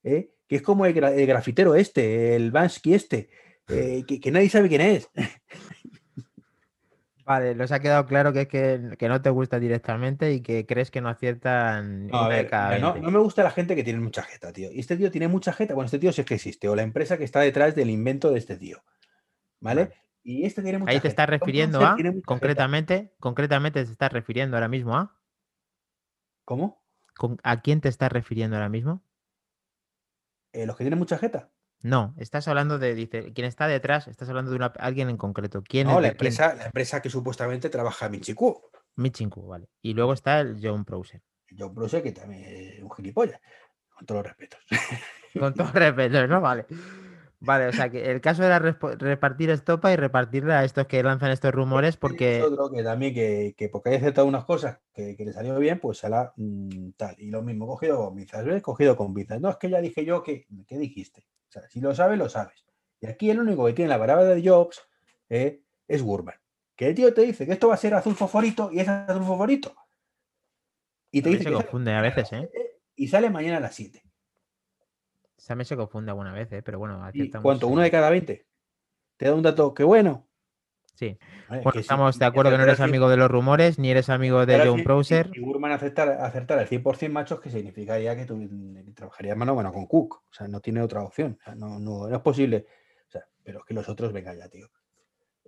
¿eh? 0.02 0.30
que 0.46 0.56
es 0.56 0.62
como 0.62 0.86
el, 0.86 0.94
gra- 0.94 1.12
el 1.14 1.26
grafitero 1.26 1.74
este, 1.74 2.34
el 2.36 2.50
Bansky 2.50 2.94
este, 2.94 3.28
eh, 3.68 4.04
que, 4.06 4.18
que 4.20 4.30
nadie 4.30 4.48
sabe 4.48 4.68
quién 4.68 4.80
es. 4.80 5.08
Vale, 7.24 7.54
nos 7.54 7.70
ha 7.72 7.80
quedado 7.80 8.06
claro 8.06 8.32
que 8.32 8.40
es 8.42 8.48
que, 8.48 8.96
que 8.98 9.06
no 9.08 9.20
te 9.20 9.28
gusta 9.28 9.60
directamente 9.60 10.32
y 10.32 10.40
que 10.40 10.64
crees 10.64 10.90
que 10.90 11.02
no 11.02 11.10
aciertan 11.10 12.06
No, 12.06 12.20
a 12.22 12.28
ver, 12.28 12.50
no, 12.80 12.92
20. 12.94 13.00
no 13.02 13.10
me 13.10 13.18
gusta 13.18 13.42
la 13.42 13.50
gente 13.50 13.76
que 13.76 13.84
tiene 13.84 14.00
mucha 14.00 14.22
jeta, 14.22 14.50
tío. 14.50 14.72
Y 14.72 14.80
este 14.80 14.96
tío 14.96 15.10
tiene 15.10 15.28
mucha 15.28 15.52
jeta. 15.52 15.74
Bueno, 15.74 15.84
este 15.86 15.98
tío 15.98 16.10
sí 16.10 16.22
es 16.22 16.26
que 16.26 16.36
existe, 16.36 16.70
o 16.70 16.74
la 16.74 16.80
empresa 16.82 17.18
que 17.18 17.24
está 17.24 17.40
detrás 17.40 17.74
del 17.74 17.90
invento 17.90 18.30
de 18.30 18.38
este 18.38 18.56
tío. 18.56 18.82
¿Vale? 19.60 19.82
Vale. 19.84 19.94
Y 20.28 20.44
este 20.44 20.60
tiene 20.60 20.76
mucha 20.76 20.90
Ahí 20.92 21.00
te 21.00 21.08
estás 21.08 21.26
refiriendo 21.26 21.78
Browser 21.78 22.08
a, 22.08 22.22
concretamente, 22.26 23.14
concretamente 23.18 23.82
te 23.82 23.90
estás 23.90 24.12
refiriendo 24.12 24.58
ahora 24.58 24.68
mismo 24.68 24.94
a, 24.94 25.18
¿Cómo? 26.44 26.82
¿con- 27.16 27.38
¿a 27.42 27.62
quién 27.62 27.80
te 27.80 27.88
estás 27.88 28.12
refiriendo 28.12 28.56
ahora 28.56 28.68
mismo? 28.68 29.02
Eh, 30.52 30.66
los 30.66 30.76
que 30.76 30.84
tienen 30.84 30.98
mucha 30.98 31.16
jeta. 31.16 31.48
No, 31.80 32.14
estás 32.18 32.46
hablando 32.46 32.78
de, 32.78 32.94
dice, 32.94 33.32
quién 33.32 33.46
está 33.46 33.68
detrás, 33.68 34.06
estás 34.06 34.28
hablando 34.28 34.50
de 34.50 34.58
una, 34.58 34.66
alguien 34.66 35.08
en 35.08 35.16
concreto. 35.16 35.62
¿Quién 35.62 35.86
No, 35.86 35.92
es 35.92 35.96
la 35.96 36.00
quién? 36.02 36.12
empresa, 36.12 36.54
la 36.54 36.66
empresa 36.66 37.00
que 37.00 37.08
supuestamente 37.08 37.70
trabaja 37.70 38.04
en 38.04 38.12
Minchiku. 38.12 38.60
Michin 38.96 39.30
Kuo, 39.30 39.46
vale. 39.46 39.70
Y 39.80 39.94
luego 39.94 40.12
está 40.12 40.40
el 40.40 40.58
John 40.62 40.84
Browser. 40.84 41.22
Yo 41.52 41.72
sé 41.88 42.02
que 42.02 42.12
también 42.12 42.44
es 42.44 42.82
un 42.82 42.90
gilipollas, 42.90 43.40
con 43.94 44.04
todos 44.04 44.18
los 44.24 44.36
respetos. 44.36 44.60
Con 45.32 45.54
todo 45.54 45.72
respeto, 45.72 46.26
¿no? 46.26 46.42
Vale. 46.42 46.66
Vale, 47.40 47.68
o 47.68 47.72
sea 47.72 47.88
que 47.88 48.10
el 48.10 48.20
caso 48.20 48.42
era 48.42 48.58
repartir 48.58 49.50
estopa 49.50 49.92
y 49.92 49.96
repartirla 49.96 50.58
a 50.58 50.64
estos 50.64 50.86
que 50.86 51.02
lanzan 51.02 51.30
estos 51.30 51.54
rumores 51.54 51.96
porque... 51.96 52.42
Otro 52.42 52.70
que 52.70 52.82
también 52.82 53.14
que, 53.14 53.54
que 53.56 53.68
porque 53.68 53.90
haya 53.90 53.98
acertado 53.98 54.26
unas 54.26 54.44
cosas 54.44 54.80
que, 54.92 55.16
que 55.16 55.24
le 55.24 55.32
salió 55.32 55.56
bien, 55.58 55.78
pues 55.78 55.98
se 55.98 56.08
la 56.08 56.32
mm, 56.36 56.90
tal. 56.96 57.14
Y 57.18 57.30
lo 57.30 57.42
mismo, 57.42 57.68
cogido 57.68 58.04
con 58.04 58.16
pinzas, 58.16 58.44
¿ves? 58.44 58.60
Cogido 58.60 58.96
con 58.96 59.14
pinzas. 59.14 59.40
No, 59.40 59.50
es 59.50 59.56
que 59.56 59.70
ya 59.70 59.80
dije 59.80 60.04
yo 60.04 60.22
que... 60.22 60.46
¿Qué 60.66 60.78
dijiste? 60.78 61.26
O 61.48 61.52
sea, 61.52 61.68
si 61.68 61.80
lo 61.80 61.94
sabes, 61.94 62.18
lo 62.18 62.28
sabes. 62.28 62.64
Y 63.00 63.06
aquí 63.06 63.30
el 63.30 63.38
único 63.38 63.64
que 63.66 63.72
tiene 63.72 63.88
la 63.88 63.98
palabra 63.98 64.24
de 64.24 64.46
Jobs 64.46 64.82
eh, 65.28 65.62
es 65.86 66.02
Gurman. 66.02 66.34
Que 66.74 66.88
el 66.88 66.94
tío 66.94 67.14
te 67.14 67.22
dice 67.22 67.46
que 67.46 67.52
esto 67.52 67.68
va 67.68 67.74
a 67.74 67.78
ser 67.78 67.94
azul 67.94 68.16
fosforito 68.16 68.70
y 68.72 68.80
es 68.80 68.88
azul 68.88 69.24
fosforito. 69.24 69.74
Y 71.10 71.22
te 71.22 71.30
También 71.30 71.38
dice 71.38 71.44
se 71.44 71.50
que 71.50 71.56
sale 71.56 71.64
confunde 71.64 71.92
a 71.92 72.02
veces, 72.02 72.32
¿eh? 72.32 72.48
7 72.52 72.80
Y 72.96 73.08
sale 73.08 73.30
mañana 73.30 73.58
a 73.58 73.60
las 73.60 73.74
7. 73.74 74.02
También 75.46 75.66
se 75.66 75.76
confunde 75.76 76.10
alguna 76.10 76.32
vez, 76.32 76.50
¿eh? 76.52 76.62
Pero 76.62 76.78
bueno, 76.78 77.00
¿Y 77.12 77.30
cuánto? 77.30 77.68
¿Uno 77.68 77.82
de 77.82 77.90
cada 77.90 78.10
20? 78.10 78.46
Te 79.16 79.26
da 79.26 79.34
un 79.34 79.42
dato 79.42 79.74
que 79.74 79.84
bueno. 79.84 80.28
Sí. 80.94 81.16
Vale, 81.48 81.62
Bueno, 81.62 81.72
que 81.72 81.78
sí, 81.78 81.82
estamos 81.82 82.18
de 82.18 82.24
acuerdo 82.24 82.50
que 82.50 82.58
no 82.58 82.64
eres 82.64 82.80
amigo 82.80 83.08
de 83.08 83.16
los 83.16 83.30
rumores, 83.30 83.78
ni 83.78 83.90
eres 83.90 84.08
amigo 84.08 84.44
de 84.46 84.66
John 84.66 84.82
Browser. 84.82 85.30
Si, 85.32 85.40
Gurman 85.40 85.70
acertar, 85.70 86.08
acertar 86.08 86.58
al 86.58 86.68
100% 86.68 87.10
machos, 87.10 87.40
que 87.40 87.50
significaría 87.50 88.16
que 88.16 88.24
tú 88.24 88.48
trabajarías 88.94 89.36
mano 89.36 89.52
a 89.52 89.54
mano 89.54 89.72
con 89.72 89.86
Cook. 89.86 90.22
O 90.28 90.32
sea, 90.32 90.48
no 90.48 90.60
tiene 90.60 90.82
otra 90.82 91.02
opción. 91.02 91.38
O 91.40 91.44
sea, 91.44 91.54
no, 91.54 91.78
no, 91.78 92.08
no 92.08 92.16
es 92.16 92.22
posible. 92.22 92.66
O 93.06 93.10
sea, 93.10 93.24
pero 93.44 93.60
es 93.60 93.64
que 93.64 93.74
los 93.74 93.88
otros, 93.88 94.12
venga 94.12 94.34
ya, 94.34 94.48
tío. 94.48 94.68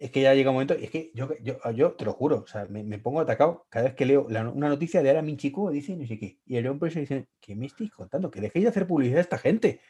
Es 0.00 0.10
que 0.10 0.22
ya 0.22 0.32
llega 0.34 0.48
un 0.48 0.54
momento, 0.54 0.74
y 0.78 0.84
es 0.84 0.90
que 0.90 1.10
yo, 1.14 1.28
yo, 1.42 1.58
yo 1.72 1.92
te 1.92 2.06
lo 2.06 2.14
juro, 2.14 2.38
o 2.38 2.46
sea, 2.46 2.64
me, 2.70 2.82
me 2.82 2.98
pongo 2.98 3.20
atacado 3.20 3.66
cada 3.68 3.84
vez 3.84 3.94
que 3.94 4.06
leo 4.06 4.26
una 4.28 4.68
noticia 4.70 5.02
de 5.02 5.10
ahora 5.10 5.20
Minchiku, 5.20 5.68
dice 5.70 5.94
no 5.94 6.06
sé 6.06 6.18
qué. 6.18 6.38
Y 6.46 6.56
el 6.56 6.66
hombre 6.68 6.90
se 6.90 7.00
dice, 7.00 7.28
¿qué 7.38 7.54
me 7.54 7.66
estáis 7.66 7.90
contando? 7.90 8.30
Que 8.30 8.40
dejéis 8.40 8.64
de 8.64 8.70
hacer 8.70 8.86
publicidad 8.86 9.18
a 9.18 9.20
esta 9.20 9.36
gente. 9.36 9.80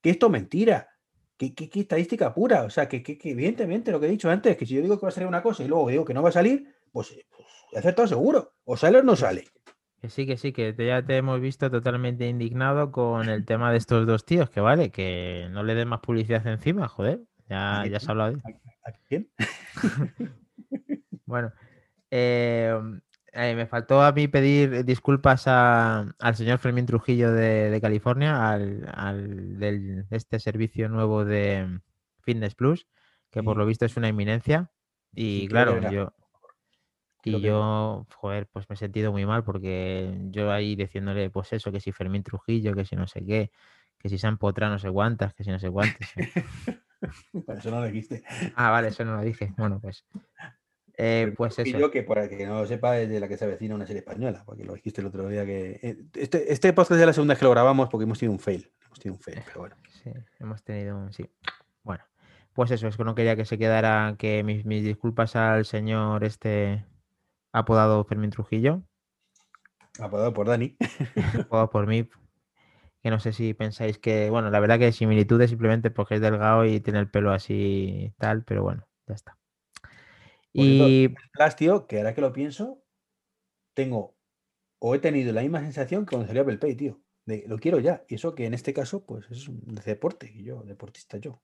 Que 0.00 0.10
esto 0.10 0.26
es 0.26 0.32
mentira. 0.32 0.88
Que, 1.36 1.52
que- 1.52 1.68
estadística 1.80 2.32
pura. 2.32 2.62
O 2.62 2.70
sea, 2.70 2.88
que, 2.88 3.02
que- 3.02 3.18
evidentemente 3.24 3.90
lo 3.90 3.98
que 3.98 4.06
he 4.06 4.10
dicho 4.10 4.30
antes, 4.30 4.56
que 4.56 4.64
si 4.66 4.74
yo 4.76 4.82
digo 4.82 5.00
que 5.00 5.04
va 5.06 5.08
a 5.08 5.12
salir 5.12 5.26
una 5.28 5.42
cosa 5.42 5.64
y 5.64 5.68
luego 5.68 5.88
digo 5.88 6.04
que 6.04 6.14
no 6.14 6.22
va 6.22 6.28
a 6.28 6.32
salir, 6.32 6.72
pues, 6.92 7.10
eh, 7.10 7.26
pues 7.28 7.48
he 7.72 7.78
acertado 7.78 8.06
seguro. 8.06 8.54
O 8.64 8.76
sale 8.76 8.98
o 8.98 9.02
no 9.02 9.16
sale. 9.16 9.48
Que 10.00 10.10
sí, 10.10 10.26
que 10.26 10.36
sí, 10.36 10.52
que 10.52 10.76
ya 10.78 11.04
te 11.04 11.16
hemos 11.16 11.40
visto 11.40 11.68
totalmente 11.72 12.28
indignado 12.28 12.92
con 12.92 13.28
el 13.28 13.44
tema 13.44 13.72
de 13.72 13.78
estos 13.78 14.06
dos 14.06 14.24
tíos, 14.24 14.48
que 14.48 14.60
vale, 14.60 14.90
que 14.92 15.48
no 15.50 15.64
le 15.64 15.74
den 15.74 15.88
más 15.88 16.00
publicidad 16.00 16.46
encima, 16.46 16.86
joder. 16.86 17.22
Ya, 17.48 17.80
¿A 17.82 17.86
ya 17.86 18.00
se 18.00 18.06
ha 18.06 18.10
hablado 18.10 18.36
¿A 18.84 18.92
quién? 19.08 19.28
Bueno, 21.26 21.52
eh, 22.10 22.72
eh, 23.32 23.54
me 23.56 23.66
faltó 23.66 24.00
a 24.02 24.12
mí 24.12 24.28
pedir 24.28 24.84
disculpas 24.84 25.44
a- 25.48 26.14
al 26.20 26.36
señor 26.36 26.58
Fermín 26.58 26.86
Trujillo 26.86 27.32
de, 27.32 27.68
de 27.70 27.80
California, 27.80 28.48
al, 28.50 28.88
al 28.94 29.58
del 29.58 30.06
este 30.10 30.38
servicio 30.38 30.88
nuevo 30.88 31.24
de 31.24 31.80
Fitness 32.20 32.54
Plus, 32.54 32.86
que 33.30 33.42
por 33.42 33.54
Sí. 33.56 33.58
lo 33.58 33.66
visto 33.66 33.84
es 33.84 33.96
una 33.96 34.08
inminencia. 34.08 34.70
Y 35.14 35.40
Sí, 35.42 35.48
claro, 35.48 35.80
yo, 35.90 36.12
y 37.24 37.40
yo, 37.40 38.06
joder, 38.14 38.46
pues 38.46 38.68
me 38.68 38.74
he 38.74 38.76
sentido 38.76 39.10
muy 39.10 39.26
mal 39.26 39.42
porque 39.42 40.16
yo 40.30 40.52
ahí 40.52 40.76
diciéndole, 40.76 41.28
pues 41.30 41.52
eso, 41.52 41.72
que 41.72 41.80
si 41.80 41.90
Fermín 41.90 42.22
Trujillo, 42.22 42.72
que 42.74 42.84
si 42.84 42.94
no 42.94 43.08
sé 43.08 43.24
qué, 43.26 43.50
que 43.98 44.08
si 44.08 44.16
se 44.18 44.28
han 44.28 44.34
empotrado 44.34 44.72
no 44.74 44.78
sé 44.78 44.90
cuántas, 44.92 45.34
que 45.34 45.42
si 45.42 45.50
no 45.50 45.58
sé 45.58 45.70
cuántas. 45.70 46.08
Eso 47.58 47.70
no 47.70 47.80
lo 47.80 47.86
dijiste. 47.86 48.22
Ah, 48.54 48.70
vale, 48.70 48.88
eso 48.88 49.04
no 49.04 49.16
lo 49.16 49.22
dije. 49.22 49.52
Bueno, 49.56 49.78
pues. 49.80 50.04
eh, 50.96 51.32
pues 51.36 51.58
Y 51.58 51.62
eso. 51.70 51.78
yo 51.78 51.90
que 51.90 52.02
para 52.02 52.28
que 52.28 52.46
no 52.46 52.60
lo 52.60 52.66
sepa 52.66 52.98
es 52.98 53.08
de 53.08 53.20
la 53.20 53.28
que 53.28 53.36
se 53.36 53.44
avecina 53.44 53.74
una 53.74 53.86
serie 53.86 54.00
española, 54.00 54.42
porque 54.46 54.64
lo 54.64 54.74
dijiste 54.74 55.00
el 55.02 55.08
otro 55.08 55.28
día 55.28 55.44
que... 55.44 55.78
eh, 55.82 55.96
Este, 56.14 56.52
este 56.52 56.72
podcast 56.72 57.00
es 57.00 57.06
la 57.06 57.12
segunda 57.12 57.32
vez 57.34 57.38
que 57.38 57.44
lo 57.44 57.50
grabamos 57.50 57.88
porque 57.90 58.04
hemos 58.04 58.18
tenido 58.18 58.32
un 58.32 58.38
fail. 58.40 58.72
Hemos 58.86 58.98
tenido 59.00 59.16
un 59.16 59.20
fail, 59.22 59.42
pero 59.46 59.60
bueno. 59.60 59.76
Sí, 60.02 60.10
hemos 60.40 60.62
tenido 60.64 60.96
un. 60.96 61.12
Sí. 61.12 61.28
Bueno, 61.82 62.04
Pues 62.54 62.70
eso, 62.70 62.88
es 62.88 62.96
que 62.96 63.04
no 63.04 63.14
quería 63.14 63.36
que 63.36 63.44
se 63.44 63.58
quedara, 63.58 64.16
que 64.18 64.42
mis, 64.42 64.64
mis 64.64 64.82
disculpas 64.82 65.36
al 65.36 65.66
señor 65.66 66.24
este 66.24 66.84
apodado 67.52 68.04
Fermín 68.04 68.30
Trujillo, 68.30 68.82
Apodado 69.98 70.32
por 70.34 70.46
Dani. 70.46 70.76
apodado 71.40 71.70
por 71.70 71.86
mí, 71.86 72.08
que 73.06 73.10
no 73.10 73.20
sé 73.20 73.32
si 73.32 73.54
pensáis 73.54 73.98
que, 73.98 74.30
bueno, 74.30 74.50
la 74.50 74.58
verdad 74.58 74.80
que 74.80 74.90
similitudes 74.90 75.50
simplemente 75.50 75.92
porque 75.92 76.16
es 76.16 76.20
delgado 76.20 76.64
y 76.64 76.80
tiene 76.80 76.98
el 76.98 77.08
pelo 77.08 77.30
así 77.30 78.12
tal, 78.18 78.42
pero 78.42 78.64
bueno, 78.64 78.88
ya 79.06 79.14
está. 79.14 79.38
Y 80.52 81.10
Plus, 81.32 81.54
tío, 81.54 81.86
que 81.86 81.98
ahora 81.98 82.16
que 82.16 82.20
lo 82.20 82.32
pienso, 82.32 82.82
tengo 83.74 84.16
o 84.80 84.96
he 84.96 84.98
tenido 84.98 85.32
la 85.32 85.42
misma 85.42 85.60
sensación 85.60 86.04
que 86.04 86.16
cuando 86.16 86.26
salió 86.26 86.42
Apple 86.42 86.58
Pay, 86.58 86.74
tío. 86.74 87.00
De, 87.24 87.44
lo 87.46 87.58
quiero 87.58 87.78
ya. 87.78 88.02
Y 88.08 88.16
eso 88.16 88.34
que 88.34 88.44
en 88.44 88.54
este 88.54 88.74
caso, 88.74 89.06
pues 89.06 89.30
es 89.30 89.46
un 89.46 89.60
de 89.64 89.82
deporte. 89.82 90.32
Y 90.34 90.42
yo, 90.42 90.64
deportista 90.64 91.16
yo. 91.18 91.40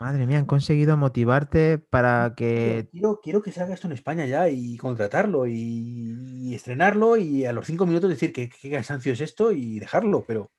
Madre 0.00 0.26
mía, 0.26 0.38
han 0.38 0.46
conseguido 0.46 0.96
motivarte 0.96 1.76
para 1.76 2.32
que 2.34 2.88
quiero, 2.92 3.20
quiero 3.22 3.42
que 3.42 3.52
se 3.52 3.60
haga 3.60 3.74
esto 3.74 3.88
en 3.88 3.92
España 3.92 4.24
ya 4.24 4.48
y 4.48 4.78
contratarlo 4.78 5.46
y, 5.46 6.14
y 6.44 6.54
estrenarlo 6.54 7.18
y 7.18 7.44
a 7.44 7.52
los 7.52 7.66
cinco 7.66 7.84
minutos 7.84 8.08
decir 8.08 8.32
que 8.32 8.48
qué 8.48 8.70
cansancio 8.70 9.12
es 9.12 9.20
esto 9.20 9.52
y 9.52 9.78
dejarlo, 9.78 10.24
pero 10.26 10.50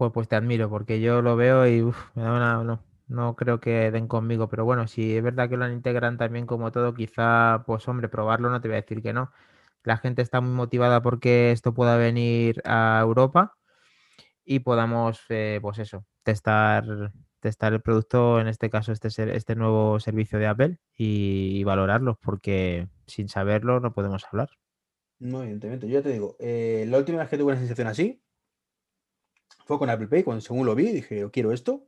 Joder, 0.00 0.12
pues 0.12 0.28
te 0.28 0.36
admiro, 0.36 0.70
porque 0.70 1.00
yo 1.00 1.20
lo 1.22 1.36
veo 1.36 1.66
y 1.68 1.82
uf, 1.82 2.16
una- 2.16 2.64
no, 2.64 2.82
no 3.08 3.36
creo 3.36 3.60
que 3.60 3.90
den 3.90 4.08
conmigo, 4.08 4.48
pero 4.48 4.64
bueno, 4.64 4.86
si 4.88 5.16
es 5.16 5.22
verdad 5.22 5.48
que 5.50 5.56
lo 5.58 5.68
integran 5.70 6.16
también 6.16 6.46
como 6.46 6.72
todo, 6.72 6.94
quizá, 6.94 7.64
pues 7.66 7.86
hombre, 7.88 8.08
probarlo 8.08 8.48
no 8.50 8.60
te 8.62 8.68
voy 8.68 8.78
a 8.78 8.80
decir 8.80 9.02
que 9.02 9.12
no. 9.12 9.30
La 9.84 9.98
gente 9.98 10.22
está 10.22 10.40
muy 10.40 10.52
motivada 10.52 11.02
porque 11.02 11.52
esto 11.52 11.74
pueda 11.74 11.96
venir 11.98 12.62
a 12.64 13.00
Europa 13.02 13.54
y 14.44 14.60
podamos, 14.60 15.20
eh, 15.30 15.60
pues 15.62 15.78
eso, 15.80 16.06
testar, 16.24 17.12
testar 17.40 17.72
el 17.74 17.82
producto, 17.82 18.40
en 18.40 18.48
este 18.48 18.70
caso 18.70 18.92
este, 18.92 19.10
ser- 19.10 19.30
este 19.30 19.56
nuevo 19.56 20.00
servicio 20.00 20.38
de 20.40 20.48
Apple 20.48 20.78
y, 20.96 21.64
valorarlo, 21.64 22.18
porque 22.22 22.88
sin 23.06 23.28
saberlo 23.30 23.80
no 23.80 23.92
podemos 23.94 24.24
hablar. 24.32 24.50
no, 25.18 25.42
evidentemente. 25.42 25.88
Yo 25.88 26.02
te 26.02 26.10
digo, 26.10 26.36
eh, 26.40 26.84
la 26.88 26.98
última 26.98 27.18
vez 27.18 27.28
que 27.28 27.36
tuve 27.38 27.52
una 27.52 27.60
sensación 27.60 27.88
así 27.88 28.22
fue 29.70 29.78
con 29.80 29.90
Apple 29.90 30.08
Pay, 30.08 30.24
cuando 30.24 30.40
según 30.42 30.66
lo 30.66 30.74
vi, 30.74 30.92
dije, 30.92 31.20
yo 31.20 31.30
quiero 31.32 31.52
esto. 31.52 31.86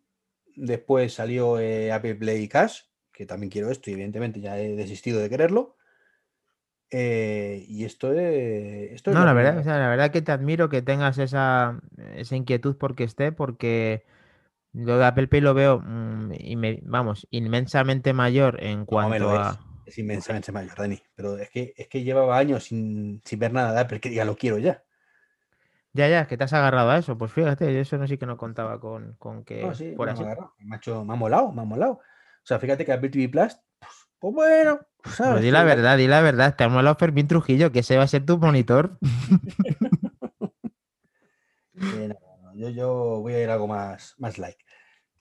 Después 0.56 1.14
salió 1.14 1.58
eh, 1.60 1.92
Apple 1.92 2.14
Play 2.16 2.48
Cash, 2.48 2.82
que 3.12 3.26
también 3.26 3.50
quiero 3.50 3.70
esto 3.70 3.90
y 3.90 3.94
evidentemente 3.94 4.40
ya 4.40 4.58
he 4.60 4.76
desistido 4.76 5.20
de 5.20 5.30
quererlo. 5.30 5.76
Eh, 6.90 7.64
y 7.68 7.84
esto 7.84 8.12
es, 8.12 8.92
esto 8.92 9.12
es 9.12 9.18
No, 9.18 9.24
la 9.24 9.32
verdad, 9.32 9.58
o 9.58 9.62
sea, 9.62 9.78
la 9.78 9.88
verdad 9.88 10.10
que 10.12 10.22
te 10.22 10.32
admiro 10.32 10.68
que 10.68 10.80
tengas 10.82 11.18
esa, 11.18 11.80
esa 12.14 12.36
inquietud 12.36 12.76
porque 12.78 13.04
esté, 13.04 13.32
porque 13.32 14.04
yo 14.72 14.98
de 14.98 15.06
Apple 15.06 15.28
Pay 15.28 15.40
lo 15.42 15.54
veo, 15.54 15.80
mm, 15.80 16.32
inme- 16.34 16.80
vamos, 16.84 17.26
inmensamente 17.30 18.12
mayor 18.14 18.62
en 18.64 18.86
No 18.90 19.08
me 19.08 19.18
cuanto 19.18 19.24
lo 19.24 19.34
es. 19.34 19.48
a... 19.48 19.60
Es 19.84 19.98
inmensamente 19.98 20.52
mayor, 20.52 20.76
Dani. 20.78 21.02
Pero 21.16 21.36
es 21.36 21.50
que, 21.50 21.74
es 21.76 21.88
que 21.88 22.04
llevaba 22.04 22.38
años 22.38 22.62
sin, 22.64 23.20
sin 23.24 23.38
ver 23.40 23.52
nada 23.52 23.72
de 23.74 23.80
Apple 23.80 24.00
que 24.00 24.08
diga 24.10 24.24
lo 24.24 24.36
quiero 24.36 24.58
ya. 24.58 24.84
Ya, 25.94 26.08
ya, 26.08 26.26
que 26.26 26.36
te 26.38 26.44
has 26.44 26.52
agarrado 26.54 26.90
a 26.90 26.98
eso. 26.98 27.18
Pues 27.18 27.32
fíjate, 27.32 27.72
yo 27.72 27.80
eso 27.80 27.98
no 27.98 28.06
sí 28.06 28.16
que 28.16 28.24
no 28.26 28.36
contaba 28.36 28.80
con, 28.80 29.14
con 29.18 29.38
No, 29.38 29.44
que 29.44 29.74
sí, 29.74 29.92
fuera 29.94 30.14
me 30.14 30.20
ha 30.24 30.32
así. 30.32 30.40
Me 30.58 30.74
ha, 30.74 30.78
hecho- 30.78 31.04
me 31.04 31.12
ha 31.12 31.16
molado, 31.16 31.52
me 31.52 31.62
ha 31.62 31.64
molado. 31.64 31.92
O 31.92 32.00
sea, 32.44 32.58
fíjate 32.58 32.84
que 32.84 32.92
Apple 32.92 33.10
TV 33.10 33.28
Plus, 33.28 33.56
pues, 33.78 33.92
pues 34.18 34.34
bueno, 34.34 34.80
Pues 35.02 35.16
¿sabes? 35.16 35.42
di 35.42 35.50
la 35.50 35.64
verdad, 35.64 35.98
di 35.98 36.06
la 36.06 36.22
verdad. 36.22 36.56
Te 36.56 36.64
ha 36.64 36.68
molado 36.68 36.96
Fermín 36.96 37.26
Trujillo, 37.28 37.70
que 37.72 37.80
ese 37.80 37.96
va 37.98 38.04
a 38.04 38.08
ser 38.08 38.24
tu 38.24 38.38
monitor. 38.38 38.98
Eh, 41.74 42.06
no, 42.08 42.16
no, 42.42 42.54
yo, 42.54 42.68
yo 42.68 43.20
voy 43.22 43.32
a 43.32 43.42
ir 43.42 43.48
a 43.50 43.54
algo 43.54 43.66
más, 43.66 44.14
más 44.18 44.38
like. 44.38 44.62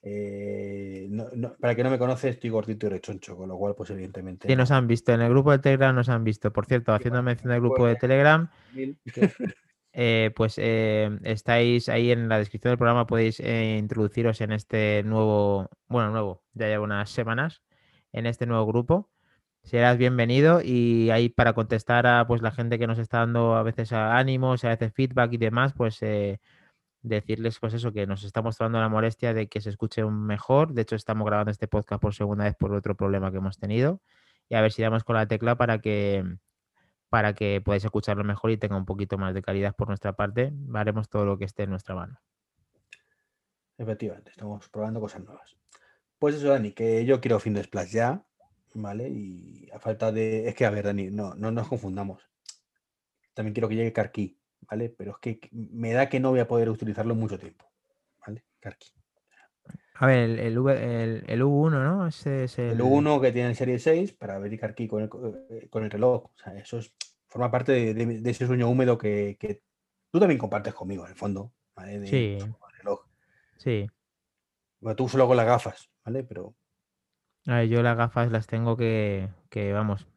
Eh, 0.02 1.06
no- 1.10 1.28
no- 1.34 1.54
para 1.58 1.74
que 1.74 1.82
no 1.82 1.90
me 1.90 1.98
conoce, 1.98 2.28
estoy 2.28 2.50
gordito 2.50 2.86
y 2.86 2.90
rechoncho, 2.90 3.36
con 3.36 3.48
lo 3.48 3.56
cual, 3.56 3.74
pues 3.74 3.90
evidentemente. 3.90 4.48
Sí, 4.48 4.54
nos 4.54 4.70
no. 4.70 4.76
han 4.76 4.86
visto. 4.86 5.12
En 5.12 5.22
el 5.22 5.30
grupo 5.30 5.50
de 5.50 5.58
Telegram 5.58 5.94
nos 5.94 6.08
han 6.08 6.24
visto. 6.24 6.52
Por 6.52 6.66
cierto, 6.66 6.92
haciendo 6.92 7.22
mención 7.22 7.50
del 7.50 7.60
pues, 7.60 7.70
grupo 7.70 7.86
de 7.86 7.92
eh, 7.92 7.96
Telegram. 7.96 8.48
eh, 9.92 10.30
pues 10.34 10.54
eh, 10.58 11.10
estáis 11.24 11.88
ahí 11.88 12.10
en 12.10 12.28
la 12.28 12.38
descripción 12.38 12.70
del 12.72 12.78
programa, 12.78 13.06
podéis 13.06 13.40
eh, 13.40 13.76
introduciros 13.78 14.40
en 14.40 14.52
este 14.52 15.02
nuevo, 15.04 15.68
bueno, 15.88 16.10
nuevo, 16.10 16.42
ya 16.54 16.68
lleva 16.68 16.84
unas 16.84 17.10
semanas, 17.10 17.62
en 18.12 18.26
este 18.26 18.46
nuevo 18.46 18.66
grupo. 18.66 19.10
Serás 19.62 19.98
bienvenido 19.98 20.60
y 20.62 21.10
ahí 21.10 21.28
para 21.28 21.52
contestar 21.52 22.06
a 22.06 22.26
pues 22.26 22.42
la 22.42 22.52
gente 22.52 22.78
que 22.78 22.86
nos 22.86 22.98
está 22.98 23.18
dando 23.18 23.54
a 23.54 23.62
veces 23.62 23.92
ánimos, 23.92 24.64
a 24.64 24.70
veces 24.70 24.92
feedback 24.94 25.34
y 25.34 25.36
demás, 25.38 25.72
pues 25.76 26.00
decirles 27.02 27.58
pues 27.60 27.74
eso, 27.74 27.92
que 27.92 28.06
nos 28.06 28.24
estamos 28.24 28.56
tomando 28.56 28.80
la 28.80 28.88
molestia 28.88 29.34
de 29.34 29.48
que 29.48 29.60
se 29.60 29.70
escuche 29.70 30.04
mejor. 30.04 30.72
De 30.72 30.82
hecho, 30.82 30.96
estamos 30.96 31.26
grabando 31.26 31.50
este 31.50 31.68
podcast 31.68 32.00
por 32.02 32.14
segunda 32.14 32.44
vez 32.44 32.56
por 32.56 32.72
otro 32.74 32.96
problema 32.96 33.30
que 33.30 33.38
hemos 33.38 33.58
tenido. 33.58 34.00
Y 34.48 34.54
a 34.54 34.60
ver 34.62 34.72
si 34.72 34.82
damos 34.82 35.04
con 35.04 35.16
la 35.16 35.26
tecla 35.26 35.56
para 35.56 35.80
que 35.80 36.24
para 37.12 37.34
que 37.34 37.60
podáis 37.60 37.84
escucharlo 37.84 38.24
mejor 38.24 38.52
y 38.52 38.56
tenga 38.56 38.74
un 38.74 38.86
poquito 38.86 39.18
más 39.18 39.34
de 39.34 39.42
calidad 39.42 39.76
por 39.76 39.86
nuestra 39.88 40.14
parte. 40.14 40.50
Haremos 40.72 41.10
todo 41.10 41.26
lo 41.26 41.36
que 41.36 41.44
esté 41.44 41.64
en 41.64 41.68
nuestra 41.68 41.94
mano. 41.94 42.18
Efectivamente, 43.76 44.30
estamos 44.30 44.66
probando 44.70 44.98
cosas 44.98 45.22
nuevas. 45.22 45.54
Pues 46.18 46.36
eso, 46.36 46.48
Dani, 46.48 46.72
que 46.72 47.04
yo 47.04 47.20
quiero 47.20 47.38
fin 47.38 47.52
de 47.52 47.64
Splash 47.64 47.90
ya, 47.90 48.24
¿vale? 48.72 49.10
Y 49.10 49.68
a 49.74 49.78
falta 49.78 50.10
de. 50.10 50.48
Es 50.48 50.54
que, 50.54 50.64
a 50.64 50.70
ver, 50.70 50.86
Dani, 50.86 51.10
no, 51.10 51.34
no 51.34 51.50
nos 51.50 51.68
confundamos. 51.68 52.26
También 53.34 53.52
quiero 53.52 53.68
que 53.68 53.76
llegue 53.76 53.92
Carkey, 53.92 54.38
¿vale? 54.62 54.88
Pero 54.88 55.10
es 55.10 55.18
que 55.18 55.50
me 55.52 55.92
da 55.92 56.08
que 56.08 56.18
no 56.18 56.30
voy 56.30 56.40
a 56.40 56.48
poder 56.48 56.70
utilizarlo 56.70 57.14
mucho 57.14 57.38
tiempo, 57.38 57.70
¿vale? 58.26 58.46
Carkey. 58.58 58.88
A 59.94 60.06
ver, 60.06 60.18
el, 60.30 60.38
el, 60.38 60.56
el- 60.68 61.24
el 61.28 61.42
U1, 61.42 61.82
¿no? 61.84 62.06
Ese 62.06 62.44
es 62.44 62.58
el... 62.58 62.72
El 62.72 62.80
1 62.82 63.20
que 63.20 63.32
tiene 63.32 63.50
el 63.50 63.56
Serie 63.56 63.78
6 63.78 64.12
para 64.12 64.38
ver 64.38 64.58
Carkey 64.58 64.88
con 64.88 65.02
el, 65.02 65.10
eh, 65.50 65.68
con 65.70 65.84
el 65.84 65.90
reloj. 65.90 66.24
O 66.24 66.32
sea, 66.36 66.56
eso 66.56 66.78
es, 66.78 66.92
forma 67.28 67.50
parte 67.50 67.72
de, 67.72 67.94
de- 67.94 68.20
de 68.20 68.30
ese 68.30 68.46
sueño 68.46 68.68
húmedo 68.68 68.98
que, 68.98 69.36
que 69.38 69.62
tú 70.10 70.18
también 70.18 70.38
compartes 70.38 70.74
conmigo, 70.74 71.04
en 71.04 71.10
el 71.12 71.16
fondo, 71.16 71.52
¿vale? 71.76 71.98
De- 72.00 72.06
Sí. 72.06 72.36
el 72.40 72.54
reloj. 72.78 73.06
Sí. 73.58 73.88
Bueno, 74.80 74.96
tú 74.96 75.08
solo 75.08 75.26
con 75.28 75.36
las 75.36 75.46
gafas, 75.46 75.90
¿vale? 76.04 76.24
Pero 76.24 76.54
A 77.46 77.56
ver, 77.58 77.68
yo 77.68 77.82
las 77.82 77.96
gafas 77.96 78.30
las 78.32 78.46
tengo 78.46 78.76
que, 78.76 79.28
que, 79.50 79.72
vamos, 79.72 80.08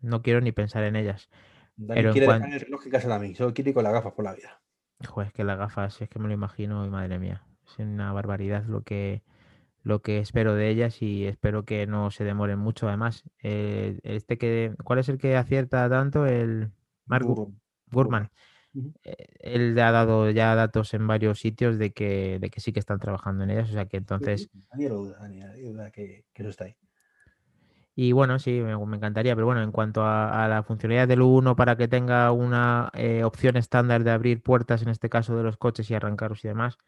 no 0.00 0.22
quiero 0.22 0.40
ni 0.40 0.52
pensar 0.52 0.82
en 0.84 0.96
ellas. 0.96 1.28
Dani 1.76 1.98
Pero 2.00 2.08
en 2.08 2.12
quiere 2.12 2.26
dejar 2.32 2.52
el 2.52 2.60
reloj 2.60 2.84
en 2.86 2.90
casa 2.90 3.08
también, 3.08 3.36
solo 3.36 3.54
quiere 3.54 3.70
ir 3.70 3.74
con 3.74 3.84
las 3.84 3.92
gafas 3.92 4.12
por 4.14 4.24
la 4.24 4.34
vida. 4.34 4.60
Joder, 5.06 5.28
es 5.28 5.32
que 5.32 5.44
las 5.44 5.58
gafas, 5.58 6.00
es 6.00 6.08
que 6.08 6.18
me 6.18 6.26
lo 6.28 6.34
imagino 6.34 6.84
y 6.84 6.90
madre 6.90 7.18
mía, 7.20 7.42
es 7.68 7.78
una 7.78 8.12
barbaridad 8.12 8.64
lo 8.66 8.82
que, 8.82 9.22
lo 9.82 10.02
que 10.02 10.18
espero 10.18 10.54
de 10.54 10.68
ellas 10.70 11.02
y 11.02 11.26
espero 11.26 11.64
que 11.64 11.86
no 11.86 12.10
se 12.10 12.24
demoren 12.24 12.58
mucho. 12.58 12.88
Además, 12.88 13.24
eh, 13.42 13.98
este 14.02 14.38
que, 14.38 14.74
¿cuál 14.84 14.98
es 15.00 15.08
el 15.08 15.18
que 15.18 15.36
acierta 15.36 15.88
tanto? 15.88 16.26
El 16.26 16.70
Mark 17.06 17.24
Gu- 17.26 17.34
Gurman. 17.34 17.60
Gurman. 17.90 18.30
Ujú. 18.74 18.92
Eh, 19.04 19.26
Él 19.40 19.78
ha 19.78 19.92
dado 19.92 20.30
ya 20.30 20.54
datos 20.54 20.92
en 20.94 21.06
varios 21.06 21.40
sitios 21.40 21.78
de 21.78 21.92
que, 21.92 22.38
de 22.40 22.50
que 22.50 22.60
sí 22.60 22.72
que 22.72 22.80
están 22.80 22.98
trabajando 23.00 23.44
en 23.44 23.50
ellas, 23.50 23.70
o 23.70 23.72
sea 23.72 23.86
que 23.86 23.96
entonces, 23.96 24.50
Nadie 24.72 24.88
lo 24.90 24.96
duda, 24.96 25.28
nadie 25.28 25.62
duda 25.70 25.90
que, 25.90 26.24
que 26.32 26.42
eso 26.42 26.50
está 26.50 26.64
ahí. 26.64 26.76
y 27.94 28.12
bueno, 28.12 28.38
sí, 28.38 28.60
me, 28.60 28.76
me 28.86 28.96
encantaría, 28.96 29.34
pero 29.34 29.46
bueno, 29.46 29.60
en 29.62 29.72
cuanto 29.72 30.02
a, 30.04 30.44
a 30.44 30.48
la 30.48 30.62
funcionalidad 30.62 31.08
del 31.08 31.22
U1 31.22 31.56
para 31.56 31.76
que 31.76 31.88
tenga 31.88 32.30
una 32.30 32.90
eh, 32.94 33.24
opción 33.24 33.56
estándar 33.56 34.04
de 34.04 34.12
abrir 34.12 34.40
puertas, 34.42 34.82
en 34.82 34.88
este 34.88 35.08
caso 35.08 35.36
de 35.36 35.42
los 35.42 35.56
coches 35.56 35.90
y 35.90 35.94
arrancarlos 35.94 36.44
y 36.44 36.48
demás, 36.48 36.78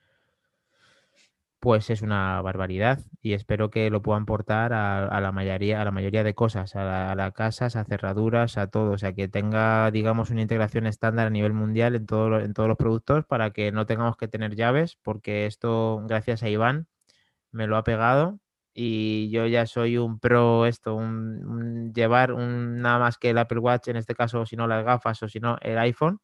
pues 1.61 1.91
es 1.91 2.03
una 2.03 2.41
barbaridad 2.43 3.01
y 3.23 3.35
espero 3.35 3.71
que 3.71 3.91
lo 3.91 4.03
puedan 4.03 4.27
portar 4.27 4.73
a, 4.73 5.21
la 5.21 5.33
mayoría, 5.33 5.81
a 5.83 5.85
la 5.85 5.91
mayoría 5.91 6.25
de 6.25 6.35
cosas, 6.35 6.75
a, 6.77 6.85
la- 6.85 7.15
las 7.15 7.33
casas, 7.35 7.77
a 7.77 7.85
cerraduras, 7.85 8.57
a 8.59 8.69
todo, 8.69 8.93
o 8.93 8.99
sea 8.99 9.13
que 9.15 9.29
tenga, 9.29 9.91
digamos, 9.91 10.31
una 10.31 10.43
integración 10.43 10.87
estándar 10.87 11.27
a 11.27 11.31
nivel 11.31 11.53
mundial 11.53 11.95
en, 11.97 12.07
todo 12.07 12.41
en 12.41 12.55
todos 12.55 12.69
los 12.69 12.79
productos 12.79 13.27
para 13.27 13.51
que 13.53 13.73
no 13.73 13.87
tengamos 13.87 14.17
que 14.17 14.29
tener 14.29 14.57
llaves, 14.57 14.97
porque 15.03 15.47
esto, 15.47 16.03
gracias 16.07 16.43
a 16.43 16.49
Iván, 16.49 16.87
me 17.53 17.67
lo 17.67 17.77
ha 17.77 17.85
pegado 17.85 18.41
y 18.75 19.31
yo 19.31 19.47
ya 19.47 19.67
soy 19.67 19.99
un 19.99 20.21
pro 20.21 20.67
esto, 20.67 20.95
un, 20.95 21.45
un 21.47 21.93
llevar 21.95 22.33
un, 22.33 22.81
nada 22.81 22.99
más 22.99 23.19
que 23.19 23.31
el 23.31 23.39
Apple 23.39 23.59
Watch, 23.59 23.89
en 23.89 23.97
este 23.97 24.15
caso, 24.15 24.47
si 24.47 24.57
no 24.57 24.67
las 24.67 24.85
gafas 24.85 25.23
o 25.23 25.29
si 25.29 25.41
no 25.41 25.59
el 25.63 25.79
iPhone 25.79 26.21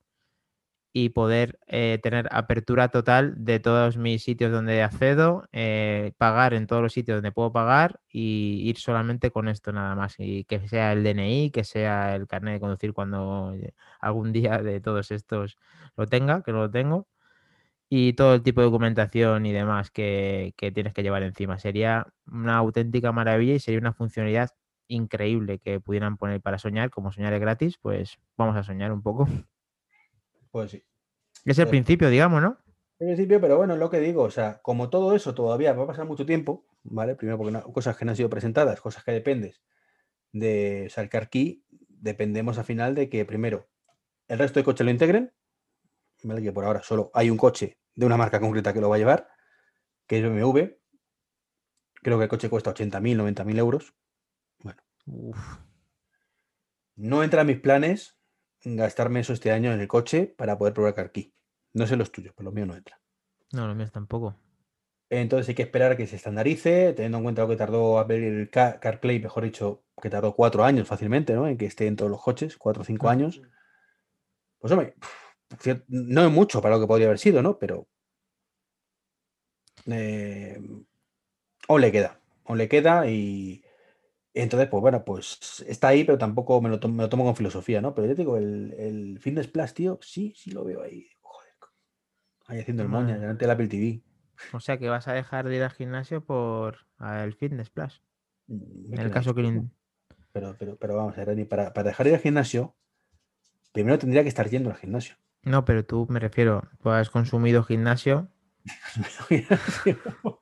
y 0.98 1.10
poder 1.10 1.58
eh, 1.66 1.98
tener 2.02 2.26
apertura 2.32 2.88
total 2.88 3.34
de 3.44 3.60
todos 3.60 3.98
mis 3.98 4.22
sitios 4.24 4.50
donde 4.50 4.82
accedo, 4.82 5.44
eh, 5.52 6.12
pagar 6.16 6.54
en 6.54 6.66
todos 6.66 6.80
los 6.80 6.94
sitios 6.94 7.18
donde 7.18 7.32
puedo 7.32 7.52
pagar 7.52 8.00
y 8.10 8.62
ir 8.64 8.78
solamente 8.78 9.30
con 9.30 9.48
esto 9.48 9.72
nada 9.72 9.94
más. 9.94 10.14
Y 10.18 10.44
que 10.44 10.66
sea 10.68 10.94
el 10.94 11.04
DNI, 11.04 11.50
que 11.50 11.64
sea 11.64 12.16
el 12.16 12.26
carnet 12.26 12.54
de 12.54 12.60
conducir 12.60 12.94
cuando 12.94 13.52
eh, 13.54 13.74
algún 14.00 14.32
día 14.32 14.56
de 14.62 14.80
todos 14.80 15.10
estos 15.10 15.58
lo 15.98 16.06
tenga, 16.06 16.42
que 16.42 16.52
no 16.52 16.60
lo 16.60 16.70
tengo. 16.70 17.06
Y 17.90 18.14
todo 18.14 18.34
el 18.34 18.42
tipo 18.42 18.62
de 18.62 18.66
documentación 18.66 19.46
y 19.46 19.52
demás 19.52 19.90
que, 19.90 20.54
que 20.56 20.72
tienes 20.72 20.94
que 20.94 21.02
llevar 21.02 21.22
encima. 21.24 21.58
Sería 21.58 22.06
una 22.26 22.56
auténtica 22.56 23.12
maravilla 23.12 23.54
y 23.54 23.60
sería 23.60 23.80
una 23.80 23.92
funcionalidad 23.92 24.50
increíble 24.88 25.58
que 25.58 25.80
pudieran 25.80 26.16
poner 26.16 26.40
para 26.40 26.58
soñar. 26.58 26.90
Como 26.90 27.12
soñar 27.12 27.34
es 27.34 27.40
gratis, 27.40 27.78
pues 27.82 28.18
vamos 28.38 28.56
a 28.56 28.62
soñar 28.64 28.92
un 28.92 29.02
poco. 29.02 29.28
Pues 30.50 30.70
sí. 30.70 30.84
Es 31.44 31.58
el 31.58 31.66
Sí. 31.66 31.70
principio, 31.70 32.08
digamos, 32.10 32.42
¿no? 32.42 32.58
En 32.98 33.08
principio, 33.08 33.40
pero 33.40 33.58
bueno, 33.58 33.74
es 33.74 33.78
lo 33.80 33.90
que 33.90 34.00
digo, 34.00 34.22
o 34.22 34.30
sea, 34.30 34.60
como 34.62 34.88
todo 34.88 35.14
eso 35.14 35.34
todavía 35.34 35.72
va 35.74 35.84
a 35.84 35.86
pasar 35.86 36.06
mucho 36.06 36.24
tiempo, 36.24 36.66
¿vale? 36.82 37.14
Primero 37.14 37.36
porque 37.36 37.52
no- 37.52 37.62
cosas 37.72 37.96
que 37.96 38.04
no 38.04 38.12
han 38.12 38.16
sido 38.16 38.30
presentadas, 38.30 38.80
cosas 38.80 39.04
que 39.04 39.12
dependes 39.12 39.62
de, 40.32 40.84
o 40.86 40.90
sea, 40.90 41.02
el 41.02 41.10
car 41.10 41.28
key, 41.28 41.62
dependemos 41.88 42.58
al 42.58 42.64
final 42.64 42.94
de 42.94 43.08
que 43.10 43.24
primero 43.24 43.68
el 44.28 44.38
resto 44.38 44.58
de 44.60 44.64
coches 44.64 44.84
lo 44.84 44.90
integren, 44.90 45.32
¿vale? 46.22 46.42
Que 46.42 46.52
por 46.52 46.64
ahora 46.64 46.82
solo 46.82 47.10
hay 47.14 47.28
un 47.30 47.36
coche 47.36 47.78
de 47.94 48.06
una 48.06 48.16
marca 48.16 48.40
concreta 48.40 48.72
que 48.72 48.80
lo 48.80 48.88
va 48.88 48.96
a 48.96 48.98
llevar, 48.98 49.28
que 50.06 50.18
es 50.18 50.24
BMW. 50.24 50.78
Creo 52.02 52.18
que 52.18 52.24
el 52.24 52.30
coche 52.30 52.48
cuesta 52.48 52.70
80.000, 52.70 53.16
90.000 53.18 53.58
euros. 53.58 53.94
Uf, 55.06 55.38
No 56.96 57.22
entra 57.22 57.42
en 57.42 57.46
mis 57.48 57.60
planes 57.60 58.15
gastarme 58.74 59.20
eso 59.20 59.32
este 59.32 59.52
año 59.52 59.72
en 59.72 59.80
el 59.80 59.86
coche 59.86 60.26
para 60.36 60.58
poder 60.58 60.74
probar 60.74 61.12
key. 61.12 61.32
No 61.74 61.86
sé 61.86 61.96
los 61.96 62.10
tuyos, 62.10 62.34
pero 62.36 62.46
los 62.46 62.54
míos 62.54 62.66
no 62.66 62.74
entra. 62.74 63.00
no, 63.52 63.66
los 63.66 63.76
míos 63.76 63.92
tampoco. 63.92 64.36
Entonces 65.08 65.48
hay 65.48 65.54
que 65.54 65.62
esperar 65.62 65.92
a 65.92 65.96
que 65.96 66.08
se 66.08 66.16
estandarice, 66.16 66.92
teniendo 66.92 67.18
en 67.18 67.24
cuenta 67.24 67.42
lo 67.42 67.48
que 67.48 67.56
tardó 67.56 68.00
Apple 68.00 68.26
el 68.26 68.50
Ca- 68.50 68.80
CarPlay, 68.80 69.20
mejor 69.20 69.44
dicho, 69.44 69.84
que 70.02 70.10
tardó 70.10 70.34
cuatro 70.34 70.64
años 70.64 70.88
fácilmente, 70.88 71.32
¿no? 71.34 71.46
En 71.46 71.56
que 71.56 71.66
esté 71.66 71.86
en 71.86 71.94
todos 71.94 72.10
los 72.10 72.20
coches, 72.20 72.56
cuatro 72.56 72.82
o 72.82 72.84
cinco 72.84 73.06
Mm. 73.06 73.10
años. 73.10 73.40
Pues 74.58 74.72
hombre, 74.72 74.94
no 75.86 76.24
es 76.26 76.32
mucho 76.32 76.60
para 76.60 76.74
lo 76.74 76.80
que 76.80 76.88
podría 76.88 77.06
haber 77.06 77.20
sido, 77.20 77.40
¿no? 77.40 77.56
Pero 77.56 77.86
eh, 79.86 80.58
aún 81.68 81.80
le 81.80 81.92
queda, 81.92 82.20
aún 82.44 82.58
le 82.58 82.68
queda 82.68 83.08
y 83.08 83.62
entonces, 84.42 84.68
pues 84.68 84.80
bueno, 84.80 85.04
pues 85.04 85.64
está 85.66 85.88
ahí, 85.88 86.04
pero 86.04 86.18
tampoco 86.18 86.60
me 86.60 86.68
lo, 86.68 86.78
tomo, 86.78 86.94
me 86.94 87.02
lo 87.04 87.08
tomo 87.08 87.24
con 87.24 87.36
filosofía, 87.36 87.80
¿no? 87.80 87.94
Pero 87.94 88.06
yo 88.08 88.14
te 88.14 88.22
digo, 88.22 88.36
el, 88.36 88.74
el 88.78 89.18
Fitness 89.18 89.48
Plus, 89.48 89.74
tío, 89.74 89.98
sí, 90.02 90.32
sí 90.36 90.50
lo 90.50 90.64
veo 90.64 90.82
ahí, 90.82 91.08
joder, 91.20 91.52
ahí 92.46 92.60
haciendo 92.60 92.82
el 92.82 92.88
moña 92.88 93.18
delante 93.18 93.44
del 93.44 93.50
Apple 93.50 93.68
TV. 93.68 94.02
O 94.52 94.60
sea 94.60 94.78
que 94.78 94.88
vas 94.88 95.08
a 95.08 95.14
dejar 95.14 95.48
de 95.48 95.56
ir 95.56 95.62
al 95.62 95.70
gimnasio 95.70 96.24
por 96.24 96.86
el 97.00 97.34
Fitness 97.34 97.70
Plus. 97.70 98.02
Mm, 98.46 98.94
En 98.94 99.00
el 99.00 99.10
caso 99.10 99.34
que... 99.34 99.62
Pero, 100.32 100.54
pero, 100.58 100.76
pero 100.76 100.96
vamos 100.96 101.16
Dani, 101.16 101.44
para, 101.46 101.72
para 101.72 101.88
dejar 101.88 102.04
de 102.04 102.10
ir 102.10 102.16
al 102.16 102.22
gimnasio, 102.22 102.76
primero 103.72 103.98
tendría 103.98 104.22
que 104.22 104.28
estar 104.28 104.48
yendo 104.50 104.70
al 104.70 104.76
gimnasio. 104.76 105.16
No, 105.42 105.64
pero 105.64 105.84
tú 105.84 106.06
me 106.10 106.20
refiero, 106.20 106.68
tú 106.82 106.90
has 106.90 107.08
consumido 107.08 107.62
gimnasio, 107.62 108.28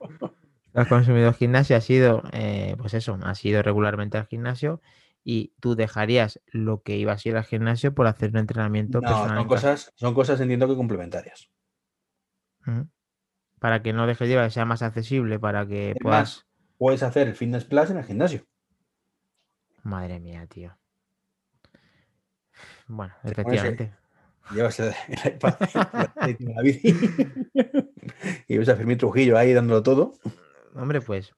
has 0.74 0.88
consumido 0.88 1.32
gimnasio, 1.32 1.76
has 1.76 1.88
ido, 1.90 2.22
eh, 2.32 2.74
pues 2.78 2.94
eso, 2.94 3.18
has 3.22 3.44
ido 3.44 3.62
regularmente 3.62 4.18
al 4.18 4.26
gimnasio 4.26 4.80
y 5.24 5.52
tú 5.60 5.74
dejarías 5.74 6.40
lo 6.46 6.82
que 6.82 6.96
ibas 6.96 7.24
a 7.24 7.28
ir 7.28 7.36
al 7.36 7.44
gimnasio 7.44 7.94
por 7.94 8.06
hacer 8.06 8.30
un 8.30 8.38
entrenamiento 8.38 9.00
No, 9.00 9.08
personal 9.08 9.38
son 9.38 9.48
cosas, 9.48 9.92
son 9.96 10.14
cosas, 10.14 10.40
entiendo 10.40 10.68
que 10.68 10.76
complementarias. 10.76 11.50
Para 13.58 13.82
que 13.82 13.92
no 13.92 14.06
dejes 14.06 14.28
de 14.28 14.36
que 14.36 14.50
sea 14.50 14.64
más 14.64 14.82
accesible, 14.82 15.38
para 15.40 15.66
que 15.66 15.94
Es 15.96 16.02
puedas... 16.02 16.36
más, 16.36 16.46
puedes 16.78 17.02
hacer 17.02 17.28
el 17.28 17.34
Fitness 17.34 17.64
Plus 17.64 17.90
en 17.90 17.98
el 17.98 18.04
gimnasio. 18.04 18.42
Madre 19.84 20.18
mía, 20.18 20.46
tío. 20.48 20.76
Bueno, 22.88 23.14
el- 23.24 23.32
efectivamente. 23.32 23.92
Llevas 24.50 24.78
el, 24.78 24.92
el 25.08 25.32
iPad 25.34 25.54
y 26.38 26.52
la 26.52 26.62
bici 26.62 26.94
y 28.48 28.58
ves 28.58 28.68
a 28.68 28.76
Fermín 28.76 28.98
Trujillo 28.98 29.38
ahí 29.38 29.52
dándolo 29.54 29.82
todo. 29.82 30.12
Hombre, 30.74 31.00
pues. 31.00 31.32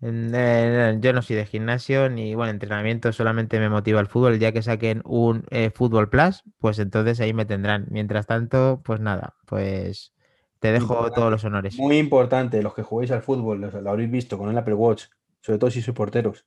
eh, 0.00 0.96
yo 1.00 1.12
no 1.12 1.22
soy 1.22 1.36
de 1.36 1.46
gimnasio 1.46 2.08
ni, 2.08 2.34
bueno, 2.34 2.50
entrenamiento, 2.50 3.12
solamente 3.12 3.58
me 3.58 3.68
motiva 3.68 4.00
el 4.00 4.06
fútbol. 4.06 4.34
El 4.34 4.38
día 4.38 4.52
que 4.52 4.62
saquen 4.62 5.02
un 5.04 5.44
eh, 5.50 5.70
Fútbol 5.70 6.08
Plus, 6.08 6.42
pues 6.58 6.78
entonces 6.78 7.20
ahí 7.20 7.32
me 7.32 7.46
tendrán. 7.46 7.86
Mientras 7.90 8.26
tanto, 8.26 8.80
pues 8.84 9.00
nada, 9.00 9.34
pues 9.46 10.12
te 10.60 10.72
dejo 10.72 10.86
Importante, 10.86 11.14
todos 11.16 11.30
los 11.30 11.44
honores. 11.44 11.76
Muy 11.78 11.98
importante, 11.98 12.62
los 12.62 12.74
que 12.74 12.82
juguéis 12.82 13.10
al 13.10 13.22
fútbol, 13.22 13.60
los- 13.60 13.74
lo 13.74 13.90
habréis 13.90 14.10
visto 14.10 14.38
con 14.38 14.50
el 14.50 14.58
Apple 14.58 14.74
Watch, 14.74 15.04
sobre 15.40 15.58
todo 15.58 15.70
si 15.70 15.82
sois 15.82 15.96
porteros, 15.96 16.44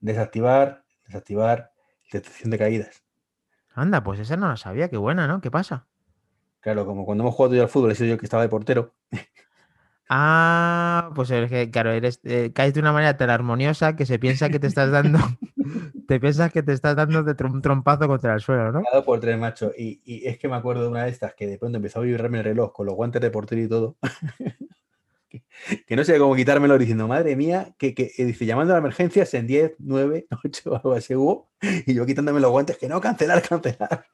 desactivar, 0.00 0.84
desactivar 1.06 1.72
detección 2.12 2.50
de 2.50 2.58
caídas. 2.58 3.02
Anda, 3.74 4.02
pues 4.02 4.20
esa 4.20 4.36
no 4.36 4.48
la 4.48 4.56
sabía, 4.56 4.88
qué 4.90 4.96
buena, 4.96 5.26
¿no? 5.26 5.40
¿Qué 5.40 5.50
pasa? 5.50 5.86
Claro, 6.60 6.86
como 6.86 7.04
cuando 7.04 7.24
hemos 7.24 7.34
jugado 7.34 7.54
yo 7.54 7.62
al 7.62 7.68
fútbol, 7.68 7.92
he 7.92 7.94
sido 7.94 8.08
yo 8.08 8.12
el 8.14 8.20
que 8.20 8.26
estaba 8.26 8.42
de 8.42 8.48
portero. 8.48 8.94
Ah, 10.10 11.10
pues 11.14 11.30
es 11.30 11.50
que, 11.50 11.70
claro, 11.70 11.90
eres, 11.90 12.20
eh, 12.24 12.50
caes 12.54 12.72
de 12.72 12.80
una 12.80 12.92
manera 12.92 13.18
tan 13.18 13.28
armoniosa 13.28 13.94
que 13.94 14.06
se 14.06 14.18
piensa 14.18 14.48
que 14.48 14.58
te 14.58 14.66
estás 14.66 14.90
dando, 14.90 15.18
te 16.08 16.18
piensas 16.18 16.50
que 16.50 16.62
te 16.62 16.72
estás 16.72 16.96
dando 16.96 17.22
de 17.22 17.44
un 17.44 17.60
trompazo 17.60 18.08
contra 18.08 18.32
el 18.32 18.40
suelo, 18.40 18.72
¿no? 18.72 18.82
Dado 18.90 19.04
por 19.04 19.20
tres, 19.20 19.38
macho. 19.38 19.70
Y, 19.76 20.00
y 20.04 20.26
es 20.26 20.38
que 20.38 20.48
me 20.48 20.56
acuerdo 20.56 20.82
de 20.82 20.88
una 20.88 21.04
de 21.04 21.10
estas 21.10 21.34
que 21.34 21.46
de 21.46 21.58
pronto 21.58 21.76
empezó 21.76 21.98
a 22.00 22.02
vibrarme 22.02 22.38
el 22.38 22.44
reloj 22.44 22.72
con 22.72 22.86
los 22.86 22.94
guantes 22.94 23.20
de 23.20 23.30
portero 23.30 23.60
y 23.60 23.68
todo. 23.68 23.96
que, 25.28 25.42
que 25.86 25.96
no 25.96 26.04
sé 26.04 26.18
cómo 26.18 26.34
quitármelo 26.34 26.78
diciendo, 26.78 27.06
madre 27.06 27.36
mía, 27.36 27.74
que, 27.76 27.94
que 27.94 28.10
y 28.16 28.24
dice, 28.24 28.46
llamando 28.46 28.72
a 28.72 28.76
la 28.76 28.80
emergencias 28.80 29.34
en 29.34 29.46
10, 29.46 29.74
9, 29.78 30.26
8, 30.42 30.74
algo 30.76 30.92
así 30.94 31.14
hubo. 31.14 31.50
Y 31.60 31.92
yo 31.92 32.06
quitándome 32.06 32.40
los 32.40 32.50
guantes, 32.50 32.78
que 32.78 32.88
no, 32.88 32.98
cancelar, 33.02 33.42
cancelar. 33.46 34.06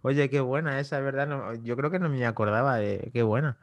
Oye, 0.00 0.30
qué 0.30 0.40
buena 0.40 0.80
esa, 0.80 0.98
¿verdad? 1.00 1.26
No, 1.26 1.54
yo 1.56 1.76
creo 1.76 1.90
que 1.90 1.98
no 1.98 2.08
me 2.08 2.24
acordaba 2.24 2.76
de 2.78 3.10
qué 3.12 3.22
buena. 3.22 3.58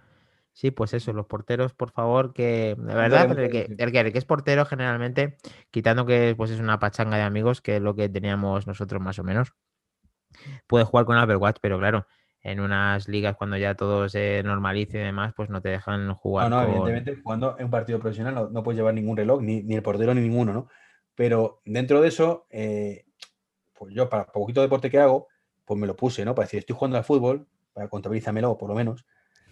Sí, 0.58 0.72
pues 0.72 0.92
eso, 0.96 1.14
los 1.14 1.28
porteros, 1.28 1.76
por 1.76 1.92
favor, 1.92 2.34
que 2.34 2.76
de 2.76 2.96
verdad, 2.96 3.28
pero 3.30 3.44
el 3.44 3.52
que, 3.52 3.68
el 3.78 3.92
que, 3.92 4.00
el 4.00 4.12
que 4.12 4.18
es 4.18 4.26
portero 4.26 4.66
generalmente, 4.66 5.38
quitando 5.70 6.08
que 6.08 6.34
pues 6.36 6.50
es 6.50 6.60
una 6.60 6.80
pachanga 6.80 7.16
de 7.16 7.22
amigos, 7.22 7.62
que 7.62 7.76
es 7.76 7.82
lo 7.84 7.94
que 7.94 8.10
teníamos 8.10 8.66
nosotros 8.66 9.00
más 9.00 9.20
o 9.20 9.24
menos, 9.24 9.54
puede 10.66 10.84
jugar 10.84 11.06
con 11.06 11.16
Apple 11.16 11.36
Watch, 11.36 11.58
pero 11.62 11.78
claro, 11.78 12.08
en 12.42 12.60
unas 12.60 13.08
ligas 13.08 13.36
cuando 13.36 13.56
ya 13.56 13.76
todo 13.76 14.10
se 14.10 14.42
normalice 14.42 14.98
y 14.98 15.04
demás, 15.04 15.32
pues 15.38 15.52
no 15.52 15.62
te 15.62 15.70
dejan 15.70 16.08
No, 16.08 16.16
jugar 16.16 16.50
no, 16.50 16.58
con... 16.58 16.70
evidentemente, 16.70 17.22
jugando 17.22 17.56
en 17.60 17.66
un 17.66 17.72
partido 17.72 18.00
profesional 18.00 18.34
no, 18.34 18.50
no 18.50 18.64
puedes 18.64 18.78
llevar 18.78 18.96
ningún 18.96 19.16
reloj, 19.16 19.44
ni, 19.44 19.62
ni 19.62 19.76
el 19.76 19.84
portero 19.84 20.16
ni 20.16 20.22
ninguno, 20.22 20.54
¿no? 20.54 20.70
Pero 21.14 21.62
dentro 21.66 22.02
de 22.02 22.08
eso, 22.08 22.48
eh, 22.50 23.06
pues 23.78 23.94
yo 23.94 24.10
para 24.10 24.26
poquito 24.26 24.64
deporte 24.64 24.90
que 24.90 24.98
hago, 24.98 25.28
pues 25.66 25.80
me 25.80 25.86
lo 25.86 25.96
puse, 25.96 26.26
¿no? 26.26 26.34
Para 26.34 26.48
decir, 26.48 26.62
estoy 26.62 26.76
jugando 26.76 26.98
al 26.98 27.04
fútbol, 27.04 27.46
para 27.74 27.90
contabilízamelo 27.90 28.58
por 28.58 28.70
lo 28.70 28.76
menos. 28.76 29.06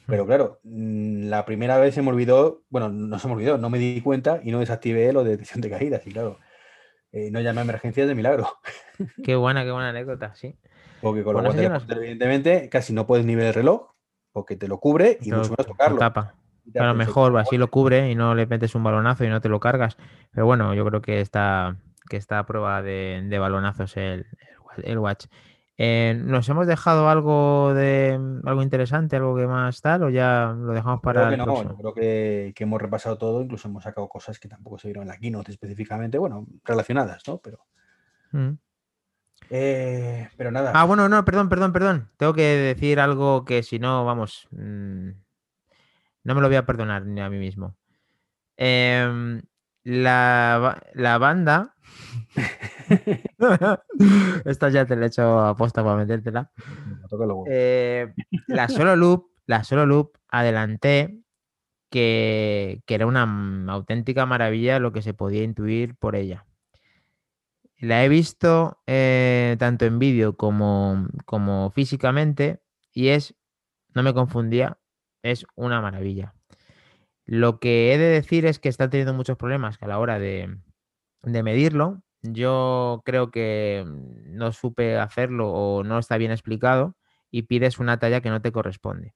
Pero 0.08 0.26
claro, 0.26 0.60
mm, 0.64 1.28
la 1.30 1.46
primera 1.46 1.78
vez 1.78 1.96
se 1.96 2.02
me 2.02 2.10
olvidó, 2.10 2.64
bueno, 2.70 2.90
no 2.90 3.20
se 3.20 3.28
me 3.28 3.34
olvidó, 3.34 3.58
no 3.58 3.70
me 3.70 3.80
di 3.80 4.02
cuenta 4.02 4.40
y 4.44 4.52
no 4.52 4.60
desactivé 4.60 5.12
lo 5.14 5.24
de 5.24 5.32
detección 5.32 5.62
de 5.62 5.70
caídas. 5.70 6.06
Y 6.06 6.12
claro, 6.12 6.40
eh, 7.12 7.32
no 7.32 7.42
llamé 7.42 7.62
a 7.62 7.64
emergencias 7.64 8.08
de 8.08 8.16
milagro. 8.16 8.48
Qué 9.24 9.36
buena, 9.36 9.64
qué 9.64 9.72
buena 9.72 9.90
anécdota, 9.90 10.36
sí. 10.36 10.56
Porque 11.02 11.24
con 11.24 11.34
Pues 11.34 11.46
los 11.46 11.56
no 11.56 11.62
guantes 11.70 11.98
evidentemente, 11.98 12.70
casi 12.70 12.94
no 12.94 13.08
puedes 13.08 13.26
ni 13.26 13.36
ver 13.36 13.48
el 13.48 13.54
reloj, 13.54 13.92
porque 14.32 14.56
te 14.56 14.68
lo 14.68 14.80
cubre 14.80 15.18
y 15.22 15.30
Pero 15.30 15.38
mucho 15.38 15.52
menos 15.52 15.68
tocarlo. 15.68 16.00
tapa. 16.00 16.36
Ese 16.68 16.94
mejor, 16.94 17.38
así 17.38 17.58
lo 17.58 17.70
cubre 17.70 18.10
y 18.10 18.16
no 18.16 18.34
le 18.36 18.48
metes 18.48 18.74
un 18.76 18.84
balonazo 18.84 19.24
y 19.24 19.30
no 19.30 19.40
te 19.40 19.50
lo 19.50 19.60
cargas. 19.60 19.98
Pero 20.32 20.46
bueno, 20.46 20.74
yo 20.74 20.86
creo 20.86 21.02
que 21.02 21.22
está, 21.22 21.78
que 22.10 22.18
está 22.18 22.40
a 22.40 22.46
prueba 22.46 22.82
de, 22.82 23.24
de 23.26 23.40
balonazos 23.40 23.96
el, 23.98 24.26
el 24.84 24.98
Watch. 24.98 25.26
Eh, 25.78 26.18
¿Nos 26.24 26.48
hemos 26.48 26.68
dejado 26.68 27.10
algo 27.10 27.74
de 27.74 28.18
algo 28.46 28.64
interesante, 28.64 29.18
algo 29.18 29.36
que 29.36 29.46
más 29.46 29.82
tal, 29.82 30.04
o 30.04 30.10
ya 30.10 30.56
lo 30.58 30.72
dejamos 30.72 31.02
para 31.02 31.28
Creo 31.28 31.30
que 31.30 31.36
el 31.36 31.48
no, 31.48 31.64
yo 31.64 31.76
creo 31.78 31.94
que, 31.94 32.54
que 32.56 32.64
hemos 32.64 32.82
repasado 32.82 33.18
todo, 33.18 33.42
incluso 33.42 33.68
hemos 33.68 33.84
sacado 33.84 34.08
cosas 34.08 34.40
que 34.40 34.48
tampoco 34.48 34.78
se 34.78 34.88
vieron 34.88 35.04
en 35.04 35.10
la 35.10 35.18
keynote 35.18 35.52
específicamente, 35.52 36.18
bueno, 36.18 36.48
relacionadas, 36.64 37.24
¿no? 37.28 37.40
Pero, 37.40 37.60
Mm. 38.32 38.52
eh, 39.50 40.30
pero 40.38 40.50
nada, 40.52 40.72
Ah, 40.74 40.86
bueno, 40.86 41.10
no, 41.10 41.24
perdón, 41.26 41.50
perdón, 41.50 41.74
perdón. 41.74 42.10
Tengo 42.18 42.34
que 42.34 42.42
decir 42.44 43.00
algo 43.00 43.44
que 43.44 43.62
si 43.62 43.78
no, 43.78 44.06
vamos, 44.06 44.48
mm, 44.52 45.10
no 46.24 46.36
me 46.36 46.42
lo 46.42 46.48
voy 46.48 46.56
a 46.56 46.66
perdonar 46.66 47.06
ni 47.06 47.20
a 47.22 47.30
mí 47.30 47.38
mismo. 47.38 47.76
Em, 48.58 49.42
la, 49.86 50.82
la 50.94 51.18
banda. 51.18 51.76
Esta 54.46 54.70
ya 54.70 54.86
te 54.86 54.98
la 54.98 55.06
he 55.06 55.08
hecho 55.08 55.40
a 55.40 55.56
posta 55.56 55.84
para 55.84 55.96
metértela. 55.96 56.52
Eh, 57.48 58.14
la 58.48 58.68
solo 58.68 58.98
loop, 58.98 59.30
la 59.46 59.64
solo 59.64 59.86
loop, 59.86 60.18
adelanté 60.28 61.22
que, 61.90 62.82
que 62.86 62.96
era 62.96 63.06
una 63.06 63.72
auténtica 63.72 64.26
maravilla 64.26 64.80
lo 64.80 64.92
que 64.92 65.02
se 65.02 65.14
podía 65.14 65.44
intuir 65.44 65.96
por 65.96 66.16
ella. 66.16 66.46
La 67.78 68.04
he 68.04 68.10
visto 68.10 68.82
eh, 68.88 69.56
tanto 69.60 69.86
en 69.86 70.00
vídeo 70.00 70.36
como, 70.36 71.08
como 71.26 71.70
físicamente 71.72 72.62
y 72.92 73.10
es, 73.10 73.36
no 73.94 74.02
me 74.02 74.14
confundía, 74.14 74.80
es 75.22 75.46
una 75.56 75.82
maravilla. 75.82 76.34
Lo 77.26 77.60
que 77.60 77.94
he 77.94 77.98
de 77.98 78.06
decir 78.06 78.46
es 78.46 78.60
que 78.60 78.70
está 78.70 78.90
teniendo 78.90 79.14
muchos 79.14 79.38
problemas 79.38 79.78
a 79.82 79.88
la 79.88 80.00
hora 80.00 80.20
de, 80.20 80.58
de 81.24 81.44
medirlo. 81.44 82.02
Yo 82.22 83.02
creo 83.06 83.32
que 83.32 83.84
mm, 83.86 84.38
no 84.38 84.52
supe 84.52 84.98
hacerlo 84.98 85.50
o 85.52 85.84
no 85.84 86.00
está 86.00 86.18
bien 86.18 86.32
explicado 86.32 86.96
y 87.32 87.44
pides 87.44 87.80
una 87.80 88.00
talla 88.00 88.22
que 88.22 88.30
no 88.30 88.42
te 88.42 88.52
corresponde. 88.52 89.14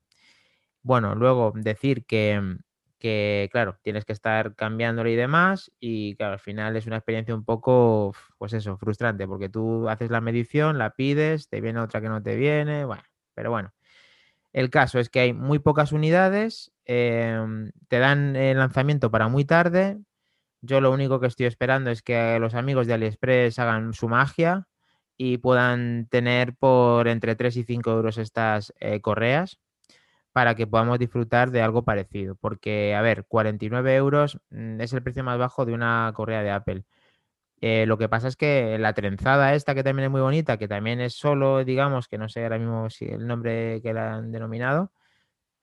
Bueno, 0.84 1.16
luego 1.16 1.54
decir 1.56 2.06
que, 2.06 2.40
mm, 2.42 2.60
que, 3.00 3.50
claro, 3.52 3.78
tienes 3.84 4.06
que 4.06 4.14
estar 4.14 4.56
cambiándolo 4.56 5.10
y 5.10 5.16
demás 5.16 5.72
y 5.80 6.16
claro, 6.16 6.34
al 6.34 6.40
final 6.40 6.76
es 6.76 6.88
una 6.88 6.98
experiencia 6.98 7.36
un 7.36 7.46
poco, 7.46 8.14
pues 8.38 8.54
eso, 8.54 8.78
frustrante 8.78 9.28
porque 9.28 9.50
tú 9.50 9.90
haces 9.90 10.10
la 10.12 10.22
medición, 10.22 10.78
la 10.78 10.92
pides, 10.92 11.50
te 11.50 11.62
viene 11.62 11.80
otra 11.80 12.02
que 12.02 12.10
no 12.10 12.22
te 12.24 12.36
viene, 12.36 12.86
bueno, 12.86 13.04
pero 13.36 13.52
bueno. 13.52 13.72
El 14.54 14.70
caso 14.70 15.00
es 15.00 15.10
que 15.10 15.20
hay 15.20 15.34
muy 15.34 15.60
pocas 15.60 15.92
unidades, 15.92 16.72
em, 16.86 17.72
te 17.88 18.00
dan 18.00 18.36
el 18.36 18.58
lanzamiento 18.58 19.12
para 19.12 19.28
muy 19.28 19.46
tarde. 19.46 20.00
Yo 20.62 20.82
lo 20.82 20.92
único 20.92 21.20
que 21.20 21.28
estoy 21.28 21.46
esperando 21.46 21.92
es 21.92 22.02
que 22.02 22.40
los 22.40 22.56
amigos 22.56 22.88
de 22.88 22.94
AliExpress 22.94 23.60
hagan 23.60 23.94
su 23.94 24.10
magia 24.10 24.68
y 25.18 25.38
puedan 25.38 26.08
tener 26.10 26.56
por 26.56 27.08
entre 27.08 27.36
3 27.36 27.58
y 27.58 27.64
5 27.64 27.92
euros 27.92 28.18
estas 28.18 28.74
eh, 28.80 29.02
correas 29.02 29.60
para 30.32 30.56
que 30.56 30.68
podamos 30.68 31.00
disfrutar 31.00 31.52
de 31.52 31.62
algo 31.62 31.84
parecido. 31.84 32.36
Porque, 32.36 32.96
a 32.96 33.02
ver, 33.02 33.26
49 33.28 33.96
euros 33.96 34.40
mm, 34.50 34.82
es 34.82 34.94
el 34.94 35.04
precio 35.04 35.24
más 35.24 35.38
bajo 35.38 35.66
de 35.66 35.74
una 35.74 36.12
correa 36.16 36.44
de 36.44 36.52
Apple. 36.52 36.86
Eh, 37.62 37.86
lo 37.86 37.98
que 37.98 38.08
pasa 38.08 38.28
es 38.28 38.38
que 38.38 38.78
la 38.80 38.94
trenzada 38.94 39.54
esta, 39.54 39.76
que 39.76 39.84
también 39.84 40.06
es 40.06 40.12
muy 40.12 40.22
bonita, 40.22 40.58
que 40.58 40.68
también 40.68 41.02
es 41.02 41.14
solo, 41.14 41.66
digamos, 41.66 42.08
que 42.08 42.18
no 42.18 42.30
sé 42.30 42.44
ahora 42.44 42.58
mismo 42.58 42.90
si 42.90 43.06
el 43.06 43.28
nombre 43.28 43.82
que 43.82 43.94
la 43.94 44.16
han 44.16 44.32
denominado, 44.32 44.92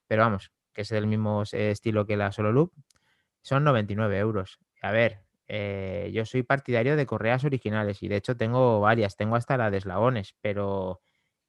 pero 0.06 0.22
vamos, 0.22 0.52
que 0.72 0.82
es 0.82 0.88
del 0.90 1.06
mismo 1.06 1.44
estilo 1.50 2.06
que 2.06 2.16
la 2.16 2.32
Solo 2.32 2.52
Loop, 2.52 2.72
son 3.42 3.64
99 3.64 4.18
euros. 4.18 4.58
A 4.82 4.90
ver, 4.90 5.20
eh, 5.48 6.10
yo 6.12 6.24
soy 6.26 6.42
partidario 6.42 6.96
de 6.96 7.06
correas 7.06 7.44
originales 7.44 8.02
y 8.02 8.08
de 8.08 8.16
hecho 8.16 8.36
tengo 8.36 8.80
varias, 8.80 9.16
tengo 9.16 9.36
hasta 9.36 9.56
la 9.56 9.70
de 9.70 9.78
eslabones, 9.78 10.34
pero 10.40 11.00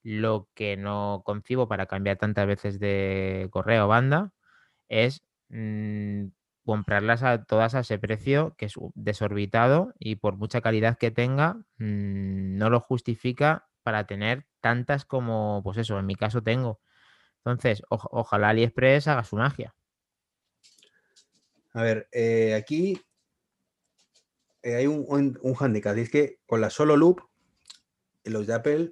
lo 0.03 0.47
que 0.53 0.77
no 0.77 1.23
concibo 1.25 1.67
para 1.67 1.87
cambiar 1.87 2.17
tantas 2.17 2.47
veces 2.47 2.79
de 2.79 3.47
correo 3.51 3.85
o 3.85 3.87
banda 3.87 4.31
es 4.89 5.23
mm, 5.49 6.27
comprarlas 6.68 7.24
a 7.24 7.45
todas 7.45 7.76
a 7.76 7.80
ese 7.80 7.97
precio 7.97 8.53
que 8.57 8.65
es 8.65 8.74
desorbitado 8.93 9.93
y 9.99 10.18
por 10.18 10.36
mucha 10.36 10.59
calidad 10.59 10.97
que 10.97 11.11
tenga, 11.11 11.53
mm, 11.78 12.57
no 12.57 12.70
lo 12.70 12.82
justifica 12.82 13.70
para 13.84 14.05
tener 14.05 14.45
tantas 14.59 15.05
como, 15.05 15.61
pues 15.63 15.78
eso, 15.78 15.97
en 15.97 16.05
mi 16.05 16.15
caso 16.15 16.43
tengo. 16.43 16.82
Entonces, 17.38 17.84
ojalá 17.88 18.49
AliExpress 18.49 19.07
haga 19.07 19.24
su 19.24 19.38
magia. 19.38 19.74
A 21.72 21.84
ver, 21.84 22.09
eh, 22.11 22.53
aquí 22.53 23.01
eh, 24.61 24.76
hay 24.76 24.88
un, 24.88 25.39
un, 25.41 25.55
handicap, 25.57 25.95
es 25.95 26.09
que 26.09 26.41
con 26.45 26.59
la 26.59 26.70
solo 26.70 26.97
loop, 26.97 27.22
los 28.26 28.45
de 28.45 28.53
Apple 28.53 28.91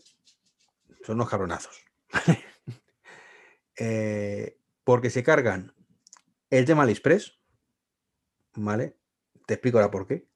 son 1.05 1.15
unos 1.15 1.29
cabronazos. 1.29 1.83
Eh, 3.77 4.57
porque 4.85 5.09
se 5.09 5.21
cargan 5.21 5.73
el 6.49 6.63
tema 6.63 6.83
AliExpress, 6.83 7.37
¿vale? 8.55 8.97
Te 9.45 9.55
explico 9.55 9.77
ahora 9.77 9.91
por 9.91 10.07
qué. 10.07 10.27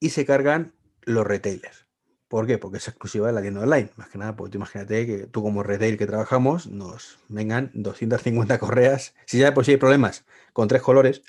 Y 0.00 0.10
se 0.10 0.26
cargan 0.26 0.74
los 1.02 1.26
retailers. 1.26 1.86
¿Por 2.28 2.46
qué? 2.46 2.58
Porque 2.58 2.78
es 2.78 2.88
exclusiva 2.88 3.28
de 3.28 3.32
la 3.32 3.40
tienda 3.40 3.60
online. 3.60 3.90
Más 3.96 4.08
que 4.08 4.18
nada, 4.18 4.34
pues 4.34 4.50
tú 4.50 4.58
imagínate 4.58 5.06
que 5.06 5.26
tú 5.26 5.42
como 5.42 5.62
retail 5.62 5.96
que 5.96 6.06
trabajamos 6.06 6.66
nos 6.66 7.18
vengan 7.28 7.70
250 7.74 8.58
correas. 8.58 9.14
Si 9.26 9.38
ya 9.38 9.46
de 9.46 9.52
por 9.52 9.64
sí 9.64 9.72
hay 9.72 9.76
problemas 9.76 10.24
con 10.52 10.66
tres 10.66 10.82
colores, 10.82 11.22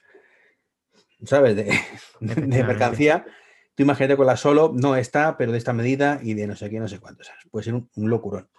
¿sabes? 1.24 1.56
De, 1.56 1.72
mercancía. 2.20 3.26
Tú 3.76 3.84
imagínate 3.84 4.18
con 4.18 4.26
la 4.26 4.38
solo, 4.38 4.74
no 4.76 4.96
está, 4.96 5.38
pero 5.38 5.52
de 5.52 5.60
esta 5.60 5.72
medida 5.72 6.20
y 6.24 6.34
de 6.34 6.48
no 6.48 6.56
sé 6.56 6.68
qué, 6.70 6.80
no 6.80 6.88
sé 6.88 7.00
cuánto. 7.00 7.24
Puede 7.52 7.64
ser 7.64 7.76
un, 7.76 7.90
locurón. 7.96 8.50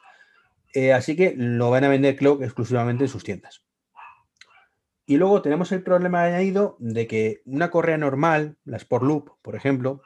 Eh, 0.73 0.93
así 0.93 1.17
que 1.17 1.35
lo 1.37 1.71
van 1.71 1.83
a 1.83 1.89
vender, 1.89 2.15
creo, 2.15 2.41
exclusivamente 2.41 3.05
en 3.05 3.11
sus 3.11 3.25
tiendas. 3.25 3.65
Y 5.09 5.17
luego 5.17 5.41
tenemos 5.41 5.73
el 5.73 5.83
problema 5.83 6.25
añadido 6.25 6.77
de 6.81 7.07
que 7.07 7.41
una 7.47 7.71
correa 7.71 7.97
normal, 7.97 8.59
la 8.67 8.77
Sport 8.77 9.05
Loop, 9.05 9.31
por 9.41 9.57
ejemplo, 9.57 10.03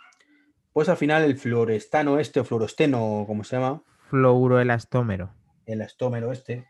pues 0.73 0.89
al 0.89 0.97
final 0.97 1.25
el 1.25 1.37
fluorestano 1.37 2.21
este 2.21 2.39
o 2.39 2.45
fluoresteno, 2.45 3.25
como 3.27 3.43
se 3.43 3.57
llama? 3.57 3.83
Fluoroelastómero. 4.11 5.35
Elastómero 5.67 6.31
este, 6.31 6.69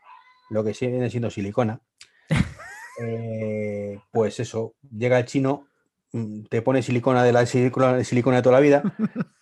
lo 0.48 0.64
que 0.64 0.74
viene 0.80 1.10
siendo 1.10 1.30
silicona. 1.30 1.80
Eh, 3.00 3.98
pues 4.12 4.38
eso, 4.38 4.74
llega 4.94 5.18
el 5.18 5.24
chino, 5.24 5.66
mm, 6.12 6.42
te 6.50 6.60
pone 6.60 6.82
silicona 6.82 7.24
de 7.24 7.32
la 7.32 7.46
silicona, 7.46 7.96
de 7.96 8.42
toda 8.42 8.56
la 8.56 8.60
vida, 8.60 8.82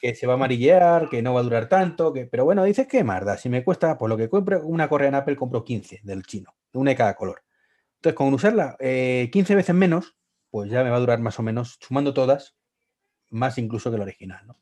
que 0.01 0.15
se 0.15 0.29
va 0.29 0.35
a 0.35 0.37
amarillear, 0.37 1.09
que 1.09 1.21
no 1.21 1.35
va 1.35 1.41
a 1.41 1.43
durar 1.43 1.69
tanto, 1.69 2.13
que, 2.13 2.27
pero 2.27 2.45
bueno, 2.45 2.63
dices 2.63 2.87
que 2.87 3.03
marda, 3.03 3.37
si 3.37 3.49
me 3.49 3.65
cuesta, 3.65 3.99
por 3.99 4.09
lo 4.09 4.17
que 4.17 4.31
compro 4.31 4.65
una 4.65 4.89
correa 4.89 5.09
en 5.09 5.17
Apple, 5.17 5.35
compro 5.35 5.65
15 5.65 6.01
del 6.05 6.23
chino, 6.23 6.55
una 6.73 6.93
de 6.93 6.97
cada 6.97 7.17
color. 7.17 7.43
Entonces, 8.01 8.17
con 8.17 8.33
usarla 8.33 8.79
15 8.79 9.53
eh, 9.53 9.57
veces 9.57 9.75
menos, 9.75 10.17
pues 10.51 10.71
ya 10.71 10.83
me 10.83 10.89
va 10.89 10.97
a 10.97 11.01
durar 11.01 11.21
más 11.21 11.39
o 11.39 11.43
menos, 11.43 11.77
sumando 11.83 12.15
todas, 12.15 12.57
más 13.29 13.59
incluso 13.59 13.91
que 13.91 13.99
la 13.99 14.05
original, 14.05 14.47
¿no? 14.47 14.59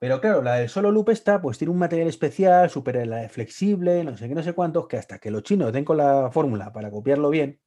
Pero 0.00 0.18
claro, 0.18 0.40
la 0.40 0.54
del 0.54 0.70
solo 0.70 0.90
loop 0.90 1.10
esta, 1.10 1.42
pues 1.42 1.58
tiene 1.58 1.72
un 1.72 1.78
material 1.78 2.08
especial, 2.08 2.70
súper 2.70 3.28
flexible, 3.28 4.02
no 4.02 4.16
sé 4.16 4.28
qué, 4.28 4.34
no 4.34 4.42
sé 4.42 4.54
cuántos, 4.54 4.88
que 4.88 4.96
hasta 4.96 5.18
que 5.18 5.30
los 5.30 5.42
chinos 5.42 5.74
den 5.74 5.84
con 5.84 5.98
la 5.98 6.30
fórmula 6.32 6.72
para 6.72 6.90
copiarlo 6.90 7.28
bien, 7.28 7.60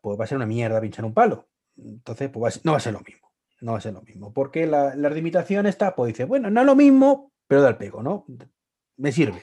pues 0.00 0.18
va 0.18 0.22
a 0.22 0.26
ser 0.28 0.36
una 0.36 0.46
mierda 0.46 0.80
pinchar 0.80 1.04
un 1.04 1.12
palo. 1.12 1.48
Entonces, 1.76 2.30
pues 2.30 2.64
no 2.64 2.70
va 2.72 2.78
a 2.78 2.80
ser 2.80 2.92
lo 2.92 3.00
mismo. 3.00 3.32
No 3.60 3.72
va 3.72 3.78
a 3.78 3.80
ser 3.80 3.92
lo 3.92 4.02
mismo. 4.02 4.32
Porque 4.32 4.68
la, 4.68 4.94
la 4.94 5.10
limitación 5.10 5.66
está, 5.66 5.96
pues 5.96 6.12
dice, 6.14 6.24
bueno, 6.24 6.48
no 6.48 6.60
es 6.60 6.66
lo 6.66 6.76
mismo, 6.76 7.32
pero 7.48 7.60
da 7.60 7.70
el 7.70 7.76
pego, 7.76 8.04
¿no? 8.04 8.24
Me 8.96 9.10
sirve. 9.10 9.42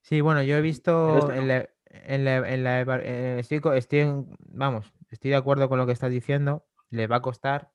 Sí, 0.00 0.22
bueno, 0.22 0.42
yo 0.42 0.56
he 0.56 0.62
visto 0.62 1.30
en 1.30 1.48
la, 1.48 1.68
eh, 1.90 3.36
estoy, 3.38 3.60
vamos, 4.48 4.92
estoy 5.10 5.30
de 5.30 5.36
acuerdo 5.36 5.68
con 5.68 5.78
lo 5.78 5.86
que 5.86 5.92
estás 5.92 6.10
diciendo. 6.10 6.64
Le 6.90 7.06
va 7.06 7.16
a 7.16 7.22
costar. 7.22 7.70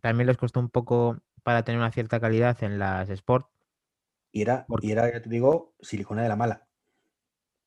También 0.00 0.26
les 0.26 0.36
costó 0.36 0.60
un 0.60 0.68
poco 0.68 1.18
para 1.42 1.64
tener 1.64 1.80
una 1.80 1.92
cierta 1.92 2.20
calidad 2.20 2.62
en 2.62 2.78
las 2.78 3.08
Sport. 3.08 3.48
Y 4.32 4.42
era, 4.42 4.66
y 4.82 4.92
era 4.92 5.10
ya 5.10 5.22
te 5.22 5.30
digo, 5.30 5.74
silicona 5.80 6.22
de 6.22 6.28
la 6.28 6.36
mala. 6.36 6.66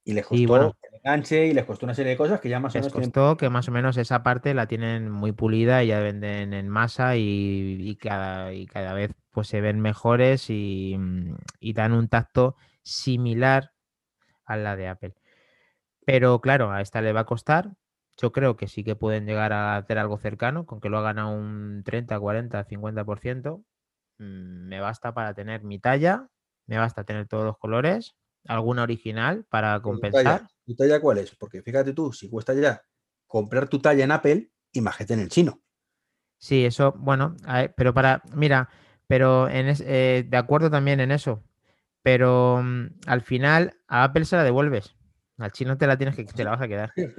Y 0.03 0.13
les 0.13 0.25
costó 0.25 0.75
el 0.81 0.97
enganche 0.97 1.47
y 1.47 1.53
les 1.53 1.65
costó 1.65 1.85
una 1.85 1.93
serie 1.93 2.11
de 2.11 2.17
cosas 2.17 2.39
que 2.39 2.49
ya 2.49 2.59
más 2.59 2.73
o 2.73 2.79
menos. 2.79 2.93
Les 2.93 3.03
costó 3.03 3.37
que 3.37 3.49
más 3.49 3.67
o 3.67 3.71
menos 3.71 3.97
esa 3.97 4.23
parte 4.23 4.53
la 4.53 4.67
tienen 4.67 5.11
muy 5.11 5.31
pulida 5.31 5.83
y 5.83 5.87
ya 5.87 5.99
venden 5.99 6.53
en 6.53 6.69
masa 6.69 7.17
y, 7.17 7.97
cada, 8.01 8.53
y 8.53 8.65
cada 8.65 8.93
vez 8.93 9.11
pues 9.31 9.47
se 9.47 9.61
ven 9.61 9.79
mejores 9.79 10.49
y, 10.49 10.97
y 11.59 11.73
dan 11.73 11.93
un 11.93 12.07
tacto 12.07 12.55
similar 12.83 13.73
a 14.45 14.57
la 14.57 14.75
de 14.75 14.87
Apple. 14.87 15.13
Pero 16.05 16.41
claro, 16.41 16.71
a 16.71 16.81
esta 16.81 17.01
le 17.01 17.13
va 17.13 17.21
a 17.21 17.25
costar. 17.25 17.71
Yo 18.17 18.31
creo 18.31 18.57
que 18.57 18.67
sí 18.67 18.83
que 18.83 18.95
pueden 18.95 19.25
llegar 19.25 19.53
a 19.53 19.77
hacer 19.77 19.97
algo 19.97 20.17
cercano, 20.17 20.65
con 20.65 20.81
que 20.81 20.89
lo 20.89 20.99
hagan 20.99 21.19
a 21.19 21.27
un 21.27 21.83
30, 21.83 22.19
40, 22.19 22.65
50%. 22.65 23.63
Me 24.17 24.79
basta 24.79 25.13
para 25.13 25.33
tener 25.33 25.63
mi 25.63 25.79
talla, 25.79 26.27
me 26.67 26.77
basta 26.77 27.03
tener 27.03 27.27
todos 27.27 27.45
los 27.45 27.57
colores, 27.57 28.15
alguna 28.45 28.83
original 28.83 29.45
para 29.49 29.81
compensar. 29.81 30.47
¿Tu 30.65 30.75
talla, 30.75 30.99
cuál 31.01 31.19
es? 31.19 31.35
Porque 31.35 31.61
fíjate 31.61 31.93
tú, 31.93 32.13
si 32.13 32.29
cuesta 32.29 32.53
ya 32.53 32.81
comprar 33.25 33.67
tu 33.67 33.79
talla 33.79 34.03
en 34.03 34.11
Apple, 34.11 34.51
imagínate 34.73 35.13
en 35.13 35.19
el 35.21 35.29
chino. 35.29 35.61
Sí, 36.37 36.65
eso, 36.65 36.93
bueno, 36.97 37.35
pero 37.75 37.93
para, 37.93 38.21
mira, 38.33 38.69
pero 39.07 39.47
en 39.47 39.75
eh, 39.79 40.25
de 40.27 40.37
acuerdo 40.37 40.69
también 40.69 40.99
en 40.99 41.11
eso, 41.11 41.43
pero 42.01 42.61
mm, 42.63 42.87
al 43.05 43.21
final 43.21 43.77
a 43.87 44.03
Apple 44.03 44.25
se 44.25 44.35
la 44.35 44.43
devuelves. 44.43 44.95
Al 45.43 45.51
chino 45.51 45.77
te 45.77 45.87
la 45.87 45.97
tienes 45.97 46.15
que 46.15 46.23
te 46.23 46.43
la 46.43 46.51
vas 46.51 46.61
a 46.61 46.67
quedar. 46.67 46.93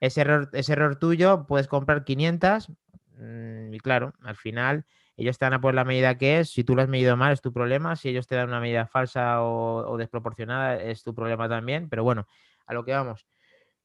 Ese 0.00 0.20
error, 0.20 0.48
ese 0.52 0.72
error 0.72 0.96
tuyo, 0.96 1.46
puedes 1.46 1.68
comprar 1.68 2.04
500 2.04 2.70
mm, 3.16 3.74
y 3.74 3.80
claro, 3.80 4.14
al 4.22 4.36
final 4.36 4.84
ellos 5.20 5.38
te 5.38 5.44
dan 5.44 5.52
a 5.52 5.60
por 5.60 5.74
la 5.74 5.84
medida 5.84 6.16
que 6.16 6.40
es. 6.40 6.50
Si 6.50 6.64
tú 6.64 6.74
lo 6.74 6.80
has 6.80 6.88
medido 6.88 7.14
mal, 7.14 7.32
es 7.32 7.42
tu 7.42 7.52
problema. 7.52 7.94
Si 7.94 8.08
ellos 8.08 8.26
te 8.26 8.36
dan 8.36 8.48
una 8.48 8.60
medida 8.60 8.86
falsa 8.86 9.42
o, 9.42 9.96
desproporcionada, 9.98 10.82
es 10.82 11.02
tu 11.02 11.14
problema 11.14 11.46
también. 11.46 11.90
Pero 11.90 12.02
bueno, 12.02 12.26
a 12.66 12.72
lo 12.72 12.84
que 12.84 12.92
vamos. 12.92 13.26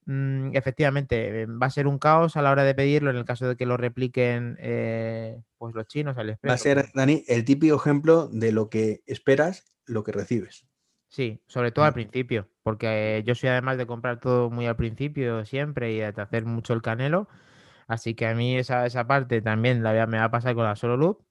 Mm, 0.05 0.55
efectivamente, 0.55 1.41
eh, 1.41 1.45
va 1.45 1.67
a 1.67 1.71
ser 1.71 1.87
un 1.87 1.99
caos 1.99 2.37
a 2.37 2.41
la 2.41 2.51
hora 2.51 2.63
de 2.63 2.73
pedirlo 2.73 3.09
en 3.09 3.17
el 3.17 3.25
caso 3.25 3.49
de 3.49 3.57
que 3.57 3.65
lo 3.65 3.75
repliquen 3.75 4.55
eh, 4.61 5.41
pues 5.57 5.75
los 5.75 5.87
chinos 5.87 6.17
al 6.17 6.37
Va 6.47 6.53
a 6.53 6.57
ser, 6.57 6.85
Dani, 6.93 7.25
el 7.27 7.43
típico 7.43 7.75
ejemplo 7.75 8.27
de 8.27 8.53
lo 8.53 8.69
que 8.69 9.01
esperas, 9.05 9.73
lo 9.85 10.03
que 10.03 10.13
recibes. 10.13 10.65
Sí, 11.07 11.41
sobre 11.47 11.71
todo 11.71 11.85
al 11.85 11.93
principio, 11.93 12.49
porque 12.63 13.23
yo 13.25 13.35
soy 13.35 13.49
además 13.49 13.77
de 13.77 13.87
comprar 13.87 14.19
todo 14.19 14.49
muy 14.49 14.65
al 14.65 14.75
principio 14.75 15.45
siempre 15.45 15.93
y 15.93 15.97
de 15.97 16.05
hacer 16.07 16.45
mucho 16.45 16.73
el 16.73 16.81
canelo, 16.81 17.27
así 17.87 18.15
que 18.15 18.27
a 18.27 18.35
mí 18.35 18.57
esa, 18.57 18.85
esa 18.85 19.07
parte 19.07 19.41
también 19.41 19.83
la, 19.83 20.07
me 20.07 20.17
va 20.17 20.25
a 20.25 20.31
pasar 20.31 20.55
con 20.55 20.65
la 20.65 20.75
Solo 20.75 20.97
Loop. 20.97 21.23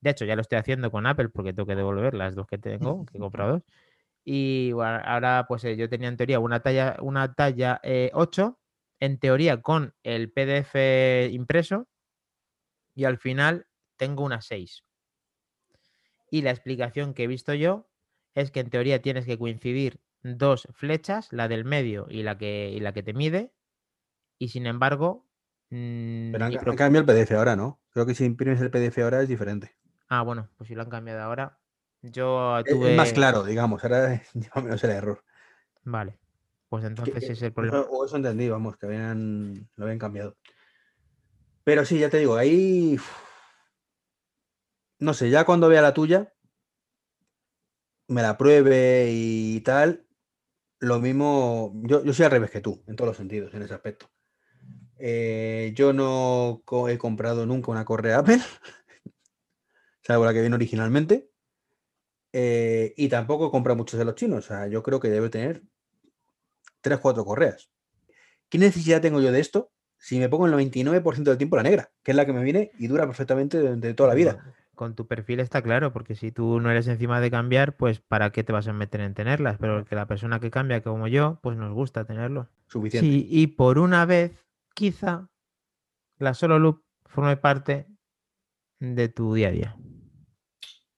De 0.00 0.10
hecho, 0.10 0.24
ya 0.24 0.36
lo 0.36 0.42
estoy 0.42 0.58
haciendo 0.58 0.90
con 0.90 1.06
Apple 1.06 1.28
porque 1.28 1.52
tengo 1.52 1.66
que 1.66 1.76
devolver 1.76 2.14
las 2.14 2.34
dos 2.34 2.46
que 2.46 2.58
tengo, 2.58 3.04
que 3.06 3.18
he 3.18 3.20
comprado 3.20 3.52
dos. 3.52 3.62
Y 4.24 4.72
bueno, 4.72 5.00
ahora 5.04 5.46
pues 5.48 5.64
eh, 5.64 5.76
yo 5.76 5.88
tenía 5.88 6.08
en 6.08 6.16
teoría 6.16 6.38
una 6.40 6.60
talla, 6.60 6.96
una 7.00 7.32
talla 7.34 7.80
8, 8.12 8.58
eh, 8.60 9.06
en 9.06 9.18
teoría 9.18 9.62
con 9.62 9.94
el 10.02 10.30
PDF 10.32 11.28
impreso, 11.32 11.88
y 12.94 13.04
al 13.04 13.18
final 13.18 13.66
tengo 13.96 14.24
una 14.24 14.40
6. 14.40 14.84
Y 16.30 16.42
la 16.42 16.50
explicación 16.50 17.14
que 17.14 17.24
he 17.24 17.26
visto 17.26 17.54
yo 17.54 17.88
es 18.40 18.50
que 18.50 18.60
en 18.60 18.70
teoría 18.70 19.02
tienes 19.02 19.26
que 19.26 19.38
coincidir 19.38 20.00
dos 20.22 20.68
flechas, 20.72 21.32
la 21.32 21.48
del 21.48 21.64
medio 21.64 22.06
y 22.10 22.22
la 22.22 22.38
que, 22.38 22.70
y 22.70 22.80
la 22.80 22.92
que 22.92 23.02
te 23.02 23.14
mide, 23.14 23.52
y 24.38 24.48
sin 24.48 24.66
embargo... 24.66 25.24
Mm, 25.70 26.32
Pero 26.32 26.44
han, 26.44 26.76
cambiado 26.76 26.98
el 27.00 27.06
PDF 27.06 27.34
ahora, 27.36 27.56
¿no? 27.56 27.80
Creo 27.90 28.06
que 28.06 28.14
si 28.14 28.24
imprimes 28.24 28.60
el 28.60 28.70
PDF 28.70 29.02
ahora 29.02 29.22
es 29.22 29.28
diferente. 29.28 29.74
Ah, 30.08 30.22
bueno, 30.22 30.48
pues 30.56 30.68
si 30.68 30.74
lo 30.74 30.82
han 30.82 30.90
cambiado 30.90 31.22
ahora. 31.22 31.58
Yo 32.02 32.58
Es- 32.58 32.72
tuve. 32.72 32.92
Es 32.92 32.96
más 32.96 33.12
claro, 33.12 33.44
digamos, 33.44 33.82
ahora 33.84 34.22
lleva 34.34 34.62
menos 34.62 34.82
el 34.84 34.90
error. 34.90 35.22
Vale. 35.84 36.18
Pues 36.68 36.84
entonces 36.84 37.14
que- 37.14 37.20
ese 37.20 37.32
es 37.32 37.42
el 37.42 37.52
problema. 37.52 37.80
O 37.90 38.04
eso 38.04 38.16
entendí, 38.16 38.48
vamos, 38.48 38.76
que 38.76 38.86
habían, 38.86 39.68
lo 39.76 39.84
habían 39.84 39.98
cambiado. 39.98 40.36
Pero 41.64 41.84
sí, 41.84 41.98
ya 41.98 42.08
te 42.08 42.18
digo, 42.18 42.36
ahí. 42.36 42.98
No 45.00 45.14
sé, 45.14 45.30
ya 45.30 45.44
cuando 45.44 45.68
vea 45.68 45.82
la 45.82 45.94
tuya, 45.94 46.32
me 48.08 48.22
la 48.22 48.36
pruebe 48.38 49.08
y 49.12 49.60
tal, 49.60 50.06
lo 50.80 51.00
mismo. 51.00 51.72
Yo, 51.84 52.04
yo 52.04 52.12
soy 52.12 52.24
al 52.26 52.32
revés 52.32 52.50
que 52.50 52.60
tú, 52.60 52.82
en 52.86 52.96
todos 52.96 53.08
los 53.08 53.16
sentidos, 53.16 53.54
en 53.54 53.62
ese 53.62 53.74
aspecto. 53.74 54.10
Eh, 54.98 55.72
yo 55.76 55.92
no 55.92 56.62
he 56.88 56.98
comprado 56.98 57.46
nunca 57.46 57.70
una 57.70 57.84
correa 57.84 58.18
Apple, 58.18 58.40
salvo 60.02 60.24
la 60.24 60.32
que 60.32 60.40
viene 60.40 60.56
originalmente. 60.56 61.30
eh, 62.32 62.94
y 62.96 63.08
tampoco 63.08 63.48
he 63.48 63.50
comprado 63.50 63.76
muchos 63.76 63.98
de 63.98 64.04
los 64.04 64.14
chinos. 64.14 64.38
O 64.44 64.48
sea, 64.48 64.66
yo 64.68 64.82
creo 64.82 65.00
que 65.00 65.08
debe 65.08 65.30
tener 65.30 65.62
3, 66.80 66.98
4 67.00 67.24
correas. 67.24 67.70
¿Qué 68.48 68.58
necesidad 68.58 69.00
tengo 69.02 69.20
yo 69.20 69.32
de 69.32 69.40
esto 69.40 69.72
si 69.98 70.18
me 70.18 70.28
pongo 70.28 70.46
el 70.46 70.52
99% 70.52 71.30
del 71.30 71.38
tiempo 71.38 71.56
la 71.56 71.62
negra, 71.64 71.92
que 72.02 72.12
es 72.12 72.16
la 72.16 72.26
que 72.26 72.32
me 72.32 72.42
viene 72.44 72.70
y 72.78 72.86
dura 72.86 73.06
perfectamente 73.06 73.58
durante 73.58 73.94
toda 73.94 74.10
la 74.10 74.14
vida? 74.14 74.54
Con- 74.78 74.94
tu 74.94 75.08
perfil 75.08 75.40
está 75.40 75.60
claro, 75.60 75.92
porque 75.92 76.14
si 76.14 76.30
tú 76.30 76.60
no 76.60 76.70
eres 76.70 76.86
encima 76.86 77.20
de 77.20 77.32
cambiar, 77.32 77.76
pues 77.76 77.98
¿para 77.98 78.30
qué 78.30 78.44
te 78.44 78.52
vas 78.52 78.68
a 78.68 78.72
meter 78.72 79.00
en 79.00 79.12
tenerlas? 79.12 79.58
Pero 79.58 79.84
que 79.84 79.96
la 79.96 80.06
persona 80.06 80.38
que 80.38 80.52
cambia 80.52 80.84
como 80.84 81.08
yo, 81.08 81.40
pues 81.42 81.56
nos 81.56 81.74
gusta 81.74 82.04
tenerlo. 82.04 82.48
Suficiente. 82.68 83.04
Sí, 83.10 83.26
y 83.28 83.48
por 83.48 83.80
una 83.80 84.06
vez, 84.06 84.46
quizá 84.74 85.28
la 86.18 86.32
solo 86.34 86.60
loop 86.60 86.84
forme 87.06 87.36
parte 87.36 87.88
de 88.78 89.08
tu 89.08 89.34
día 89.34 89.48
a 89.48 89.50
día. 89.50 89.76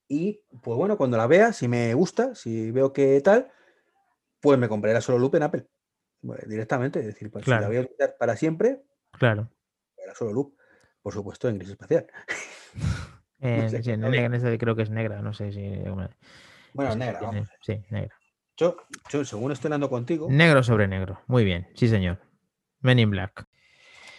Y 0.07 0.43
pues 0.63 0.77
bueno, 0.77 0.99
cuando 0.99 1.17
la 1.17 1.27
vea, 1.27 1.55
si 1.55 1.67
me 1.67 1.95
gusta, 1.95 2.35
si 2.35 2.71
veo 2.73 2.93
que 2.93 3.19
tal, 3.23 3.51
pues 4.41 4.59
me 4.59 4.69
compraré 4.69 4.93
la 4.93 5.01
solo 5.01 5.19
loop 5.19 5.37
en 5.37 5.43
Apple. 5.45 5.67
Bueno, 6.21 6.43
directamente, 6.47 7.01
es 7.01 7.07
decir, 7.07 7.31
pues 7.31 7.47
si 7.47 7.51
la 7.51 7.67
voy 7.67 7.79
a 7.79 7.81
utilizar 7.81 8.15
para 8.19 8.37
siempre, 8.37 8.83
Claro. 9.13 9.49
la 10.07 10.15
solo 10.15 10.35
loop. 10.35 10.55
Por 11.01 11.15
supuesto, 11.15 11.49
en 11.49 11.57
gris 11.57 11.71
espacial. 11.71 12.07
Sé, 13.41 13.83
sí, 13.83 13.91
a 13.93 13.97
ver. 13.97 14.31
negra, 14.31 14.59
creo 14.59 14.77
que 14.77 14.83
es 14.83 14.91
negra, 14.91 15.23
no 15.23 15.33
sé 15.33 15.53
si. 15.53 15.67
bueno, 15.89 16.11
no 16.75 16.93
sé 16.93 16.99
negra, 16.99 17.21
vamos. 17.23 17.49
Sí, 17.63 17.83
negra. 17.91 18.15
Yo, 18.57 18.77
yo, 19.09 19.25
según 19.25 19.53
estoy 19.53 19.69
hablando 19.69 19.89
contigo, 19.89 20.29
Negro 20.29 20.63
sobre 20.63 20.87
negro. 20.87 21.23
Muy 21.27 21.45
bien, 21.45 21.69
sí, 21.75 21.89
señor. 21.89 22.21
Men 22.81 22.99
in 22.99 23.11
Black. 23.11 23.47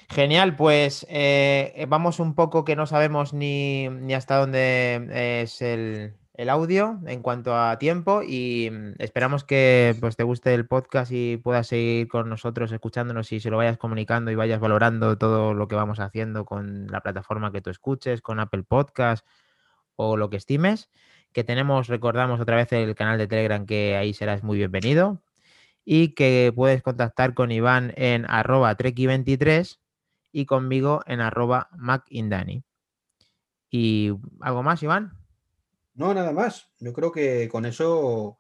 Genial, 0.10 0.56
pues 0.56 1.06
eh, 1.10 1.72
eh, 1.76 1.86
vamos 1.88 2.20
un 2.20 2.36
poco 2.36 2.66
que 2.66 2.76
no 2.76 2.86
sabemos 2.86 3.34
ni, 3.34 3.88
ni 3.88 4.14
hasta 4.14 4.38
dónde 4.38 5.42
es 5.42 5.62
el, 5.62 6.16
el 6.34 6.50
audio 6.50 7.00
en 7.06 7.22
cuanto 7.22 7.56
a 7.56 7.78
tiempo 7.78 8.22
y 8.24 8.70
mm, 8.72 8.94
esperamos 9.00 9.44
que 9.44 9.96
pues, 10.00 10.16
te 10.16 10.24
guste 10.24 10.54
el 10.54 10.68
podcast 10.68 11.12
y 11.12 11.38
puedas 11.38 11.68
seguir 11.68 12.08
con 12.08 12.30
nosotros 12.30 12.72
escuchándonos 12.72 13.32
y 13.32 13.40
se 13.40 13.50
lo 13.50 13.58
vayas 13.58 13.78
comunicando 13.78 14.32
y 14.32 14.36
vayas 14.36 14.60
valorando 14.60 15.18
todo 15.18 15.54
lo 15.54 15.68
que 15.68 15.76
vamos 15.76 16.00
haciendo 16.00 16.46
con 16.46 16.88
la 16.88 17.02
plataforma 17.02 17.52
que 17.52 17.62
tú 17.62 17.70
escuches, 17.70 18.22
con 18.22 18.40
Apple 18.40 18.64
Podcast 18.64 19.26
o 19.96 20.18
lo 20.18 20.30
que 20.30 20.38
estimes. 20.38 20.90
Que 21.34 21.44
tenemos, 21.44 21.88
recordamos 21.88 22.40
otra 22.42 22.58
vez 22.58 22.72
el 22.74 22.96
canal 22.96 23.18
de 23.18 23.28
Telegram 23.28 23.66
que 23.66 23.96
ahí 23.98 24.14
serás 24.14 24.44
muy 24.44 24.58
bienvenido 24.58 25.22
y 25.86 26.10
que 26.10 26.52
puedes 26.56 26.82
contactar 26.84 27.34
con 27.34 27.52
Iván 27.52 27.94
en 27.98 28.26
arroba 28.30 28.76
treki23 28.78 29.80
y 30.32 30.46
conmigo 30.46 31.02
en 31.08 31.22
arroba 31.22 31.70
macindani. 31.78 32.64
¿Y 33.70 34.12
algo 34.42 34.64
más, 34.64 34.84
Iván? 34.84 35.21
No, 35.94 36.14
nada 36.14 36.32
más. 36.32 36.72
Yo 36.80 36.94
creo 36.94 37.12
que 37.12 37.48
con 37.50 37.66
eso 37.66 38.40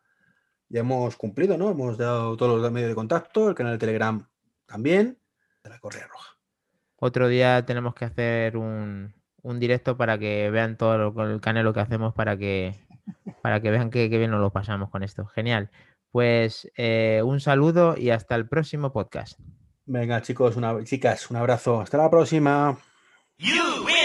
ya 0.69 0.81
hemos 0.81 1.15
cumplido, 1.15 1.57
¿no? 1.57 1.69
Hemos 1.69 1.97
dado 1.97 2.37
todos 2.37 2.61
los 2.61 2.71
medios 2.71 2.89
de 2.89 2.95
contacto, 2.95 3.49
el 3.49 3.55
canal 3.55 3.73
de 3.73 3.79
Telegram 3.79 4.27
también, 4.65 5.19
de 5.63 5.69
la 5.69 5.79
Correa 5.79 6.07
Roja. 6.07 6.37
Otro 6.95 7.27
día 7.27 7.65
tenemos 7.65 7.93
que 7.95 8.05
hacer 8.05 8.57
un, 8.57 9.13
un 9.41 9.59
directo 9.59 9.97
para 9.97 10.17
que 10.17 10.49
vean 10.49 10.77
todo 10.77 10.97
lo, 10.97 11.13
con 11.13 11.29
el 11.29 11.41
canelo 11.41 11.73
que 11.73 11.79
hacemos 11.79 12.13
para 12.13 12.37
que, 12.37 12.75
para 13.41 13.61
que 13.61 13.71
vean 13.71 13.89
que, 13.89 14.09
que 14.09 14.17
bien 14.17 14.31
nos 14.31 14.39
lo 14.39 14.51
pasamos 14.51 14.89
con 14.89 15.03
esto. 15.03 15.25
Genial. 15.25 15.69
Pues 16.11 16.69
eh, 16.75 17.21
un 17.23 17.39
saludo 17.39 17.95
y 17.97 18.09
hasta 18.09 18.35
el 18.35 18.47
próximo 18.47 18.91
podcast. 18.91 19.39
Venga, 19.85 20.21
chicos, 20.21 20.55
una, 20.55 20.83
chicas, 20.83 21.29
un 21.31 21.37
abrazo. 21.37 21.81
Hasta 21.81 21.97
la 21.97 22.09
próxima. 22.09 22.77
You 23.37 23.85
win! 23.85 24.00